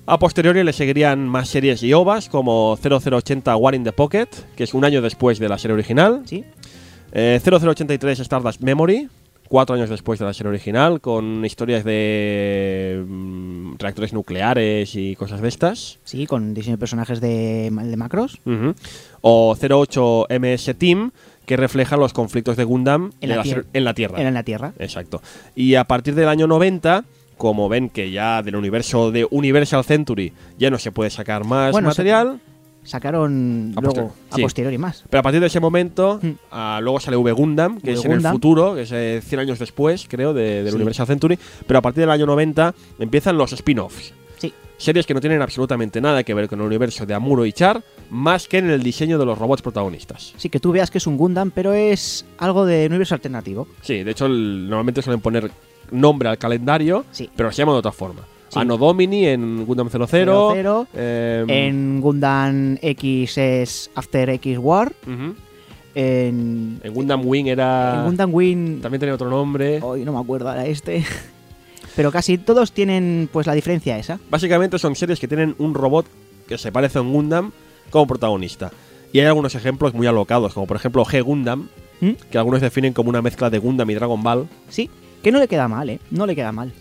[0.05, 4.63] A posteriori le seguirían más series y ovas como 0080 War in the Pocket, que
[4.65, 6.23] es un año después de la serie original.
[6.25, 6.43] ¿Sí?
[7.13, 9.07] Eh, 0083 Stardust Memory,
[9.53, 15.41] cuatro años después de la serie original, con historias de mm, reactores nucleares y cosas
[15.41, 15.99] de estas.
[16.05, 18.39] Sí, con diseño de personajes de, de macros.
[18.45, 18.73] Ujú.
[19.21, 21.11] O 08 MS Team,
[21.45, 24.19] que refleja los conflictos de Gundam En de la la en la Tierra.
[24.19, 24.73] En la Tierra.
[24.79, 25.21] Exacto.
[25.53, 27.05] Y a partir del año 90,
[27.37, 31.73] como ven que ya del universo de Universal Century ya no se puede sacar más
[31.73, 32.39] Bueno, material,
[32.83, 34.41] Sacaron A luego posteriori, a sí.
[34.41, 35.03] posteriori más.
[35.09, 36.29] pero a partir de ese momento, Mm.
[36.51, 39.39] ah, luego sale V Gundam, que V es en el futuro, que es eh, 100
[39.39, 40.75] años después, creo, de- del Sí.
[40.75, 41.39] Universal Century.
[41.65, 44.13] Pero a partir del año 90 empiezan los spin-offs.
[44.37, 44.53] Sí.
[44.77, 47.81] Series que no tienen absolutamente nada que ver con el universo de Amuro y Char,
[48.09, 50.33] más que en el diseño de los robots protagonistas.
[50.37, 53.67] Sí, que tú veas que es un Gundam, pero es algo de universo alternativo.
[53.81, 55.49] Sí, de hecho, el- normalmente suelen poner
[55.91, 57.29] nombre al calendario, Sí.
[57.35, 58.21] pero se llama de otra forma.
[58.53, 58.59] Sí.
[58.59, 60.53] Anno Domini en Gundam 00.
[60.53, 64.93] 00, em, En Gundam X es After X War.
[65.95, 67.95] En, En Gundam Wing era.
[67.99, 68.81] en Gundam Wing.
[68.81, 69.79] También tenía otro nombre.
[69.81, 71.03] Hoy no me acuerdo ahora este.
[71.95, 74.19] Pero casi todos tienen pues la diferencia esa.
[74.29, 76.07] Básicamente son series que tienen un robot
[76.47, 77.51] que se parece a un Gundam
[77.91, 78.71] como protagonista.
[79.11, 81.67] Y hay algunos ejemplos muy alocados, como por ejemplo G Gundam,
[82.01, 82.11] ¿Mm?
[82.31, 84.47] que algunos definen como una mezcla de Gundam y Dragon Ball.
[84.69, 84.89] Sí,
[85.21, 85.99] que no le queda mal, ¿eh?
[86.09, 86.73] No le queda mal.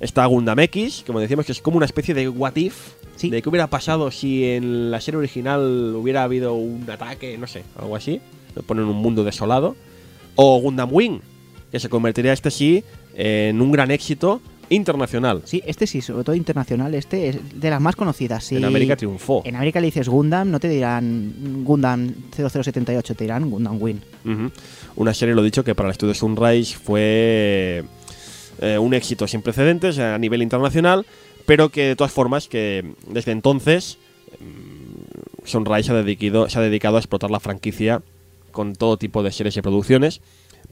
[0.00, 2.92] Está Gundam X, como decíamos, que es como una especie de what if.
[3.16, 3.30] Sí.
[3.30, 7.64] De qué hubiera pasado si en la serie original hubiera habido un ataque, no sé,
[7.76, 8.20] algo así.
[8.54, 9.74] Lo ponen en un mundo desolado.
[10.36, 11.18] O Gundam Wing,
[11.72, 12.84] que se convertiría este sí
[13.14, 14.40] en un gran éxito
[14.70, 15.42] internacional.
[15.44, 18.44] Sí, este sí, sobre todo internacional, este es de las más conocidas.
[18.44, 18.56] Sí.
[18.56, 19.42] En América triunfó.
[19.44, 24.00] En América le dices Gundam, no te dirán Gundam 0078, te dirán Gundam Win.
[24.24, 24.50] Ujú.
[24.96, 27.82] Una serie, lo dicho, que para el estudio Sunrise fue
[28.60, 31.06] eh, un éxito sin precedentes a nivel internacional,
[31.46, 33.98] pero que de todas formas, que desde entonces
[34.40, 38.02] mm, Sunrise se ha, dedicado, se ha dedicado a explotar la franquicia
[38.52, 40.20] con todo tipo de series y producciones,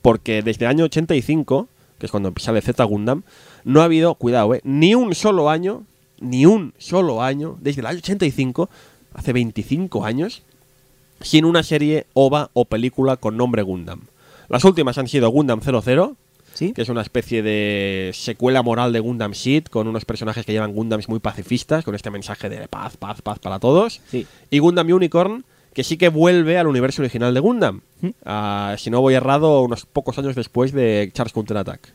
[0.02, 3.22] porque desde el año 85, que es cuando sale Z Gundam,
[3.64, 5.84] no ha habido, cuidado, eh, ni un solo año,
[6.20, 8.68] ni un solo año, desde el año 85,
[9.14, 10.42] hace 25 años,
[11.20, 14.02] sin una serie, OVA o película con nombre Gundam.
[14.48, 16.16] Las últimas han sido Gundam 00,
[16.56, 16.72] ¿Sí?
[16.72, 20.72] que es una especie de secuela moral de Gundam Seed, con unos personajes que llevan
[20.72, 24.00] Gundams muy pacifistas, con este mensaje de paz, paz, paz para todos.
[24.08, 24.26] Sí.
[24.50, 27.82] Y Gundam Unicorn, que sí que vuelve al universo original de Gundam.
[28.00, 28.08] ¿Mm?
[28.24, 31.92] Ah, si no voy errado, unos pocos años después de Charles Counter Attack.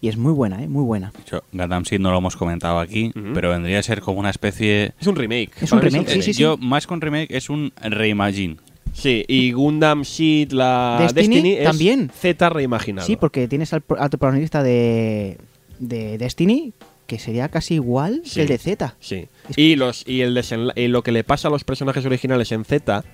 [0.00, 0.68] Y es muy buena, ¿eh?
[0.68, 1.12] Muy buena.
[1.52, 4.94] Gundam Seed no lo hemos comentado aquí, pero vendría a ser como una especie...
[4.98, 5.50] Es un remake.
[5.60, 6.42] Es un remake, sí, sí, sí.
[6.42, 8.56] Yo, más con remake, es un reimagine.
[8.96, 12.10] Sí, y Gundam Seed, la Destiny Destiny, es también.
[12.18, 13.06] Z reimaginado.
[13.06, 15.36] Sí, porque tienes al, al protagonista de,
[15.78, 16.72] de Destiny,
[17.06, 18.36] que sería casi igual Sí.
[18.36, 18.96] que el de Z.
[18.98, 19.28] Sí.
[19.50, 20.42] Es- Y, los, y, el
[20.76, 23.04] y lo que le pasa a los personajes originales en Z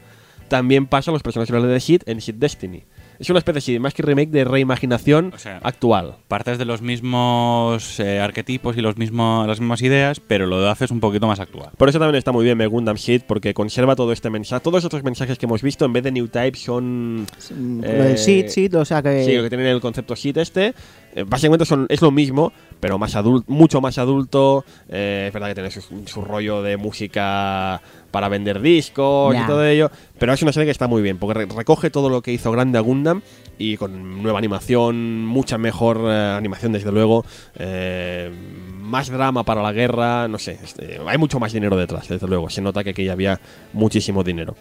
[0.49, 2.85] también pasa a los personajes originales de Seed en Seed Destiny.
[3.23, 6.17] Es una especie de más que remake de reimaginación O sea, actual.
[6.27, 10.91] Partes de los mismos eh, arquetipos y los mismos, las mismas ideas, pero lo haces
[10.91, 11.71] un poquito más actual.
[11.79, 14.61] Por eso también está muy bien Gundam Seed, porque conserva todo este mensaje.
[14.65, 17.25] Todos estos mensajes que hemos visto, en vez de New Type, son.
[17.85, 19.25] Eh, Seed, Seed, o sea que...
[19.25, 20.75] Sí, lo que tienen el concepto Seed este.
[21.15, 24.65] eh, básicamente son, es lo mismo, pero más adulto, mucho más adulto.
[24.89, 27.81] eh, es verdad que tiene su, su rollo de música
[28.13, 29.91] para vender discos y todo ello.
[30.19, 32.53] Pero es una serie que está muy bien, porque re- recoge todo lo que hizo
[32.53, 33.23] grande a Gundam
[33.59, 37.25] y con nueva animación, mucha mejor eh, animación, desde luego.
[37.57, 38.31] eh,
[38.83, 40.59] más drama para la guerra, no sé.
[40.63, 42.51] este, hay mucho más dinero detrás, desde luego.
[42.51, 43.41] Se nota que aquí había
[43.73, 44.55] muchísimo dinero.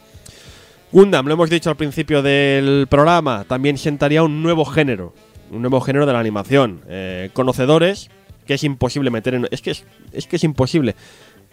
[0.93, 5.13] Gundam, lo hemos dicho al principio del programa, también sentaría un nuevo género,
[5.51, 6.81] un nuevo género de la animación.
[6.87, 8.09] Eh, conocedores,
[8.45, 9.47] que es imposible meter en...
[9.51, 10.95] Es que es, es que es imposible.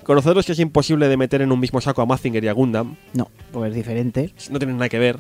[0.09, 2.97] Conocedores que es imposible de meter en un mismo saco a Mazinger y a Gundam,
[3.13, 4.33] No, pues es diferente.
[4.51, 5.19] no tienen nada que ver.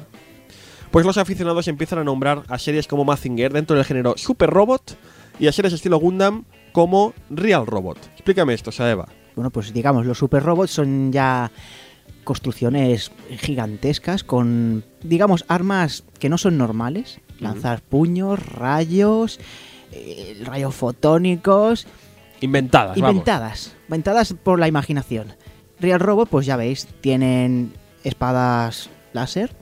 [0.90, 4.96] Pues los aficionados empiezan a nombrar a series como Mazinger dentro del género Super Robot
[5.38, 7.98] y a series estilo Gundam como Real Robot.
[8.14, 9.06] Explícame esto, Saeva.
[9.36, 11.52] Bueno, pues digamos, los super robots son ya
[12.24, 17.20] construcciones gigantescas con, digamos, armas que no son normales.
[17.40, 19.38] Lanzar puños, rayos,
[19.92, 21.86] eh, rayos fotónicos,
[22.40, 23.10] Inventadas, vamos.
[23.10, 25.34] inventadas, inventadas por la imaginación.
[25.80, 27.72] Real Robot, pues ya veis, tienen
[28.04, 29.54] espadas láser,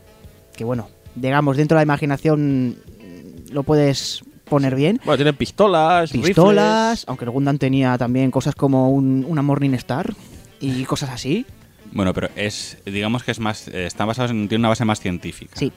[0.54, 5.00] que bueno, digamos, dentro de la imaginación mm, lo puedes poner bien.
[5.04, 7.08] Bueno, tienen pistolas, Pistolas, rifles.
[7.08, 10.14] aunque el Gundam tenía también cosas como un, una Morning Star
[10.60, 11.44] y cosas así.
[11.92, 15.00] Bueno, pero es, digamos que es más, eh, están basados en, tiene una base más
[15.00, 15.52] científica.
[15.56, 15.72] Sí,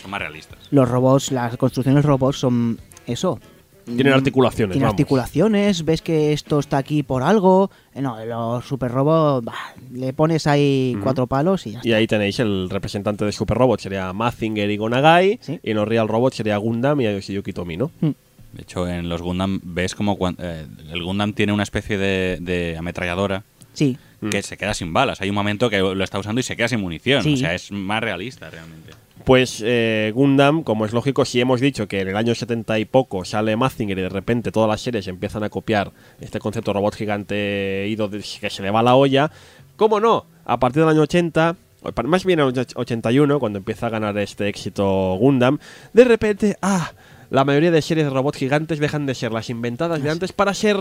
[0.00, 0.58] Son más realistas.
[0.70, 3.38] los robots, las construcciones robots son eso.
[3.84, 4.94] Tienen Mm, articulaciones, Tienen vamos.
[4.94, 7.70] articulaciones, ves que esto está aquí por algo.
[7.94, 9.54] Eh, No, los super robots, bah,
[9.92, 13.80] le pones ahí cuatro palos y ya Y ahí tenéis el representante de Super Robot,
[13.80, 15.38] sería Mazinger y Gonagai.
[15.42, 15.60] Sí.
[15.62, 17.90] Y en los Real Robot sería Gundam y Yoshiyuki Tomino.
[18.00, 22.38] De hecho, en los Gundam ves como cuan- eh, el Gundam tiene una especie de,
[22.40, 23.42] de ametralladora
[23.72, 24.28] Sí, Mm.
[24.30, 25.20] que se queda sin balas.
[25.20, 27.22] Hay un momento que lo está usando y se queda sin munición.
[27.24, 27.34] Sí.
[27.34, 28.92] O sea, es más realista realmente.
[29.24, 32.84] Pues eh, Gundam, como es lógico, si hemos dicho que en el año 70 y
[32.84, 36.74] poco sale Mazinger y de repente todas las series empiezan a copiar este concepto de
[36.74, 39.30] robot gigante ido de- que se le va la olla,
[39.76, 40.26] ¿cómo no?
[40.44, 43.90] A partir del año 80, o pa- más bien el año 81, cuando empieza a
[43.90, 45.58] ganar este éxito Gundam,
[45.94, 46.92] de repente, ah,
[47.30, 50.52] la mayoría de series de robots gigantes dejan de ser las inventadas de antes para
[50.52, 50.76] ser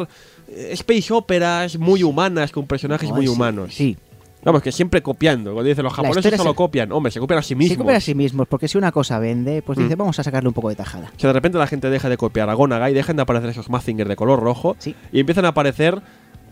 [0.50, 3.74] eh, space operas muy humanas, con personajes Ay, muy humanos.
[3.74, 3.96] Sí,
[4.46, 5.54] Vamos, que siempre copiando.
[5.54, 7.74] Cuando dicen los japoneses solo se- copian, hombre, se copian a sí mismos.
[7.74, 9.84] se copian a sí mismos, porque si una cosa vende, pues Mm.
[9.84, 11.12] dice, vamos a sacarle un poco de tajada.
[11.18, 13.70] que de repente la gente deja de copiar a Gonaga y dejan de aparecer esos
[13.70, 14.96] Mazinger de color rojo Sí.
[15.12, 16.02] y empiezan a aparecer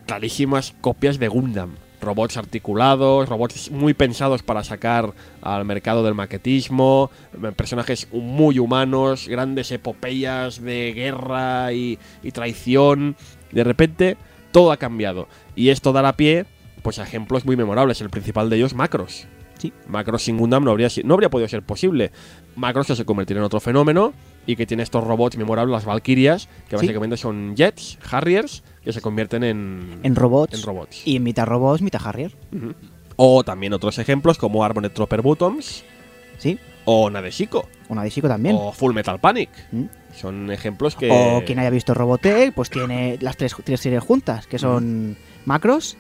[0.06, 1.72] clarísimas copias de Gundam.
[2.02, 5.14] Robots articulados, robots muy pensados para sacar
[5.44, 7.12] al mercado del maquetismo,
[7.56, 13.16] personajes muy humanos, grandes epopeyas de guerra y, y traición.
[13.52, 14.18] De repente,
[14.52, 15.28] todo ha cambiado.
[15.56, 16.46] Y esto dará pie
[16.82, 18.02] pues, ejemplos muy memorables.
[18.02, 19.28] El principal de ellos, Macros.
[19.58, 19.72] Sí.
[19.88, 22.12] Macros sin Gundam no habría, no habría podido ser posible.
[22.56, 24.12] Macros que se convertirá en otro fenómeno
[24.48, 26.88] y que tiene estos robots memorables, las Valkyrias, que Sí.
[26.88, 30.56] básicamente son jets, Harriers, que se convierten en, En robots.
[30.58, 31.04] en robots.
[31.06, 32.36] Y en mitad robots, mitad Harrier.
[33.18, 35.84] O también otros ejemplos como Armored Trooper Bottoms
[36.40, 36.58] Sí.
[36.86, 38.56] o Nadeshiko Una Disico también.
[38.60, 39.50] o Full Metal Panic.
[39.72, 39.84] Mm.
[40.16, 41.10] Son ejemplos que...
[41.12, 45.98] O quien haya visto Robotech, pues tiene las tres, tres series juntas, que son Macros,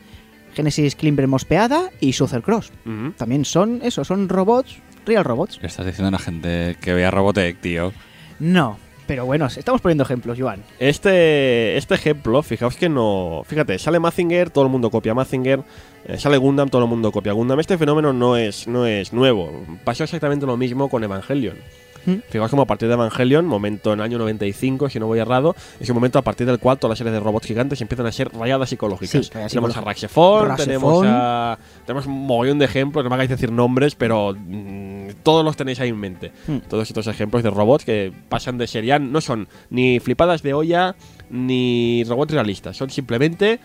[0.53, 2.71] Genesis Climber Mospeada y Sucer Cross.
[3.17, 5.59] También son eso, son robots, real robots.
[5.61, 7.93] Le estás diciendo a la gente que vea Robotech, tío.
[8.39, 10.63] No, pero bueno, estamos poniendo ejemplos, Joan.
[10.79, 13.43] Este, este ejemplo, fijaos que no.
[13.45, 15.63] Fíjate, sale Mazinger, todo el mundo copia Mazinger.
[16.05, 17.59] eh, sale Gundam, todo el mundo copia Gundam.
[17.59, 19.65] Este fenómeno no es, no es nuevo.
[19.83, 21.57] Pasó exactamente lo mismo con Evangelion.
[22.05, 22.15] ¿Mm?
[22.29, 25.55] Fijaos como a partir de Evangelion, momento en el año 95, si no voy errado,
[25.79, 28.11] es un momento a partir del cual todas las series de robots gigantes empiezan a
[28.11, 29.25] ser rayadas psicológicas.
[29.25, 29.81] Sí, tenemos a.
[29.81, 31.57] Raxefon, tenemos a.
[31.85, 35.79] Tenemos un mogollón de ejemplos, no me hagáis decir nombres, pero mm, todos los tenéis
[35.79, 36.31] ahí en mente.
[36.47, 36.57] Hmm.
[36.69, 40.95] Todos estos ejemplos de robots que pasan de serían, no son ni flipadas de olla
[41.29, 43.59] ni robots realistas, son simplemente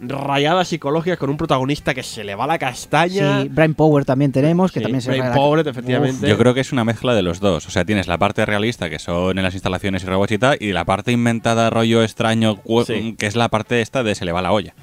[0.00, 3.42] rayadas psicológicas con un protagonista que se le va la castaña.
[3.42, 6.28] Sí, Brain Power también tenemos, que Sí, también se la- Power, efectivamente.
[6.28, 7.66] Yo creo que es una mezcla de los dos.
[7.66, 10.56] O sea, tienes la parte realista, que son en las instalaciones y robots y tal,
[10.60, 13.16] y la parte inventada, rollo extraño, Sí.
[13.18, 14.74] que es la parte esta de se le va la olla.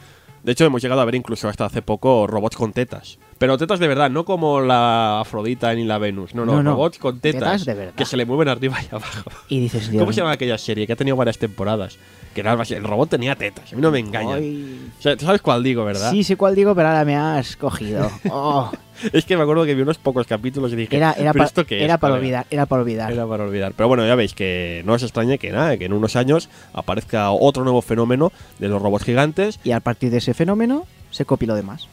[0.43, 3.17] De hecho, hemos llegado a ver incluso hasta hace poco robots con tetas.
[3.37, 6.35] Pero tetas de verdad, no como la Afrodita ni la Venus.
[6.35, 6.71] No, no, No, no.
[6.71, 7.93] robots con tetas, Tetas de verdad.
[7.95, 9.31] que se le mueven arriba y abajo.
[9.47, 10.85] Y dices, Dios ¿Cómo se llama aquella serie?
[10.85, 11.97] Que ha tenido varias temporadas.
[12.33, 12.73] Que era algo así.
[12.73, 13.71] El robot tenía tetas.
[13.71, 14.39] A mí no me engañan.
[14.39, 14.91] Ay.
[14.97, 16.11] O sea, ¿tú sabes cuál digo, verdad?
[16.11, 18.09] Sí, sé cuál digo, pero ahora me has cogido.
[18.29, 18.71] Oh,
[19.11, 21.65] Es que me acuerdo que vi unos pocos capítulos y dije, era era, ¿pero esto
[21.65, 21.83] qué es?
[21.83, 22.19] era para colega?".
[22.21, 23.11] olvidar, era para olvidar.
[23.11, 23.73] Era para olvidar.
[23.75, 27.31] Pero bueno, ya veis que no os extrañe que nada, que en unos años aparezca
[27.31, 29.59] otro nuevo fenómeno de los robots gigantes.
[29.63, 31.87] Y a partir de ese fenómeno se copia lo demás.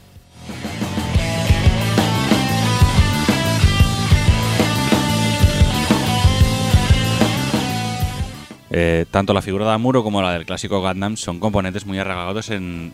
[8.71, 12.51] Eh, tanto la figura de Amuro como la del clásico Gundam son componentes muy arraigados
[12.51, 12.93] en,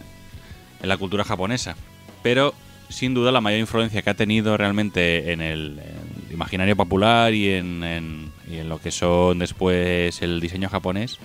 [0.82, 1.76] la cultura japonesa.
[2.22, 2.54] Pero
[2.88, 5.80] sin duda la mayor influencia que ha tenido realmente en el,
[6.30, 8.32] imaginario popular y en
[8.68, 11.18] lo que son después el diseño japonés,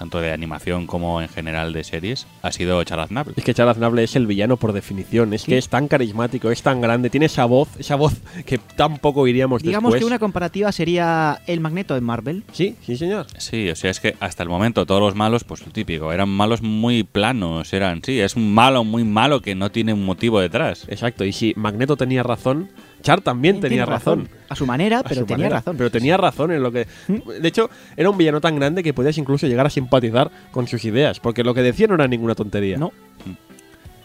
[0.00, 3.10] tanto de animación como en general de series, ha sido Charles.
[3.36, 5.34] Es que Charles es el villano por definición.
[5.34, 8.14] Es que es tan carismático, es tan grande, tiene esa voz, esa voz
[8.46, 10.00] que tampoco iríamos Digamos después.
[10.00, 12.44] que una comparativa sería el Magneto en Marvel.
[12.50, 13.26] Sí, sí, señor.
[13.36, 16.30] Sí, o sea, es que hasta el momento todos los malos, pues lo típico, eran
[16.30, 20.40] malos muy planos, eran, sí, es un malo muy malo que no tiene un motivo
[20.40, 20.86] detrás.
[20.88, 21.26] Exacto.
[21.26, 22.70] Y si Magneto tenía razón,
[23.02, 24.28] Char también tenía razón.
[24.48, 25.56] A su manera, pero su tenía manera.
[25.60, 25.76] razón.
[25.76, 26.86] Pero tenía razón en lo que.
[27.08, 30.84] De hecho, era un villano tan grande que podías incluso llegar a simpatizar con sus
[30.84, 31.20] ideas.
[31.20, 32.76] Porque lo que decía no era ninguna tontería.
[32.76, 32.92] No.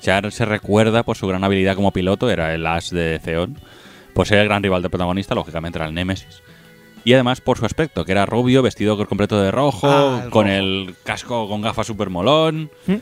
[0.01, 3.57] Char se recuerda por su gran habilidad como piloto, era el as de Zeon,
[4.13, 6.41] por ser el gran rival del protagonista, lógicamente era el Némesis.
[7.03, 10.45] Y además por su aspecto, que era rubio, vestido completo de rojo, Ah, el con
[10.45, 10.57] rojo.
[10.57, 12.69] el casco con gafas super molón.
[12.87, 12.93] ¿Mm?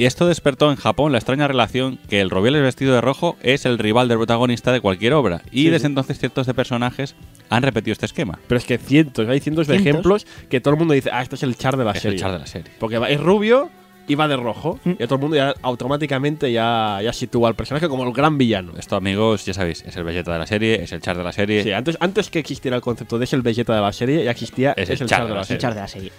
[0.00, 3.66] Y esto despertó en Japón la extraña relación que el Rubiales vestido de rojo es
[3.66, 5.42] el rival del protagonista de cualquier obra.
[5.52, 5.86] Y Sí, desde sí.
[5.88, 7.14] entonces ciertos de personajes
[7.50, 8.38] han repetido este esquema.
[8.48, 9.90] Pero es que cientos, hay cientos de Cientos.
[9.90, 12.14] ejemplos que todo el mundo dice, ah, este es el Char de la Es serie.
[12.16, 12.72] el char de la serie.
[12.78, 13.68] Porque es rubio
[14.08, 14.80] y va de rojo.
[14.84, 14.90] Mm.
[14.92, 18.72] Y todo el mundo ya automáticamente ya, ya sitúa al personaje como el gran villano.
[18.78, 21.32] Esto, amigos, ya sabéis, es el Vegeta de la serie, es el char de la
[21.32, 21.62] serie.
[21.62, 24.30] Sí, antes, antes que existiera el concepto de es el Vegeta de la serie, ya
[24.30, 25.60] existía Es es, el el Char Char de de la la El serie.
[25.60, 26.12] char de la serie.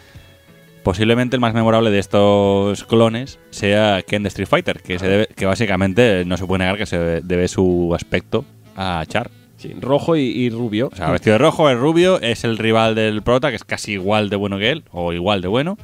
[0.84, 5.28] Posiblemente el más memorable de estos clones sea Ken de Street Fighter, que, se debe,
[5.28, 8.45] que básicamente no se puede negar que se debe su aspecto
[8.76, 9.30] a Char.
[9.58, 10.90] Sí, rojo y, y rubio.
[10.91, 13.94] O sea, vestido de rojo, es rubio, es el rival del prota, que es casi
[13.94, 15.78] igual de bueno que él, o igual de bueno.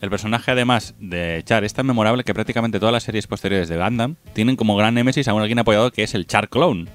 [0.00, 3.76] El personaje, además de Char, es tan memorable que prácticamente todas las series posteriores de
[3.76, 6.86] Gundam tienen como gran némesis a un alguien apoyado que es el Char Clone.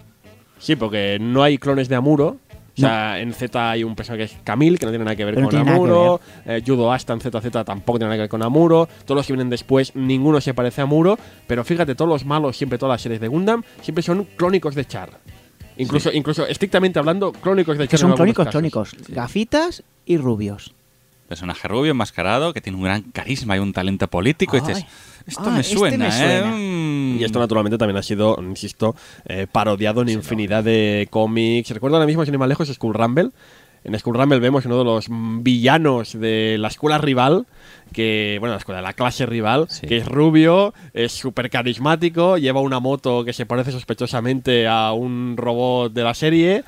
[0.60, 2.38] Sí, porque no hay clones de Amuro.
[2.78, 5.26] O sea, en Z hay un personaje que es Camille, que no tiene nada que
[5.26, 6.22] ver Pero con Amuro.
[6.46, 8.88] Eh, Judo Asta en ZZ tampoco tiene nada que ver con Amuro.
[9.06, 11.18] Todos los que vienen después, ninguno se parece a Amuro.
[11.48, 14.86] Pero fíjate, todos los malos, siempre todas las series de Gundam, siempre son clónicos de
[14.86, 15.10] Char.
[15.78, 17.92] Incluso, incluso estrictamente hablando, clónicos de Char.
[17.92, 18.52] Que son casos.
[18.52, 18.96] clónicos.
[19.10, 20.74] Gafitas y rubios.
[21.28, 24.58] Personaje rubio, enmascarado, que tiene un gran carisma y un talento político.
[24.58, 24.66] y Ay.
[24.68, 24.86] dices,
[25.26, 26.58] esto Ah, me este suena, me suena.
[26.58, 27.16] ¿eh?
[27.16, 27.18] Mm.
[27.20, 28.96] Y esto naturalmente también ha sido, insisto,
[29.26, 31.70] eh, parodiado en infinidad de cómics.
[31.72, 33.30] Recuerdo ahora mismo, sin ir más lejos, Skull Rumble.
[33.84, 37.48] En Skull Rumble vemos uno de los villanos de la escuela rival,
[37.92, 39.88] que, bueno, la escuela, la clase rival, Sí.
[39.88, 45.36] que es rubio, es súper carismático, lleva una moto que se parece sospechosamente a un
[45.36, 46.64] robot de la serie.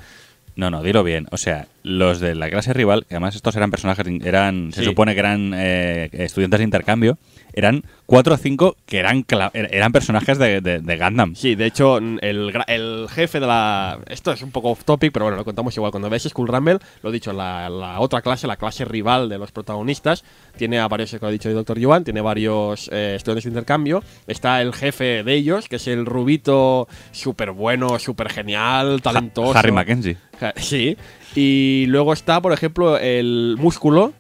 [0.55, 1.27] No, no, dilo bien.
[1.31, 5.13] O sea, los de la clase rival, que además estos eran personajes, eran, se supone
[5.13, 7.17] que eran eh, estudiantes de intercambio,
[7.53, 11.35] eran cuatro o cinco que eran, er- eran personajes de, de, de Gundam.
[11.35, 13.99] Sí, de hecho, el, el jefe de la.
[14.07, 15.91] Esto es un poco off topic, pero bueno, lo contamos igual.
[15.91, 19.38] Cuando veis Skull Rumble, lo he dicho, la, la otra clase, la clase rival de
[19.38, 20.23] los protagonistas,
[20.57, 21.80] tiene a varios, como ha dicho el Dr.
[21.80, 24.03] Yuan, tiene varios eh, estudiantes de intercambio.
[24.27, 29.57] Está el jefe de ellos, que es el rubito súper bueno, súper genial, talentoso.
[29.57, 30.17] Harry Mackenzie.
[30.39, 30.97] Ja- Sí.
[31.35, 34.13] Y luego está, por ejemplo, el músculo,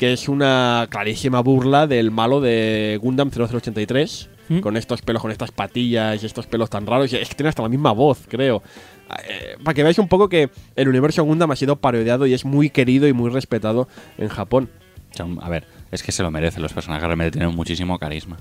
[0.00, 4.60] que es una clarísima burla del malo de Gundam 0083, ¿Mm?
[4.60, 7.12] con estos pelos, con estas patillas y estos pelos tan raros.
[7.12, 8.62] Y Es que tiene hasta la misma voz, creo.
[9.28, 12.46] Eh, para que veáis un poco que el universo Gundam ha sido parodiado y es
[12.46, 14.70] muy querido y muy respetado en Japón.
[15.42, 16.62] A ver, es que se lo merecen.
[16.62, 18.38] Los personajes realmente tienen muchísimo carisma.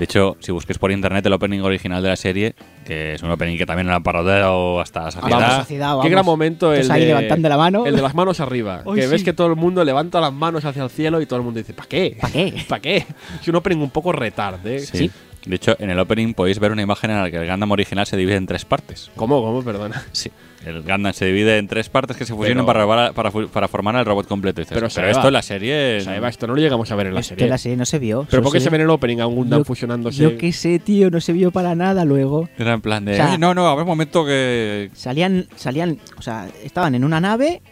[0.00, 2.54] De hecho, si busques por internet el opening original de la serie,
[2.86, 5.38] que es un opening que también han parodiado hasta la saciedad.
[5.38, 6.10] Vamos, saciedad, Qué vamos.
[6.10, 7.84] gran momento el ahí de, levantando la mano.
[7.84, 8.82] el de las manos arriba.
[8.94, 11.44] Que ves que todo el mundo levanta las manos hacia el cielo y todo el
[11.44, 12.16] mundo dice, ¿para qué?
[12.18, 12.64] ¿Para qué?
[12.68, 13.04] ¿Para qué?
[13.42, 14.78] Es un opening un poco retard, ¿eh?
[14.78, 15.10] Sí.
[15.46, 18.06] De hecho, en el opening podéis ver una imagen en la que el Gundam original
[18.06, 19.10] se divide en tres partes.
[19.16, 19.40] ¿Cómo?
[19.42, 19.62] ¿Cómo?
[19.62, 20.02] Perdona.
[20.12, 20.30] Sí.
[20.66, 23.96] El Gundam se divide en tres partes que se fusionan Pero- para, para, para formar
[23.96, 24.60] el robot completo.
[24.60, 25.96] Dices, Pero esto en la serie...
[25.96, 27.48] Esto no lo llegamos a ver en la Es que serie.
[27.48, 28.26] la serie no se vio.
[28.28, 30.22] ¿Pero por qué se- se ve en el opening a un Gundam Yo- fusionándose?
[30.22, 32.50] Yo qué sé, tío, no se vio para nada luego.
[32.58, 33.12] Era en plan de...
[33.12, 34.90] O sea- "Oye, no, no, a ver un momento que...
[34.92, 37.62] Salían, salían, o sea, estaban en una nave,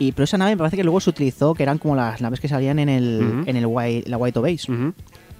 [0.00, 2.40] y pero esa nave me parece que luego se utilizó, que eran como las naves
[2.40, 4.66] que salían en el, en el White, la White Base.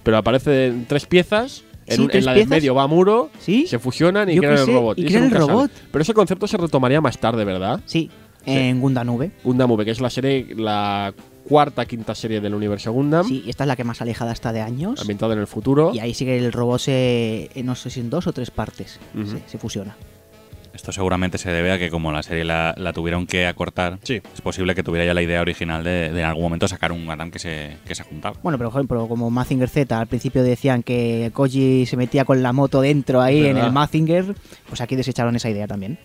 [0.03, 1.65] Pero aparecen tres piezas.
[1.85, 3.67] En, Sí, un- en tres la del medio va Muro, ¿Sí?
[3.67, 4.97] se fusionan y Yo crean qué el sé, robot.
[4.97, 5.51] y eso crean el nunca sale.
[5.51, 5.71] robot.
[5.91, 7.81] Pero ese concepto se retomaría más tarde, ¿verdad?
[7.85, 8.09] Sí,
[8.45, 9.31] en Gundam V.
[9.43, 11.13] Gundam V, que es la serie, la
[11.47, 14.61] cuarta, quinta serie del universo Gundam, Sí, esta es la que más alejada está de
[14.61, 14.99] años.
[15.01, 15.91] ambientada en el futuro.
[15.93, 18.99] Y ahí sigue el robot, se, eh, no sé si en dos o tres partes
[19.13, 19.27] Ujú.
[19.27, 19.95] se, se fusiona.
[20.73, 24.21] Esto seguramente se debe a que como la serie la, la tuvieron que acortar, Sí.
[24.33, 27.05] es posible que tuviera ya la idea original de, de en algún momento sacar un
[27.05, 28.37] Gundam que se, que se juntaba.
[28.41, 32.41] Bueno, pero por ejemplo, como Mazinger Z, al principio decían que Koji se metía con
[32.41, 33.67] la moto dentro ahí en ¿Verdad?
[33.67, 34.35] el Mazinger,
[34.67, 35.99] pues aquí desecharon esa idea también.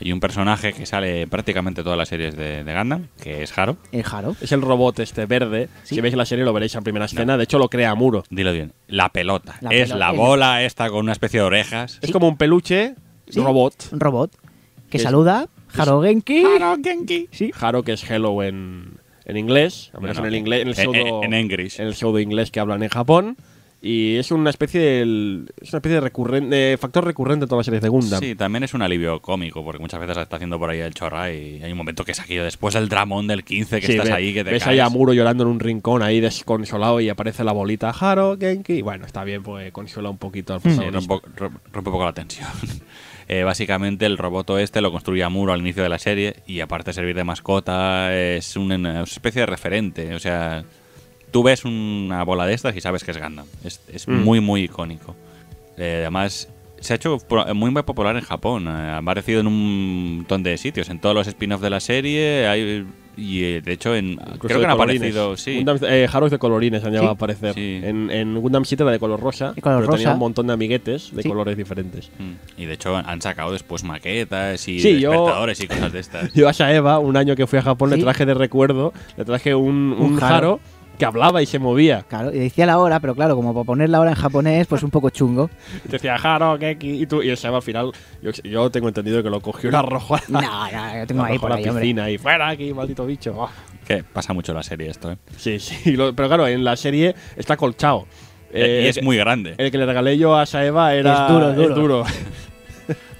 [0.00, 3.56] Hay un personaje que sale prácticamente en todas las series de, de Gundam, que es
[3.58, 3.78] Haro.
[3.90, 4.36] El Haro.
[4.40, 5.68] Es el robot este verde.
[5.82, 5.96] Sí.
[5.96, 7.36] Si veis la serie lo veréis en primera escena.
[7.36, 8.22] De hecho, lo crea Muro.
[8.30, 8.72] Dilo bien.
[8.86, 9.56] La pelota.
[9.60, 11.98] La es pelota, la bola esta con una especie de orejas.
[12.00, 12.94] Es como un peluche
[13.30, 13.40] Sí.
[13.40, 13.88] robot.
[13.92, 14.32] Un robot
[14.90, 15.48] que Es- saluda.
[15.74, 16.44] Haro Genki.
[16.82, 17.28] Genki.
[17.30, 17.50] Sí.
[17.60, 18.94] Haro, que es hello en,
[19.26, 19.90] en inglés.
[19.94, 20.62] A menos No, no, en el inglés.
[20.62, 23.36] En el en- pseudo, en- en el pseudo inglés que hablan en Japón.
[23.80, 27.66] Y es una especie de, es una especie de recurrente, factor recurrente en todas las
[27.66, 28.18] series de Gundam.
[28.20, 31.30] Sí, también es un alivio cómico, porque muchas veces está haciendo por ahí el chorra
[31.32, 34.08] y hay un momento que es aquello después del dramón del 15 que Sí, estás
[34.08, 34.72] ve- ahí, que te ves caes.
[34.72, 38.82] ahí a Muro llorando en un rincón ahí desconsolado y aparece la bolita Haro, Genki.
[38.82, 42.48] Bueno, está bien, pues consuela un poquito al Sí, rompe, rompe un poco la tensión.
[43.28, 46.60] Eh, básicamente el robot este lo construye a Muro al inicio de la serie y
[46.60, 50.14] aparte de servir de mascota es un- una especie de referente.
[50.14, 50.64] O sea,
[51.30, 53.46] tú ves una bola de estas y sabes que es Gundam.
[53.64, 54.22] Es, es Mm.
[54.24, 55.14] muy, muy icónico.
[55.76, 56.48] Eh, además,
[56.80, 57.18] se ha hecho
[57.54, 58.66] muy, muy popular en Japón.
[58.66, 60.88] Eh, ha aparecido en un montón de sitios.
[60.90, 62.86] En todos los spin-offs de la serie hay...
[63.20, 65.00] Y eh, de hecho, en, Incluso creo de que han colorines.
[65.16, 65.36] aparecido...
[65.36, 67.10] Sí, Gundam, eh, Haros de colorines han llegado Sí.
[67.10, 67.54] a aparecer.
[67.54, 67.80] Sí.
[67.82, 69.52] En, en Gundam 7 era de color rosa.
[69.54, 70.14] De color pero tenía rosa.
[70.14, 71.28] un montón de amiguetes de Sí.
[71.28, 72.12] colores diferentes.
[72.16, 72.60] Mm.
[72.62, 76.32] Y de hecho han sacado después maquetas y Sí, yo- despertadores y cosas de estas.
[76.34, 79.52] Yo a Saeva, un año que fui a Japón, le traje de recuerdo, le traje
[79.52, 80.34] un, un, Un Haro.
[80.36, 80.60] Haro.
[80.98, 82.04] Que hablaba y se movía.
[82.08, 84.82] Claro, y decía la hora, pero claro, como para poner la hora en japonés, pues
[84.82, 85.48] un poco chungo.
[85.84, 87.92] Y te decía, Haro, Geki, y tú, y el Saeva al final,
[88.22, 91.22] yo, yo tengo entendido que lo cogió y lo arrojó a No, no, yo tengo
[91.24, 91.82] ahí por ahí, la hombre.
[91.82, 93.34] piscina y fuera aquí, maldito bicho.
[93.36, 93.48] Oh.
[93.86, 95.16] Que pasa mucho en la serie esto, ¿eh?
[95.36, 98.06] Sí, sí, lo- pero claro, en la serie está colchado.
[98.52, 99.54] Eh, y es el- muy grande.
[99.58, 101.26] El que le regalé yo a Saeva era.
[101.26, 101.74] Es duro, duro.
[101.74, 102.04] duro.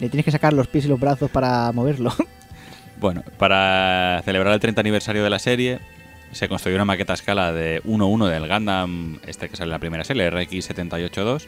[0.00, 2.12] Le tienes que sacar los pies y los brazos para moverlo.
[3.00, 5.78] Bueno, para celebrar el 30 aniversario de la serie,
[6.32, 9.78] se construyó una maqueta a escala de 1-1 del Gundam, este que sale en la
[9.78, 11.46] primera serie, RX-782,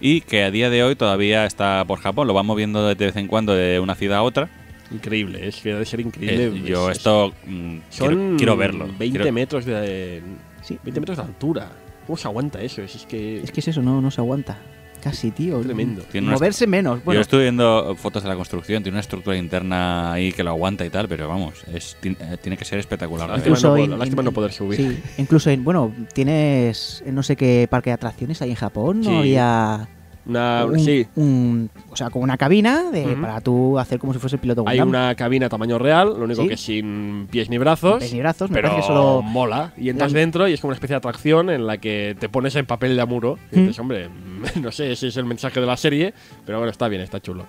[0.00, 3.16] y que a día de hoy todavía está por Japón, lo van moviendo de vez
[3.16, 4.48] en cuando de una ciudad a otra.
[4.90, 6.46] Increíble, es que debe ser increíble.
[6.48, 8.86] Eh, yo Es- esto mm, Son quiero, quiero verlo.
[8.98, 10.22] 20 Quiero- metros de.
[10.62, 10.78] Sí.
[10.82, 11.72] 20 metros de altura.
[12.06, 12.82] ¿Cómo se aguanta eso?
[12.82, 13.38] Es, es que.
[13.42, 14.58] Es que es eso, no, no se aguanta.
[15.02, 15.60] Casi, tío.
[15.60, 16.02] Tremendo.
[16.10, 17.00] Tiene una Moverse menos.
[17.04, 20.84] Yo estuve viendo fotos de la construcción, tiene una estructura interna ahí que lo aguanta
[20.86, 23.28] y tal, pero vamos, es, eh, tiene que ser espectacular.
[23.28, 23.38] ver.
[23.48, 24.76] Lástima, no, lástima en- no poder subir.
[24.78, 29.00] Sí, incluso en, bueno, tienes en no sé qué parque de atracciones ahí en Japón,
[29.00, 29.10] ¿no?
[29.10, 29.16] Sí.
[29.16, 29.88] Había
[30.24, 34.20] Una- un, sí, un- o sea, como una cabina de, para tú hacer como si
[34.20, 34.88] fuese el piloto hay Gundam.
[34.88, 36.48] una cabina tamaño real, lo único Sí.
[36.48, 37.98] que sin pies ni brazos.
[37.98, 39.72] Pies ni brazos, me pero parece que solo- mola.
[39.76, 42.28] Y entras La- dentro y es como una especie de atracción en la que te
[42.28, 43.36] pones en papel de amuro.
[43.50, 43.60] Y Mm.
[43.62, 44.08] dices, hombre,
[44.60, 46.14] no sé, ese es el mensaje de la serie,
[46.44, 47.46] pero bueno, está bien, está chulo.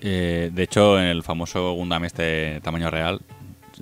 [0.00, 3.20] Eh, de hecho, en el famoso Gundam este tamaño real,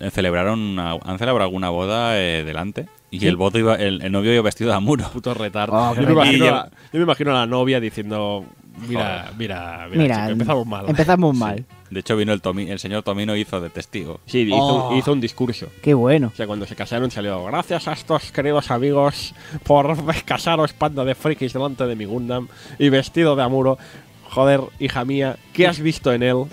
[0.01, 3.27] eh, celebraron una- han celebrado alguna boda eh, delante y Sí.
[3.27, 5.09] el, voto iba, el, el novio iba vestido de Amuro.
[5.13, 5.75] Puto retardo.
[5.77, 6.61] Oh, qué yo, me imagino retardo.
[6.67, 8.45] a, yo me imagino a la novia diciendo,
[8.89, 10.85] mira, mira, mira, Mira, chico, empezamos mal.
[10.89, 11.65] Empezamos mal.
[11.91, 14.21] De hecho, vino el, Tomi- el señor Tomino hizo de testigo.
[14.27, 14.57] Sí, hizo,
[14.91, 14.97] Oh.
[14.97, 15.69] hizo un discurso.
[15.83, 16.31] Qué bueno.
[16.33, 19.35] O sea, cuando se casaron salió, gracias a estos queridos amigos
[19.65, 22.49] por casaros panda de frikis delante de mi Gundam
[22.79, 23.79] y vestido de Amuro.
[24.31, 26.45] Joder, hija mía, ¿qué has visto en él?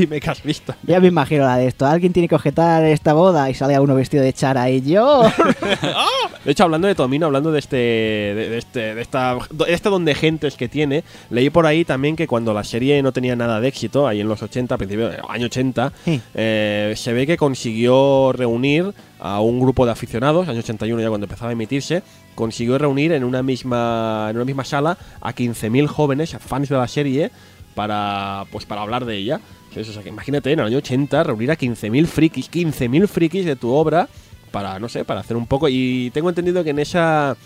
[0.00, 0.74] Dime qué has visto.
[0.82, 1.86] Ya me imagino la de esto.
[1.86, 5.22] Alguien tiene que objetar esta boda y sale a uno vestido de chara y yo.
[6.44, 9.88] De hecho, hablando de Tomino, hablando de este, de, de este, de esta, de este
[9.88, 13.34] don de gentes que tiene, leí por ahí también que cuando la serie no tenía
[13.34, 16.20] nada de éxito, ahí en los 80, a principios del año 80, Sí.
[16.34, 21.24] eh, se ve que consiguió reunir a un grupo de aficionados, año 81 ya cuando
[21.24, 22.02] empezaba a emitirse,
[22.36, 26.86] consiguió reunir en una misma, en una misma sala a 15.000 jóvenes, fans de la
[26.86, 27.30] serie,
[27.74, 29.40] para, pues, para hablar de ella.
[29.76, 33.56] O sea, que imagínate, en el año 80, reunir a 15.000 frikis, 15.000 frikis de
[33.56, 34.08] tu obra
[34.50, 35.68] para, no sé, para hacer un poco.
[35.68, 37.36] Y tengo entendido que en esa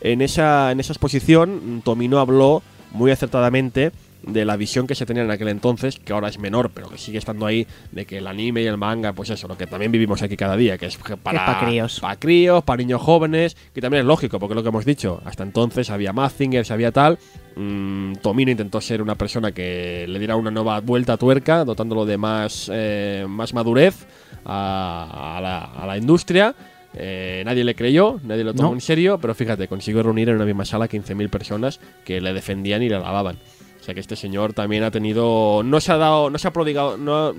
[0.00, 2.62] en esa, en esa exposición Tomino habló
[2.92, 3.92] muy acertadamente
[4.22, 6.98] de la visión que se tenía en aquel entonces, que ahora es menor, pero que
[6.98, 9.90] sigue estando ahí, de que el anime y el manga, pues eso, lo que también
[9.92, 12.00] vivimos aquí cada día, que es para, pa' críos.
[12.00, 15.20] para críos, para niños jóvenes, que también es lógico, porque es lo que hemos dicho,
[15.24, 17.18] hasta entonces había Mazinger, había tal,
[17.56, 22.04] mm, Tomino intentó ser una persona que le diera una nueva vuelta a tuerca, dotándolo
[22.04, 24.06] de más, eh, más madurez
[24.44, 26.54] a, a la, a la industria.
[26.92, 28.74] Eh, nadie le creyó, nadie lo tomó No.
[28.74, 32.82] en serio, pero fíjate, consiguió reunir en una misma sala 15.000 personas que le defendían
[32.82, 33.38] y le alababan.
[33.80, 35.62] O sea que este señor también ha tenido.
[35.64, 36.30] No se ha dado.
[36.30, 36.96] No se ha prodigado.
[36.98, 37.32] No,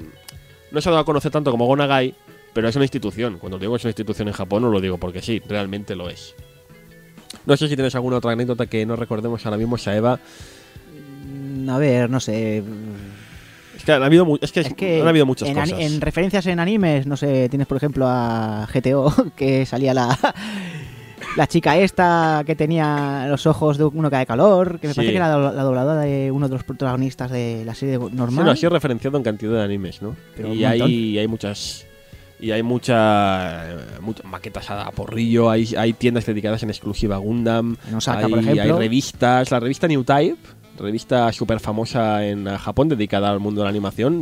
[0.72, 2.16] no se ha dado a conocer tanto como Gonagai,
[2.54, 3.38] pero es una institución.
[3.40, 6.10] Cuando digo que es una institución en Japón, no lo digo porque sí, realmente lo
[6.10, 6.34] es.
[7.46, 10.20] No sé si tienes alguna otra anécdota que no recordemos ahora mismo, Saeva.
[11.26, 12.64] Mm, A ver, no sé.
[13.78, 15.80] Es que han habido, es que, Es que han habido muchas en, cosas.
[15.80, 20.18] en referencias en animes, no sé, tienes por ejemplo a GTO, que salía la,
[21.38, 24.98] la chica esta que tenía los ojos de uno que de calor, que me Sí.
[24.98, 28.03] parece que era la, la dobladora de uno de los protagonistas de la serie Sí,
[28.15, 28.45] normal.
[28.45, 30.15] no, ha sido referenciado en cantidad de animes, ¿no?
[30.35, 31.85] Pero y hay, hay muchas.
[32.39, 33.65] Y hay mucha,
[34.02, 38.30] muchas maquetas a porrillo, hay, hay tiendas dedicadas en exclusiva a Gundam, En Osaka, hay,
[38.31, 38.64] por ejemplo.
[38.64, 40.38] hay revistas, la revista New Type,
[40.80, 44.14] revista súper famosa en Japón dedicada al mundo de la animación,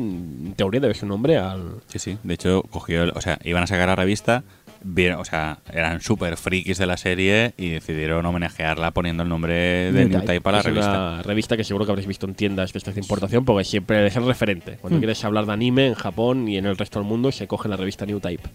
[0.48, 1.76] en teoría debe ser un nombre al...
[1.88, 2.18] Sí, sí.
[2.24, 4.44] De hecho, cogió, el- o sea, iban a sacar la revista,
[4.82, 9.54] vieron, o sea, eran súper frikis de la serie y decidieron homenajearla poniendo el nombre
[9.54, 10.34] de New New Type.
[10.34, 10.90] Type a la es revista.
[10.92, 14.16] una revista que seguro que habréis visto en tiendas de esta importación porque siempre es
[14.16, 14.78] el referente.
[14.82, 15.02] Cuando Hmm.
[15.02, 17.78] quieres hablar de anime en Japón y en el resto del mundo se coge la
[17.78, 18.50] revista New Type.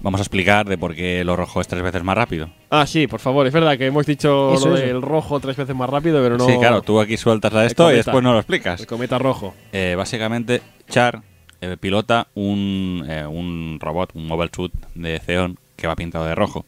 [0.00, 2.50] Vamos a explicar de por qué lo rojo es tres veces más rápido.
[2.70, 4.84] Ah, sí, por favor, es verdad que hemos dicho Eso, lo eso.
[4.86, 6.46] del rojo tres veces más rápido, pero no...
[6.46, 8.80] Sí, claro, tú aquí sueltas la de esto y después no lo explicas.
[8.80, 9.54] El cometa rojo.
[9.72, 11.22] Eh, básicamente, Char
[11.60, 16.34] eh, pilota un, eh, un robot, un mobile suit de Zeon que va pintado de
[16.34, 16.64] rojo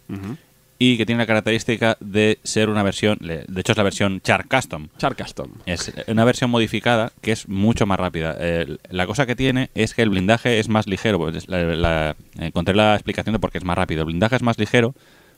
[0.79, 4.47] y que tiene la característica de ser una versión, de hecho es la versión Char
[4.49, 4.89] Custom.
[4.99, 5.51] Charcaston.
[5.67, 8.37] Es una versión modificada que es mucho más rápida.
[8.39, 11.19] Eh, la cosa que tiene es que el blindaje es más ligero.
[11.19, 14.01] Pues, la- la- encontré la explicación de por qué es más rápido.
[14.01, 14.95] El blindaje es más ligero,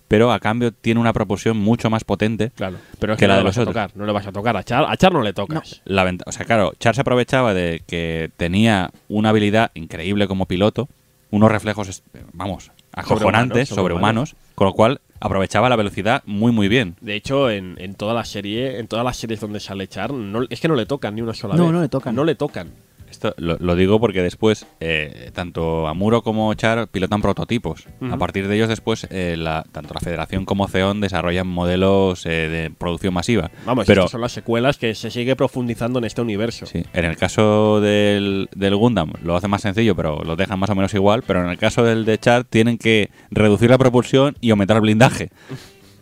[0.09, 2.51] pero a cambio tiene una propulsión mucho más potente.
[2.57, 3.75] Claro, pero es Que que, la no de los vas a otros.
[3.75, 5.83] tocar, no le vas a tocar a Char, a Char no le tocas.
[5.85, 10.89] La o sea, claro, Char se aprovechaba de que tenía una habilidad increíble como piloto,
[11.31, 12.03] unos reflejos,
[12.33, 16.97] vamos, acojonantes, Sobrehumanos, sobrehumanos, con lo cual aprovechaba la velocidad muy, muy bien.
[17.01, 20.45] De hecho, en, en toda la serie, en todas las series donde sale Char, no-
[20.51, 21.73] es que no le tocan ni una sola No, vez.
[21.73, 22.15] no le tocan.
[22.15, 22.71] No le tocan.
[23.17, 27.87] Esto lo, lo digo porque después eh, tanto Amuro como Char pilotan prototipos.
[28.13, 32.49] A partir de ellos después eh, la- tanto la Federación como Zeon desarrollan modelos eh,
[32.49, 33.51] de producción masiva.
[33.65, 36.67] Vamos, pero estas son las secuelas que se sigue profundizando en este universo.
[36.67, 40.69] sí, en el caso del, del Gundam lo hace más sencillo, pero lo dejan más
[40.71, 41.23] o menos igual.
[41.27, 44.83] Pero en el caso del de Char tienen que reducir la propulsión y aumentar el
[44.83, 45.31] blindaje.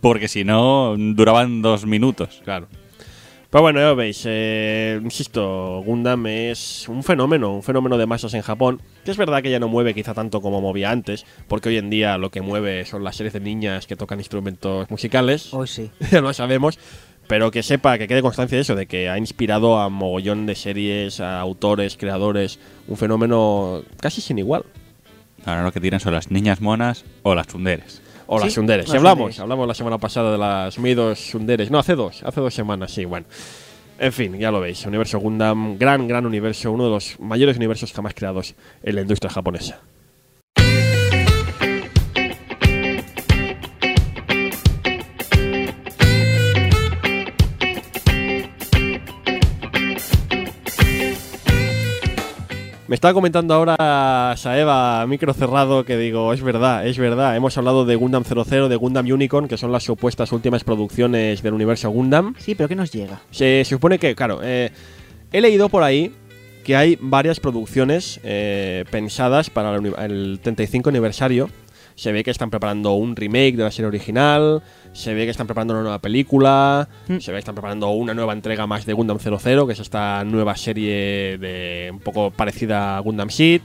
[0.00, 2.40] Porque si no, duraban dos minutos.
[2.44, 2.66] Claro.
[3.54, 8.42] Pero bueno, ya veis, eh, insisto, Gundam es un fenómeno, un fenómeno de masas en
[8.42, 11.78] Japón, que es verdad que ya no mueve quizá tanto como movía antes, porque hoy
[11.78, 15.68] en día lo que mueve son las series de niñas que tocan instrumentos musicales, Hoy
[15.68, 15.92] sí.
[16.10, 16.80] ya lo sabemos,
[17.28, 20.56] pero que sepa, que quede constancia de eso, de que ha inspirado a mogollón de
[20.56, 22.58] series, a autores, creadores,
[22.88, 24.64] un fenómeno casi sin igual.
[25.44, 28.02] Ahora lo que tienen son las niñas monas o las tunderes.
[28.26, 28.88] O Sí, las sunderes.
[28.88, 29.40] Las hablamos, sunderes.
[29.40, 31.70] hablamos la semana pasada de las Midos sunderes.
[31.70, 33.26] No, hace dos, hace dos semanas, sí, bueno.
[33.98, 34.84] En fin, ya lo veis.
[34.86, 39.30] Universo Gundam, gran, gran universo, uno de los mayores universos jamás creados en la industria
[39.30, 39.80] japonesa.
[52.86, 57.34] Me estaba comentando ahora Saeva, micro cerrado, que digo, es verdad, es verdad.
[57.34, 61.54] Hemos hablado de Gundam 00, de Gundam Unicorn, que son las supuestas últimas producciones del
[61.54, 62.34] universo Gundam.
[62.36, 63.22] Sí, pero ¿qué nos llega?
[63.30, 64.70] Se, se supone que, claro, eh,
[65.32, 66.12] he leído por ahí
[66.62, 71.48] que hay varias producciones eh, pensadas para el 35 aniversario.
[71.94, 74.62] Se ve que están preparando un remake de la serie original,
[74.94, 77.18] se ve que están preparando una nueva película, Mm.
[77.18, 80.24] se ve que están preparando una nueva entrega más de Gundam 00, que es esta
[80.24, 83.60] nueva serie de un poco parecida a Gundam Seed.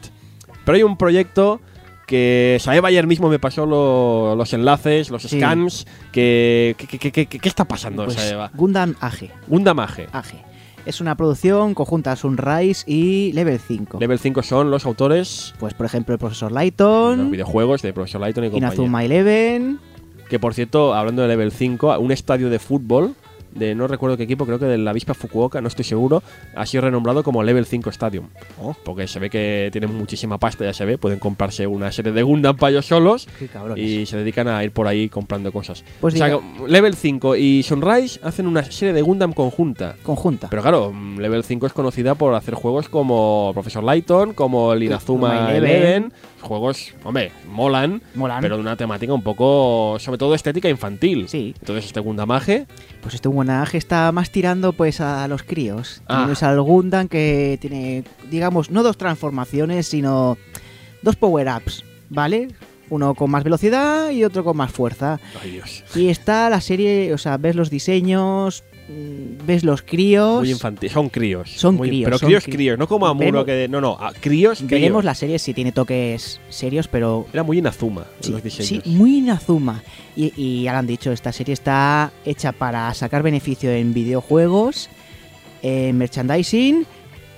[0.65, 1.61] Pero hay un proyecto
[2.07, 5.37] que Saeva ayer mismo me pasó lo- los enlaces, los Sí.
[5.37, 8.49] scans, que, que- que- que- ¿qué está pasando, Pues Saeva?
[8.55, 9.29] Gundam AG.
[9.47, 10.07] Gundam AG.
[10.11, 10.43] AG.
[10.87, 13.99] Es una producción conjunta Sunrise y Level 5.
[13.99, 17.93] Level 5 son los autores Pues por ejemplo el profesor de los Lighton, videojuegos de
[17.93, 18.67] Profesor Lighton y compañía.
[18.75, 19.79] Inazuma Eleven.
[20.29, 23.15] Que por cierto, hablando de Level 5, un estadio de fútbol
[23.53, 26.21] de no recuerdo qué equipo, creo que de la avispa Fukuoka, no estoy seguro,
[26.55, 28.27] ha sido renombrado como Level 5 Stadium.
[28.61, 28.75] Oh.
[28.83, 32.23] Porque se ve que tienen muchísima pasta, ya se ve, pueden comprarse una serie de
[32.23, 33.27] Gundam para ellos solos
[33.75, 35.83] y se dedican a ir por ahí comprando cosas.
[35.99, 39.95] Pues o sea, diga- que Level 5 y Sunrise hacen una serie de Gundam conjunta.
[40.03, 40.47] Conjunta.
[40.49, 44.83] Pero claro, mm, Level 5 es conocida por hacer juegos como Professor Lighton, como el
[44.83, 46.13] Inazuma Inazuma Eleven.
[46.41, 48.41] Juegos, hombre, molan, Molan.
[48.41, 51.27] pero de una temática un poco, sobre todo estética infantil.
[51.27, 51.53] Sí.
[51.59, 52.65] Entonces este Gundamaje,
[53.01, 56.01] Pues este Guanaje está más tirando pues a los críos.
[56.07, 56.31] Ah.
[56.41, 60.37] Al Gundam que tiene, digamos, no dos transformaciones, sino
[61.01, 62.49] dos power-ups, ¿vale?
[62.89, 65.19] Uno con más velocidad y otro con más fuerza.
[65.43, 68.63] ay Dios, Y está la serie, o sea, ves los diseños,
[69.45, 70.39] ves los críos.
[70.39, 70.89] muy infantil.
[70.89, 71.51] Son críos.
[71.55, 72.55] Son muy- críos, Pero son críos, críos.
[72.57, 73.67] críos, no como Amuro que...
[73.67, 74.69] No, no, a críos, críos.
[74.71, 78.83] Veremos la serie si tiene toques serios, pero Era muy Inazuma Sí, los diseños.
[78.83, 79.83] sí, muy Inazuma.
[80.15, 84.89] Y, y ya lo han dicho, esta serie está hecha para sacar beneficio en videojuegos,
[85.61, 86.85] en merchandising,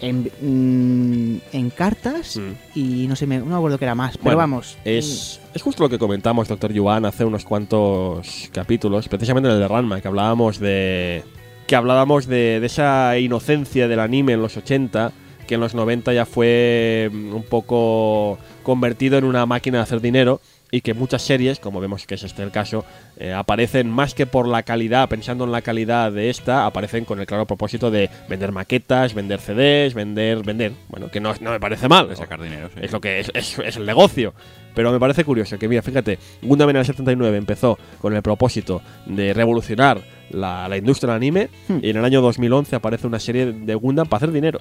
[0.02, 2.80] en, mm, en cartas Mm.
[2.80, 4.14] y no sé, me, no me acuerdo qué era más.
[4.18, 4.78] Pero Bueno, vamos.
[4.84, 9.61] Es, es justo lo que comentamos, Doctor Yuan, hace unos cuantos capítulos, precisamente en el
[9.61, 11.23] de Ranma, que hablábamos de.
[11.72, 15.14] Que hablábamos de, de esa inocencia del anime en los 80,
[15.48, 20.02] que en los 90 ya fue mm, un poco convertido en una máquina de hacer
[20.02, 20.41] dinero.
[20.69, 22.84] Y que muchas series, como vemos que es este el caso,
[23.18, 27.22] eh, aparecen más que por la calidad, pensando en la calidad de esta, aparecen con
[27.22, 30.73] el claro propósito de vender maquetas, vender CDs, vender, vender.
[30.89, 32.10] Bueno, que no, no me parece mal.
[32.10, 32.81] De sacar dinero, sí.
[32.81, 34.34] Es lo que es, es, es el negocio.
[34.76, 38.81] Pero me parece curioso que, mira, fíjate, Gundam en el 79 empezó con el propósito
[39.06, 40.02] de revolucionar
[40.33, 41.77] la, la industria del anime Hmm.
[41.81, 44.59] y en el año 2011 aparece una serie de Gundam para hacer dinero.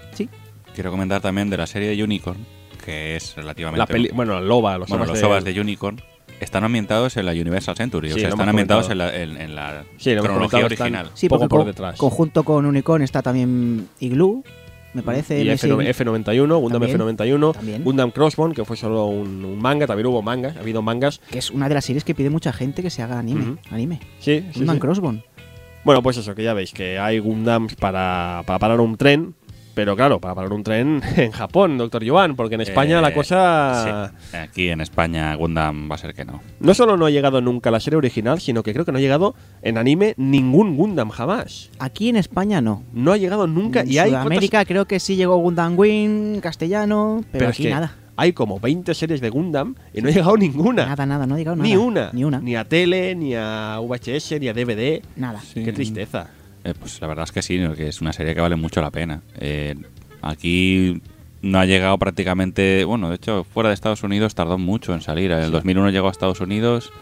[0.74, 2.38] Quiero comentar también de la serie de Unicorn,
[2.84, 3.78] que es relativamente...
[3.78, 6.00] La peli, bueno, la Loba, los bueno, ovas los de- ovas de Unicorn
[6.40, 9.54] están ambientados en la Universal Century, Sí, o sea, están ambientados en la, en, en
[9.54, 11.10] la Sí, cronología original.
[11.14, 11.98] Sí, poco por detrás.
[11.98, 14.42] conjunto con Unicorn está también Igloo,
[14.94, 15.44] me parece.
[15.44, 17.84] Y en F9- ese- F91, Gundam También, F91, también.
[17.84, 21.20] Gundam Crossbone, que fue solo un, un manga, también hubo mangas, ha habido mangas.
[21.30, 23.42] que es una de las series que pide mucha gente que se haga anime.
[23.42, 23.58] Ujú.
[23.70, 24.00] Anime.
[24.18, 24.80] Sí, sí, Gundam sí.
[24.80, 25.24] Crossbone.
[25.84, 29.34] Bueno, pues eso, que ya veis que hay Gundams para, para parar un tren,
[29.74, 33.14] pero claro, para parar un tren en Japón, doctor Joan, porque en España Eh, la
[33.14, 34.12] cosa...
[34.30, 34.36] sí.
[34.36, 36.42] Aquí en España Gundam va a ser que no.
[36.60, 39.00] No solo no ha llegado nunca la serie original, sino que creo que no ha
[39.00, 41.70] llegado en anime ningún Gundam jamás.
[41.78, 42.82] Aquí en España no.
[42.92, 44.10] No ha llegado nunca en y hay...
[44.10, 47.96] Sudamérica creo que sí llegó Gundam Wing, castellano, pero, Pero es aquí que nada.
[48.20, 50.84] Hay como 20 series de Gundam y no ha llegado ninguna.
[50.84, 51.66] Nada, nada, no ha llegado nada.
[51.68, 52.10] Ni una.
[52.12, 52.38] Ni una.
[52.40, 55.02] Ni a tele, ni a VHS, ni a DVD.
[55.16, 55.40] Nada.
[55.40, 55.64] Sí.
[55.64, 56.28] Qué tristeza.
[56.64, 58.90] Eh, pues la verdad es que sí, que es una serie que vale mucho la
[58.90, 59.22] pena.
[59.38, 59.74] Eh,
[60.20, 61.00] aquí
[61.40, 65.30] no ha llegado prácticamente, bueno, de hecho, fuera de Estados Unidos tardó mucho en salir.
[65.30, 66.92] En el 2001 llegó a Estados Unidos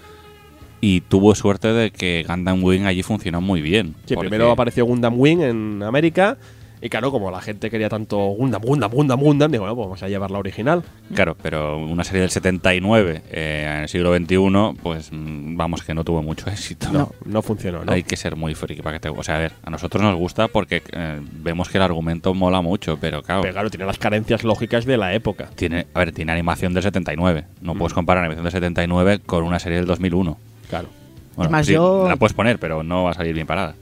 [0.81, 3.97] y tuvo suerte de que Gundam Wing allí funcionó muy bien.
[4.07, 6.39] Sí, porque- primero apareció Gundam Wing en América.
[6.81, 10.03] Y claro, como la gente quería tanto Gundam, Gundam, Gundam, Gundam, digo, bueno, pues vamos
[10.03, 10.83] a llevar la original.
[11.15, 15.95] Claro, pero una serie del 79 eh, en el siglo XXI, pues mm, vamos que
[15.95, 16.89] no tuvo mucho éxito.
[16.93, 17.93] No, no funcionó, ¿no?
[17.93, 19.09] Hay que ser muy friki para que te...
[19.09, 22.61] O sea, a ver, a nosotros nos gusta porque eh, vemos que el argumento mola
[22.61, 25.51] mucho, pero claro, Pero claro, tiene las carencias lógicas de la época.
[25.57, 27.45] tiene, a ver, tiene animación del 79.
[27.61, 27.79] No Mm.
[27.79, 30.39] puedes comparar animación del 79 con una serie del 2001.
[30.71, 30.89] Claro.
[31.37, 33.75] Bueno, más, sí, yo- la puedes poner, pero no va a salir bien parada.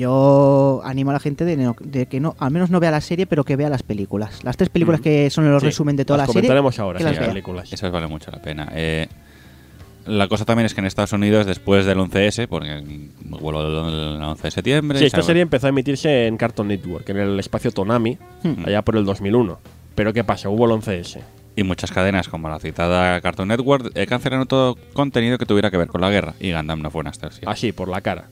[0.00, 3.00] Yo animo a la gente de, no- de que no, al menos no vea la
[3.02, 4.42] serie, pero que vea las películas.
[4.44, 5.02] Las tres películas Mm.
[5.04, 6.48] que son el Sí, resumen de toda las la serie.
[6.48, 7.72] comentaremos ahora, que sí, las películas.
[7.72, 8.68] Eso vale mucho la pena.
[8.74, 9.08] Eh,
[10.06, 12.82] la cosa también es que en Estados Unidos, después del 11S, porque
[13.26, 14.98] vuelo el 11 de septiembre...
[14.98, 15.26] Sí, esta ¿sabes?
[15.26, 18.64] serie empezó a emitirse en Cartoon Network, en el espacio Tonami, Hmm.
[18.64, 19.58] allá por el 2001.
[19.94, 20.48] Pero ¿qué pasa?
[20.48, 21.20] Hubo el 11S.
[21.56, 25.76] Y muchas cadenas, como la citada Cartoon Network, eh, cancelaron todo contenido que tuviera que
[25.76, 26.34] ver con la guerra.
[26.40, 27.50] Y Gundam no fue una excepción.
[27.52, 28.28] Así, por la cara.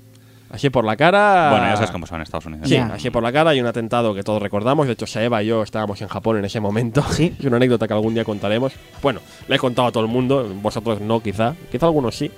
[0.51, 1.51] Así por la cara.
[1.51, 2.69] Bueno, ya sabes cómo son en Estados Unidos.
[2.69, 2.87] Sí, Ya.
[2.95, 4.87] así por la cara hay un atentado que todos recordamos.
[4.87, 7.03] De hecho, Saeva y yo estábamos en Japón en ese momento.
[7.11, 7.35] Sí.
[7.39, 8.73] es una anécdota que algún día contaremos.
[9.03, 10.49] Bueno, le he contado a todo el mundo.
[10.63, 11.55] Vosotros no, quizá.
[11.71, 12.31] Quizá algunos sí.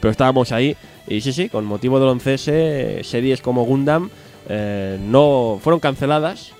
[0.00, 0.76] Pero estábamos ahí.
[1.06, 4.10] Y sí, sí, con motivo del 11S, series como Gundam
[4.48, 6.52] eh, no fueron canceladas.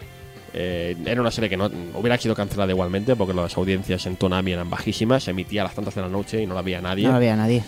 [0.54, 4.52] Eh, era una serie que no hubiera sido cancelada igualmente porque las audiencias en Tonami
[4.52, 5.24] eran bajísimas.
[5.24, 7.18] Se emitía a las tantas de la noche y no la veía nadie No la
[7.18, 7.62] vea nadie.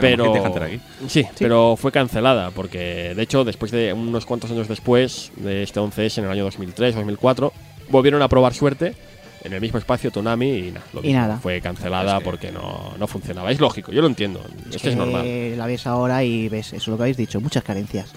[0.00, 0.80] Como pero Hit Hunter aquí.
[1.08, 5.80] Sí, pero fue cancelada porque de hecho después de unos cuantos años después de este
[5.80, 7.52] 11S en el año 2003 2004
[7.90, 8.94] volvieron a probar suerte
[9.44, 11.38] en el mismo espacio Tonami y, nada, lo Y mismo, nada.
[11.38, 13.50] fue cancelada Es que- porque no, no funcionaba.
[13.50, 14.40] Es lógico, yo lo entiendo,
[14.70, 15.58] es, que es normal.
[15.58, 18.12] La ves ahora y ves eso lo que habéis dicho, muchas carencias.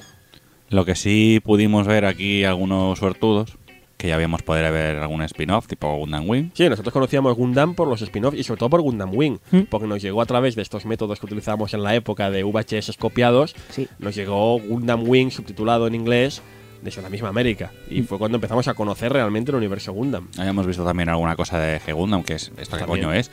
[0.69, 3.57] Lo que sí pudimos ver aquí algunos suertudos
[3.97, 6.49] que ya habíamos podido ver algún spin-off tipo Gundam Wing.
[6.53, 9.61] Sí, nosotros conocíamos Gundam por los spin-offs y sobre todo por Gundam Wing, Mm.
[9.69, 12.97] porque nos llegó a través de estos métodos que utilizábamos en la época de VHS
[12.97, 13.87] copiados, Sí.
[13.99, 16.41] nos llegó Gundam Wing subtitulado en inglés
[16.81, 17.71] desde la misma América.
[17.89, 18.05] Y Mm.
[18.05, 20.27] fue cuando empezamos a conocer realmente el universo Gundam.
[20.37, 23.31] Habíamos visto también alguna cosa de G-Gundam, que es esto que coño es.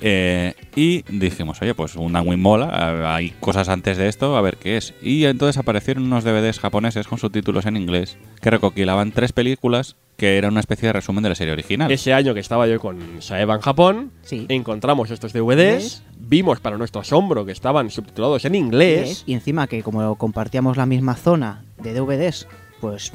[0.00, 4.56] Eh, y dijimos, oye, pues Gundam Wing mola, hay cosas antes de esto, a ver
[4.56, 4.94] qué es.
[5.02, 10.36] Y entonces aparecieron unos DVDs japoneses con subtítulos en inglés que recopilaban tres películas que
[10.36, 11.92] era una especie de resumen de la serie original.
[11.92, 14.46] Ese año que estaba yo con Saeva en Japón, Sí.
[14.48, 19.22] encontramos estos DVDs, vimos para nuestro asombro que estaban subtitulados en inglés.
[19.26, 22.48] Y encima que como compartíamos la misma zona de DVDs,
[22.80, 23.12] pues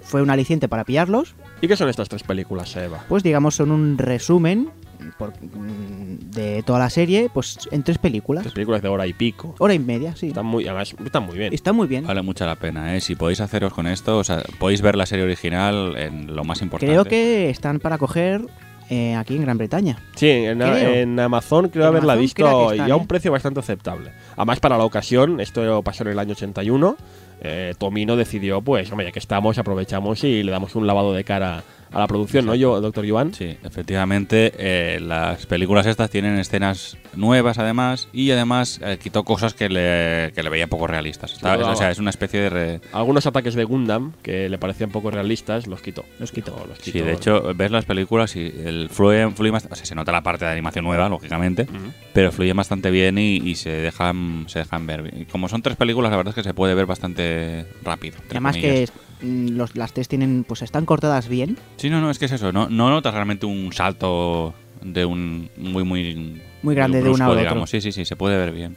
[0.00, 1.36] fue un aliciente para pillarlos.
[1.60, 3.04] ¿Y qué son estas tres películas, Saeva?
[3.08, 4.70] Pues digamos son un resumen
[5.18, 8.42] por- mm, de toda la serie, pues en tres películas.
[8.42, 9.54] Tres películas de hora y pico.
[9.58, 10.28] Hora y media, sí.
[10.28, 11.52] Están muy, además, están muy bien.
[11.52, 12.06] Está muy bien.
[12.06, 13.00] Vale mucho la pena, ¿eh?
[13.00, 16.62] Si podéis haceros con esto, o sea, podéis ver la serie original en lo más
[16.62, 16.92] importante.
[16.92, 18.42] Creo que están para coger
[18.88, 19.98] eh, aquí en Gran Bretaña.
[20.16, 20.76] Sí, en, Creo.
[20.94, 23.06] en Amazon creo En haberla Amazon visto y a un ¿eh?
[23.08, 24.10] precio bastante aceptable.
[24.36, 26.96] Además, para la ocasión, esto pasó en el año 81,
[27.40, 31.22] eh, Tomino decidió, pues, hombre, ya que estamos, aprovechamos y le damos un lavado de
[31.24, 33.34] cara a la producción, ¿no, yo, doctor Yuan?
[33.34, 39.54] Sí, efectivamente, eh, las películas estas tienen escenas nuevas además y además eh, quitó cosas
[39.54, 41.34] que le, que le veía poco realistas.
[41.42, 42.50] O sea, es una especie de...
[42.50, 46.04] re- Algunos ataques de Gundam que le parecían poco realistas, los quitó.
[46.18, 46.64] Los quitó.
[46.68, 47.04] Los Sí, quitó.
[47.06, 50.22] de hecho, ves las películas y el fluye, fluye bast- o sea, se nota la
[50.22, 51.66] parte de animación nueva, lógicamente,
[52.12, 55.12] pero fluye bastante bien y, y se dejan se dejan ver.
[55.16, 58.16] Y como son tres películas, la verdad es que se puede ver bastante rápido.
[58.30, 58.92] Además que comillas.
[59.22, 61.56] Los, las tres tienen, pues están cortadas bien.
[61.76, 62.52] Sí, no, no, es que es eso.
[62.52, 66.40] No, no notas realmente un salto de un muy, muy...
[66.62, 67.40] Muy grande de brusco, una a otro.
[67.40, 67.70] digamos.
[67.70, 68.76] Sí, sí, sí, se puede ver bien.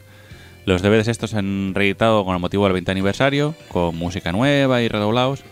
[0.66, 4.82] Los DVDs estos se han reeditado con el motivo del 20 aniversario, con música nueva
[4.82, 5.44] y redoblados,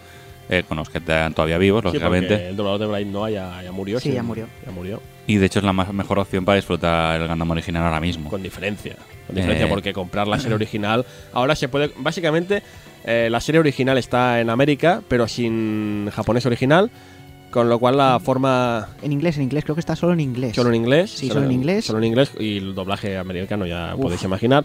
[0.49, 2.47] eh, con los que están todavía vivos, Sí, lógicamente.
[2.49, 3.99] el doblador de Bright Noah ya, ya murió.
[3.99, 4.47] Sí, ya murió.
[4.65, 5.01] Ya murió.
[5.27, 8.30] Y de hecho es la más, mejor opción para disfrutar el Gundam original ahora mismo.
[8.30, 8.95] Con diferencia.
[9.27, 9.69] Con diferencia, Eh.
[9.69, 11.05] porque comprar la serie original.
[11.34, 11.91] Ahora se puede.
[11.97, 12.63] Básicamente,
[13.06, 16.91] eh, la serie original está en América, pero sin japonés original.
[17.52, 18.88] Con lo cual, la forma.
[19.02, 20.56] En inglés, en inglés, creo que está solo en inglés.
[20.56, 21.11] Solo en inglés.
[21.11, 21.84] Sí, solo en inglés.
[21.84, 22.32] Solo en inglés.
[22.40, 24.03] Y el doblaje americano, ya Uf.
[24.03, 24.64] podéis imaginar.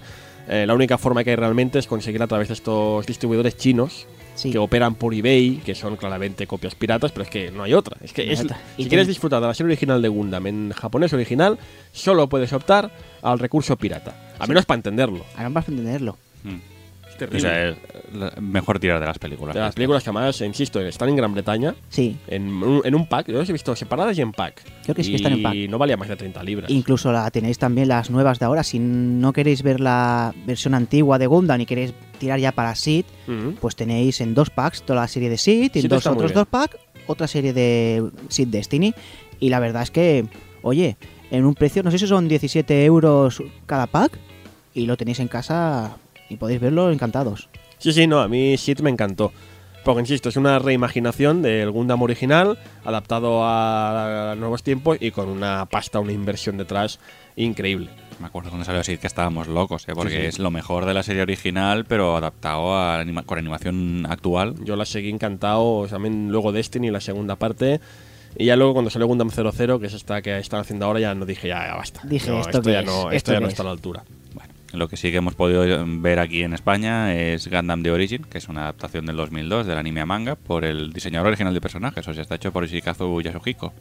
[0.49, 4.07] Eh, la única forma que hay realmente es conseguir a través de estos distribuidores chinos
[4.37, 4.53] Sí.
[4.53, 7.97] que operan por eBay, que son claramente copias piratas, pero es que no hay otra.
[8.05, 8.47] Es que es- si
[8.77, 11.59] Y quieres disfrutar de la serie original de Gundam en japonés original,
[11.91, 12.93] solo puedes optar
[13.23, 14.15] al recurso pirata.
[14.39, 15.25] A menos para entenderlo.
[15.37, 16.17] Ahora vas a entenderlo.
[16.45, 16.76] Mm.
[17.17, 17.41] O terrible.
[17.41, 17.77] sea, es
[18.15, 19.55] la- mejor tirar de las películas.
[19.55, 22.17] de las películas que además, insisto, están en Gran Bretaña, Sí.
[22.29, 23.29] en un, en un pack.
[23.29, 24.63] Yo las he visto separadas y en pack.
[24.85, 25.55] Creo que sí y que están en pack.
[25.69, 26.71] no valía más de 30 libras.
[26.71, 28.63] Incluso la tenéis también las nuevas de ahora.
[28.63, 33.05] Si no queréis ver la versión antigua de Gundam y queréis tirar ya para Sid,
[33.29, 33.55] Ujú.
[33.61, 36.11] pues tenéis en dos packs toda la serie de Sid y en Sid dos está
[36.11, 36.41] muy otros bien.
[36.41, 36.77] dos packs
[37.09, 38.95] otra serie de Sid Destiny.
[39.39, 40.27] Y la verdad es que,
[40.63, 40.97] oye,
[41.31, 44.19] en un precio, no sé si son 17 euros cada pack
[44.75, 45.97] y lo tenéis en casa
[46.29, 47.49] y podéis verlo encantados.
[47.79, 49.33] Sí, sí, no, a mí Shit me encantó.
[49.85, 55.67] Porque, insisto, es una reimaginación del Gundam original, adaptado a nuevos tiempos y con una
[55.67, 56.99] pasta, una inversión detrás
[57.37, 57.91] increíble.
[58.19, 59.93] Me acuerdo cuando salió así que estábamos locos, ¿eh?
[59.95, 60.27] porque Sí, sí.
[60.27, 64.55] es lo mejor de la serie original, pero adaptado a anima- con animación actual.
[64.65, 67.81] Yo la seguí encantado, también luego Destiny, la segunda parte.
[68.39, 71.15] Y ya luego cuando salió Gundam 00, que es esta que están haciendo ahora, ya
[71.15, 72.01] no dije, ya, ya basta.
[72.05, 72.87] Dije, No, ¿esto ya es?
[72.87, 73.53] no, ¿Esto esto ya no es?
[73.53, 74.03] está a la altura.
[74.35, 74.46] Bueno,
[74.77, 78.39] lo que sí que hemos podido ver aquí en España es Gundam The Origin, que
[78.39, 82.07] es una adaptación del 2002 del anime a manga por el diseñador original de personajes,
[82.07, 83.73] o sea, está hecho por Ishikazu Yasuhiko,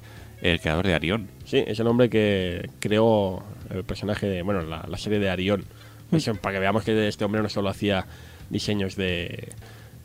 [0.41, 1.27] el creador de Arión.
[1.45, 5.63] Sí, es el hombre que creó el personaje de, bueno, la, la serie de Arión.
[6.11, 8.05] Eso, para que veamos que este hombre no solo hacía
[8.49, 9.49] diseños de,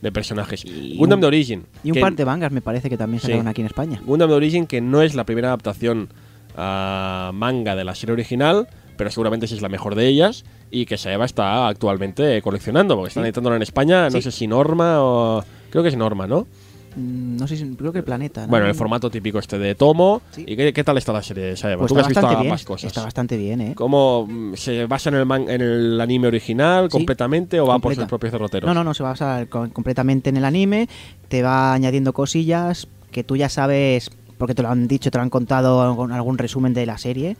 [0.01, 0.65] de personajes.
[0.65, 1.63] Y Gundam un- de Origin.
[1.83, 3.27] Y un que- par de mangas me parece que también Sí.
[3.27, 4.01] salieron aquí en España.
[4.05, 6.09] Gundam de Origin, que no es la primera adaptación
[6.57, 10.85] a manga de la serie original, pero seguramente sí es la mejor de ellas y
[10.85, 13.27] que Saeva está actualmente coleccionando, porque están Sí.
[13.27, 15.43] editándola en España, no sé si Norma o...
[15.69, 16.47] Creo que es Norma, ¿no?
[16.95, 18.41] Mm, No sé si, creo que el planeta.
[18.41, 18.47] ¿no?
[18.47, 20.21] Bueno, el formato típico este de tomo.
[20.31, 20.43] Sí.
[20.47, 21.79] ¿Y qué, qué tal está la serie de Saeva?
[21.81, 22.39] Pues Tú está has visto bien.
[22.51, 22.87] ambas cosas.
[22.87, 23.73] Está bastante bien, ¿eh?
[23.75, 27.79] ¿Cómo mm, se basa en el, man- en el anime original Sí, completamente o va
[27.79, 28.67] por sus propios derroteros?
[28.67, 30.89] No, no, no, se va a basar co- completamente en el anime,
[31.29, 35.21] te va añadiendo cosillas que tú ya sabes, porque te lo han dicho, te lo
[35.23, 37.37] han contado con algún resumen de la serie.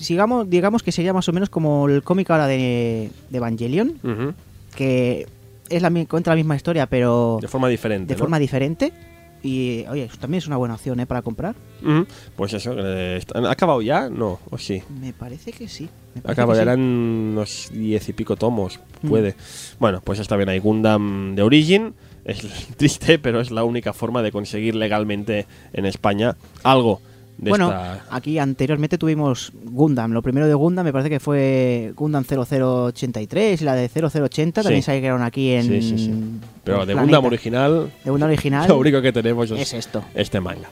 [0.00, 3.94] Sigamos, digamos que sería más o menos como el cómic ahora de, de Evangelion,
[4.74, 5.26] que
[5.68, 8.12] es la, cuenta la misma historia, pero De forma diferente.
[8.12, 8.18] de ¿no?
[8.18, 8.92] forma diferente.
[9.42, 11.06] Y, oye, eso también es una buena opción, ¿eh?
[11.06, 11.54] Para comprar.
[12.36, 14.10] Pues eso, eh, ¿ha acabado ya?
[14.10, 14.82] No, o sí.
[15.00, 15.88] Me parece que sí.
[16.14, 16.62] me parece Acaba, que sí.
[16.62, 19.08] eran unos diez y pico tomos, Mm.
[19.08, 19.34] puede.
[19.78, 21.94] Bueno, pues está bien, hay Gundam de Origin.
[22.26, 22.42] Es
[22.76, 27.00] triste, pero es la única forma de conseguir legalmente en España algo
[27.40, 28.04] de Bueno, esta.
[28.10, 30.12] aquí anteriormente tuvimos Gundam.
[30.12, 34.82] Lo primero de Gundam me parece que fue Gundam 0083 y la de 0080 también
[34.82, 34.86] Sí.
[34.86, 35.62] salieron aquí en.
[35.64, 36.14] Sí, sí, sí.
[36.64, 36.94] Pero de.
[36.94, 38.68] Gundam original, De Gundam original.
[38.68, 40.02] lo único que tenemos es, es esto.
[40.14, 40.68] este manga.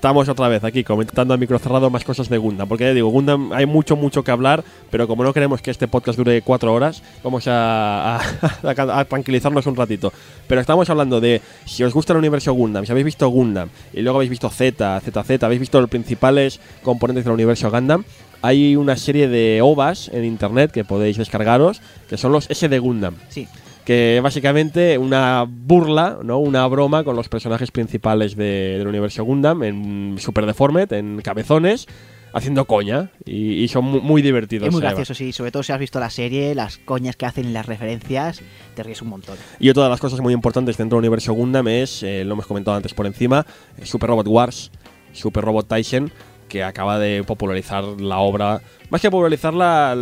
[0.00, 3.10] Estamos otra vez aquí comentando a micro cerrado más cosas de Gundam, porque ya digo,
[3.10, 6.72] Gundam hay mucho, mucho que hablar, pero como no queremos que este podcast dure cuatro
[6.72, 8.18] horas, vamos a,
[9.10, 10.10] tranquilizarnos un ratito.
[10.46, 14.00] Pero estamos hablando de si os gusta el universo Gundam, si habéis visto Gundam y
[14.00, 18.02] luego habéis visto Z, ZZ, habéis visto los principales componentes del universo Gundam,
[18.40, 22.78] hay una serie de OVAs en internet que podéis descargaros, que son los S de
[22.78, 23.46] Gundam Sí.
[23.84, 26.38] Que básicamente una burla, ¿no?
[26.38, 31.86] Una broma con los personajes principales de- del universo Gundam en Super Deformed, en cabezones,
[32.32, 34.68] haciendo coña y, y son mu- muy divertidos.
[34.68, 34.90] Es muy Eva.
[34.90, 35.32] gracioso, sí.
[35.32, 38.40] Sobre todo si has visto la serie, las coñas que hacen y las referencias,
[38.76, 39.36] te ríes un montón.
[39.58, 42.46] Y otra de las cosas muy importantes dentro del universo Gundam es, eh, lo hemos
[42.46, 43.44] comentado antes por encima,
[43.82, 44.70] Super Robot Wars,
[45.12, 46.12] Super Robot Tyson,
[46.48, 48.60] que acaba de popularizar la obra.
[48.90, 49.96] Más que popularizarla,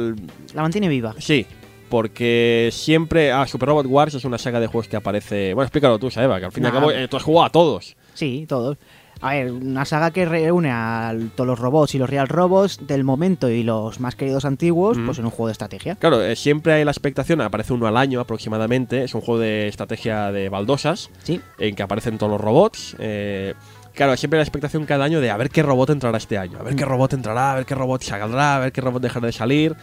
[0.55, 1.15] La mantiene viva.
[1.19, 1.47] sí.
[1.89, 3.32] Porque siempre.
[3.32, 5.55] Ah, Super Robot Wars es una saga de juegos que aparece.
[5.55, 6.78] Bueno, explícalo tú, Saeva, que al fin y al Nah.
[6.81, 7.97] cabo eh, tú has jugado a todos.
[8.15, 8.77] Sí, todos.
[9.20, 13.02] A ver, una saga que reúne a todos los robots y los real robots del
[13.02, 15.06] momento y los más queridos antiguos, Mm.
[15.06, 15.97] pues en un juego de estrategia.
[15.97, 19.66] Claro, eh, siempre hay la expectación, aparece uno al año aproximadamente, es un juego de
[19.66, 21.40] estrategia de baldosas, Sí.
[21.59, 22.94] en que aparecen todos los robots.
[23.01, 23.55] eh,
[23.93, 26.56] claro, siempre hay la expectación cada año de a ver qué robot entrará este año,
[26.60, 29.27] a ver qué robot entrará, a ver qué robot saldrá, a ver qué robot dejará
[29.27, 29.74] de salir.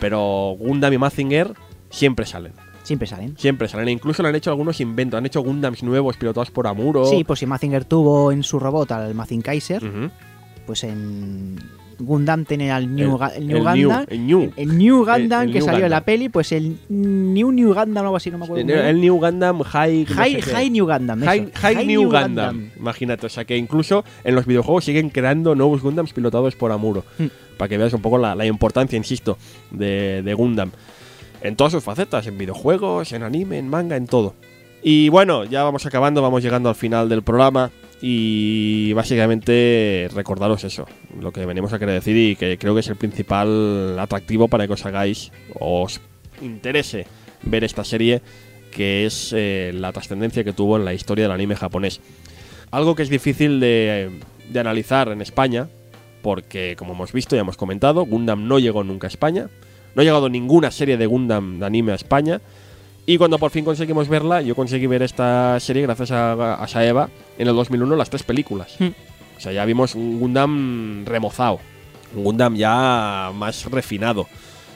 [0.00, 1.52] Pero Gundam y Mazinger
[1.90, 2.52] siempre salen,
[2.82, 3.36] Siempre salen.
[3.38, 3.88] siempre salen.
[3.88, 7.04] E incluso le han hecho algunos inventos, han hecho Gundams nuevos pilotados por Amuro.
[7.04, 9.82] Sí, pues si Mazinger tuvo en su robot al Mazin Kaiser,
[10.66, 11.56] pues en
[11.98, 14.06] Gundam tiene al New, El- New el Gundam.
[14.08, 14.52] el New.
[14.56, 16.04] El New Gundam El- que New salió en la Gundam.
[16.04, 18.72] peli, pues el New New Gundam o algo así, no me acuerdo.
[18.72, 20.06] El, New Gundam High.
[20.08, 20.50] no High, sé qué.
[20.50, 21.22] High New Gundam.
[21.22, 21.30] eso.
[21.30, 22.70] High, High New Gundam.
[22.78, 27.04] Imagínate, o sea que incluso en los videojuegos siguen creando nuevos Gundams pilotados por Amuro.
[27.18, 27.24] Mm.
[27.60, 29.36] Para que veas un poco la, importancia, insisto,
[29.70, 30.70] de, Gundam.
[31.42, 34.34] En todas sus facetas, en videojuegos, en anime, en manga, en todo.
[34.82, 37.70] Y bueno, ya vamos acabando, vamos llegando al final del programa.
[38.00, 40.86] Y básicamente recordaros eso,
[41.20, 44.66] lo que venimos a querer decir y que creo que es el principal atractivo para
[44.66, 46.00] que os hagáis, os
[46.40, 47.06] interese
[47.42, 48.22] ver esta serie,
[48.72, 52.00] que es eh, la trascendencia que tuvo en la historia del anime japonés.
[52.70, 54.18] Algo que es difícil de,
[54.48, 55.68] de analizar en España,
[56.22, 59.48] porque como hemos visto y hemos comentado, Gundam no llegó nunca a España,
[59.94, 62.40] no ha llegado ninguna serie de Gundam de anime a España,
[63.06, 67.08] y cuando por fin conseguimos verla, yo conseguí ver esta serie gracias a, a Saeva
[67.38, 68.76] en el 2001, las tres películas.
[68.78, 68.90] Hmm.
[69.36, 71.60] O sea, ya vimos un Gundam remozado,
[72.14, 74.26] un Gundam ya más refinado.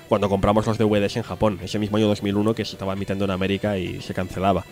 [0.08, 3.30] Cuando compramos los DVDs en Japón, ese mismo año 2001 que se estaba emitiendo en
[3.30, 4.64] América y se cancelaba.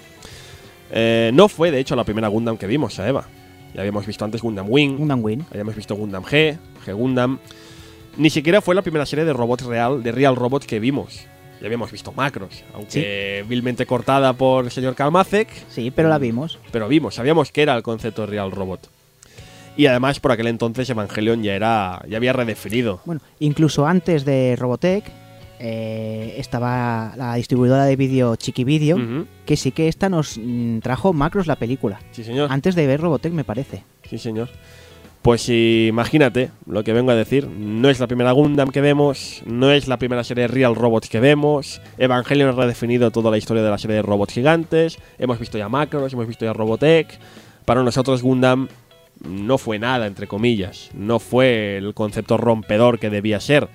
[0.91, 3.27] Eh, no fue, de hecho, la primera Gundam que vimos, Saeva.
[3.75, 5.45] Ya habíamos visto antes Gundam Wing, Gundam Win.
[5.51, 7.39] habíamos visto Gundam G, G Gundam.
[8.17, 11.25] Ni siquiera fue la primera serie de robots real, de Real Robots que vimos.
[11.61, 16.59] Ya habíamos visto Macros, aunque vilmente cortada por el señor Kalmacek, Sí, pero la vimos.
[16.73, 18.91] pero vimos, sabíamos que era el concepto de Real Robot.
[19.77, 23.01] Y además por aquel entonces Evangelion ya era ya había redefinido.
[23.07, 25.05] Bueno, incluso antes de Robotech
[25.65, 28.99] eh, estaba la distribuidora de vídeo Chiqui Video,
[29.47, 32.01] que sí que esta nos mm, trajo Macros la película.
[32.11, 32.51] Sí, señor.
[32.51, 33.85] Antes de ver Robotech, me parece.
[34.11, 34.49] Sí, señor.
[35.23, 37.47] Pues imagínate lo que vengo a decir.
[37.47, 41.09] No es la primera Gundam que vemos, no es la primera serie de Real Robots
[41.09, 41.81] que vemos.
[41.97, 44.99] Evangelion ha redefinido toda la historia de la serie de robots gigantes.
[45.21, 47.21] Hemos visto ya Macros, hemos visto ya Robotech.
[47.65, 48.67] Para nosotros Gundam
[49.25, 50.91] no fue nada, entre comillas.
[50.93, 53.69] No fue el concepto rompedor que debía ser.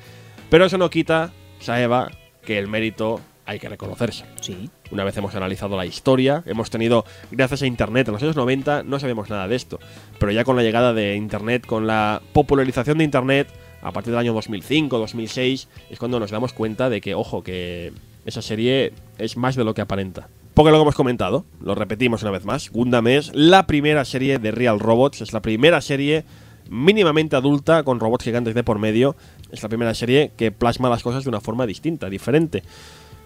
[0.50, 2.12] Pero eso no quita, Saeva,
[2.44, 4.26] que el mérito hay que reconocerse.
[4.42, 4.70] Sí.
[4.92, 8.84] Una vez hemos analizado la historia, hemos tenido, gracias a Internet, en los años 90
[8.84, 9.80] no sabíamos nada de esto,
[10.20, 13.48] pero ya con la llegada de Internet, con la popularización de Internet,
[13.82, 17.94] a partir del año 2005, 2006, es cuando nos damos cuenta de que, ojo, que
[18.26, 20.28] esa serie es más de lo que aparenta.
[20.54, 24.40] Porque lo que hemos comentado, lo repetimos una vez más, Gundam es la primera serie
[24.40, 26.26] de Real Robots, es la primera serie
[26.70, 29.16] mínimamente adulta con robots gigantes de por medio,
[29.52, 32.64] es la primera serie que plasma las cosas de una forma distinta, diferente.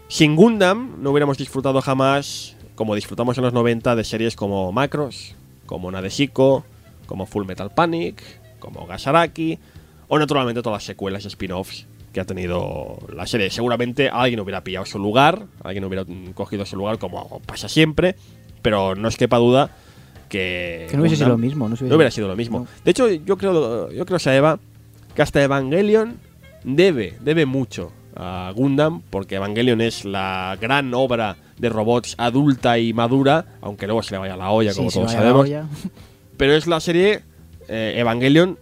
[0.07, 5.35] Sin Gundam no hubiéramos disfrutado jamás, como disfrutamos en los 90, de series como Macros,
[5.65, 6.65] como Nadeshiko,
[7.05, 8.21] como Full Metal Panic,
[8.59, 9.57] como Gasaraki,
[10.07, 13.49] o naturalmente todas las secuelas y spin-offs que ha tenido la serie.
[13.49, 18.15] Seguramente alguien hubiera pillado su lugar, alguien hubiera cogido su lugar como pasa siempre,
[18.61, 19.71] pero no es quepa duda
[20.27, 20.87] que...
[20.89, 21.69] Que no hubiese Gundam sido lo mismo.
[21.69, 22.59] No, se no hubiera sido lo mismo.
[22.59, 22.67] No.
[22.83, 24.59] De hecho, yo creo, yo creo Saeva,
[25.15, 26.17] que hasta Evangelion
[26.63, 32.93] debe, debe mucho a Gundam, porque Evangelion es la gran obra de robots adulta y
[32.93, 35.47] madura, aunque luego se le vaya la olla, Sí, como todos sabemos.
[36.37, 37.21] Pero es la serie
[37.67, 38.57] eh, Evangelion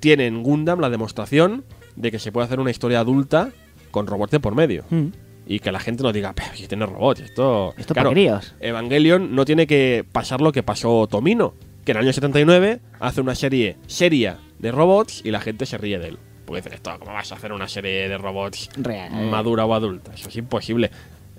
[0.00, 1.64] tiene en Gundam la demostración
[1.96, 3.50] de que se puede hacer una historia adulta
[3.90, 4.84] con robots de por medio.
[4.90, 5.06] Mm.
[5.46, 7.74] Y que la gente no diga, pero si tiene robots, esto...
[7.76, 8.54] Esto Claro, para críos.
[8.60, 11.54] Evangelion no tiene que pasar lo que pasó Tomino,
[11.84, 15.78] que en el año 79 hace una serie seria de robots y la gente se
[15.78, 16.18] ríe de él.
[16.46, 19.12] Porque dicen, esto, ¿cómo vas a hacer una serie de robots Real.
[19.30, 20.12] madura o adulta?
[20.14, 20.90] Eso es imposible.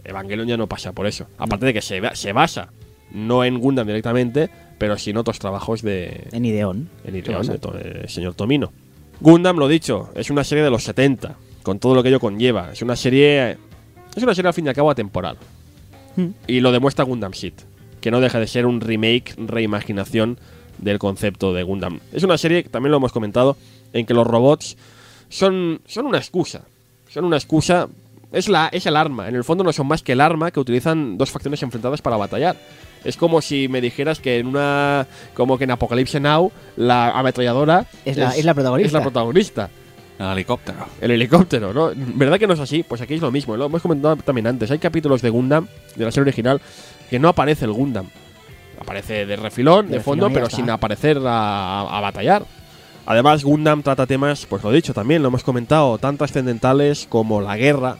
[0.04, 1.28] Evangelion ya no pasa por eso.
[1.38, 2.70] Aparte de que se, ba- se basa,
[3.12, 6.90] no en Gundam directamente, pero sí en otros trabajos de, En Ideon.
[7.04, 8.72] en to- eh, señor Tomino.
[9.20, 12.72] Gundam, lo dicho, es una serie de los 70, con todo lo que ello conlleva.
[12.74, 13.58] Es una serie.
[14.16, 15.38] Es una serie al fin y al cabo atemporal.
[16.16, 16.28] Mm.
[16.48, 17.54] Y lo demuestra Gundam Seed,
[18.02, 20.38] que no deja de ser un remake, reimaginación
[20.78, 22.00] del concepto de Gundam.
[22.14, 23.58] Es una serie, que también lo hemos comentado,
[23.94, 24.78] en que los robots
[25.30, 26.62] son, son una excusa.
[27.10, 27.88] Son una excusa.
[28.32, 29.30] Es, la, es el arma.
[29.30, 32.18] En el fondo no son más que el arma que utilizan dos facciones enfrentadas para
[32.18, 32.58] batallar.
[33.06, 35.08] Es como si me dijeras que en una.
[35.34, 37.86] Como que en Apocalypse Now, la ametralladora.
[38.04, 38.88] Es la- es la protagonista.
[38.88, 39.70] Es la protagonista.
[40.18, 40.78] El helicóptero.
[41.02, 41.92] El helicóptero, ¿no?
[41.96, 42.84] ¿Verdad que no es así?
[42.84, 44.72] Pues aquí es lo mismo, lo hemos comentado también antes.
[44.72, 46.62] Hay capítulos de Gundam, de la serie original,
[47.10, 48.08] que no aparece el Gundam.
[48.80, 50.58] Aparece de refilón, de, De fondo, pero está.
[50.58, 52.46] sin aparecer a, a batallar.
[53.06, 57.40] Además, Gundam trata temas, pues lo he dicho también, lo hemos comentado, tan trascendentales como
[57.40, 57.98] la guerra,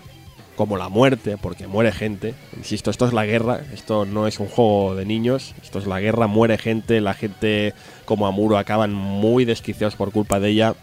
[0.56, 2.34] como la muerte, porque muere gente.
[2.58, 6.00] Insisto, esto es la guerra, esto no es un juego de niños, esto es la
[6.00, 7.74] guerra, muere gente, la gente
[8.06, 10.76] como Amuro acaban muy desquiciados por culpa de ella.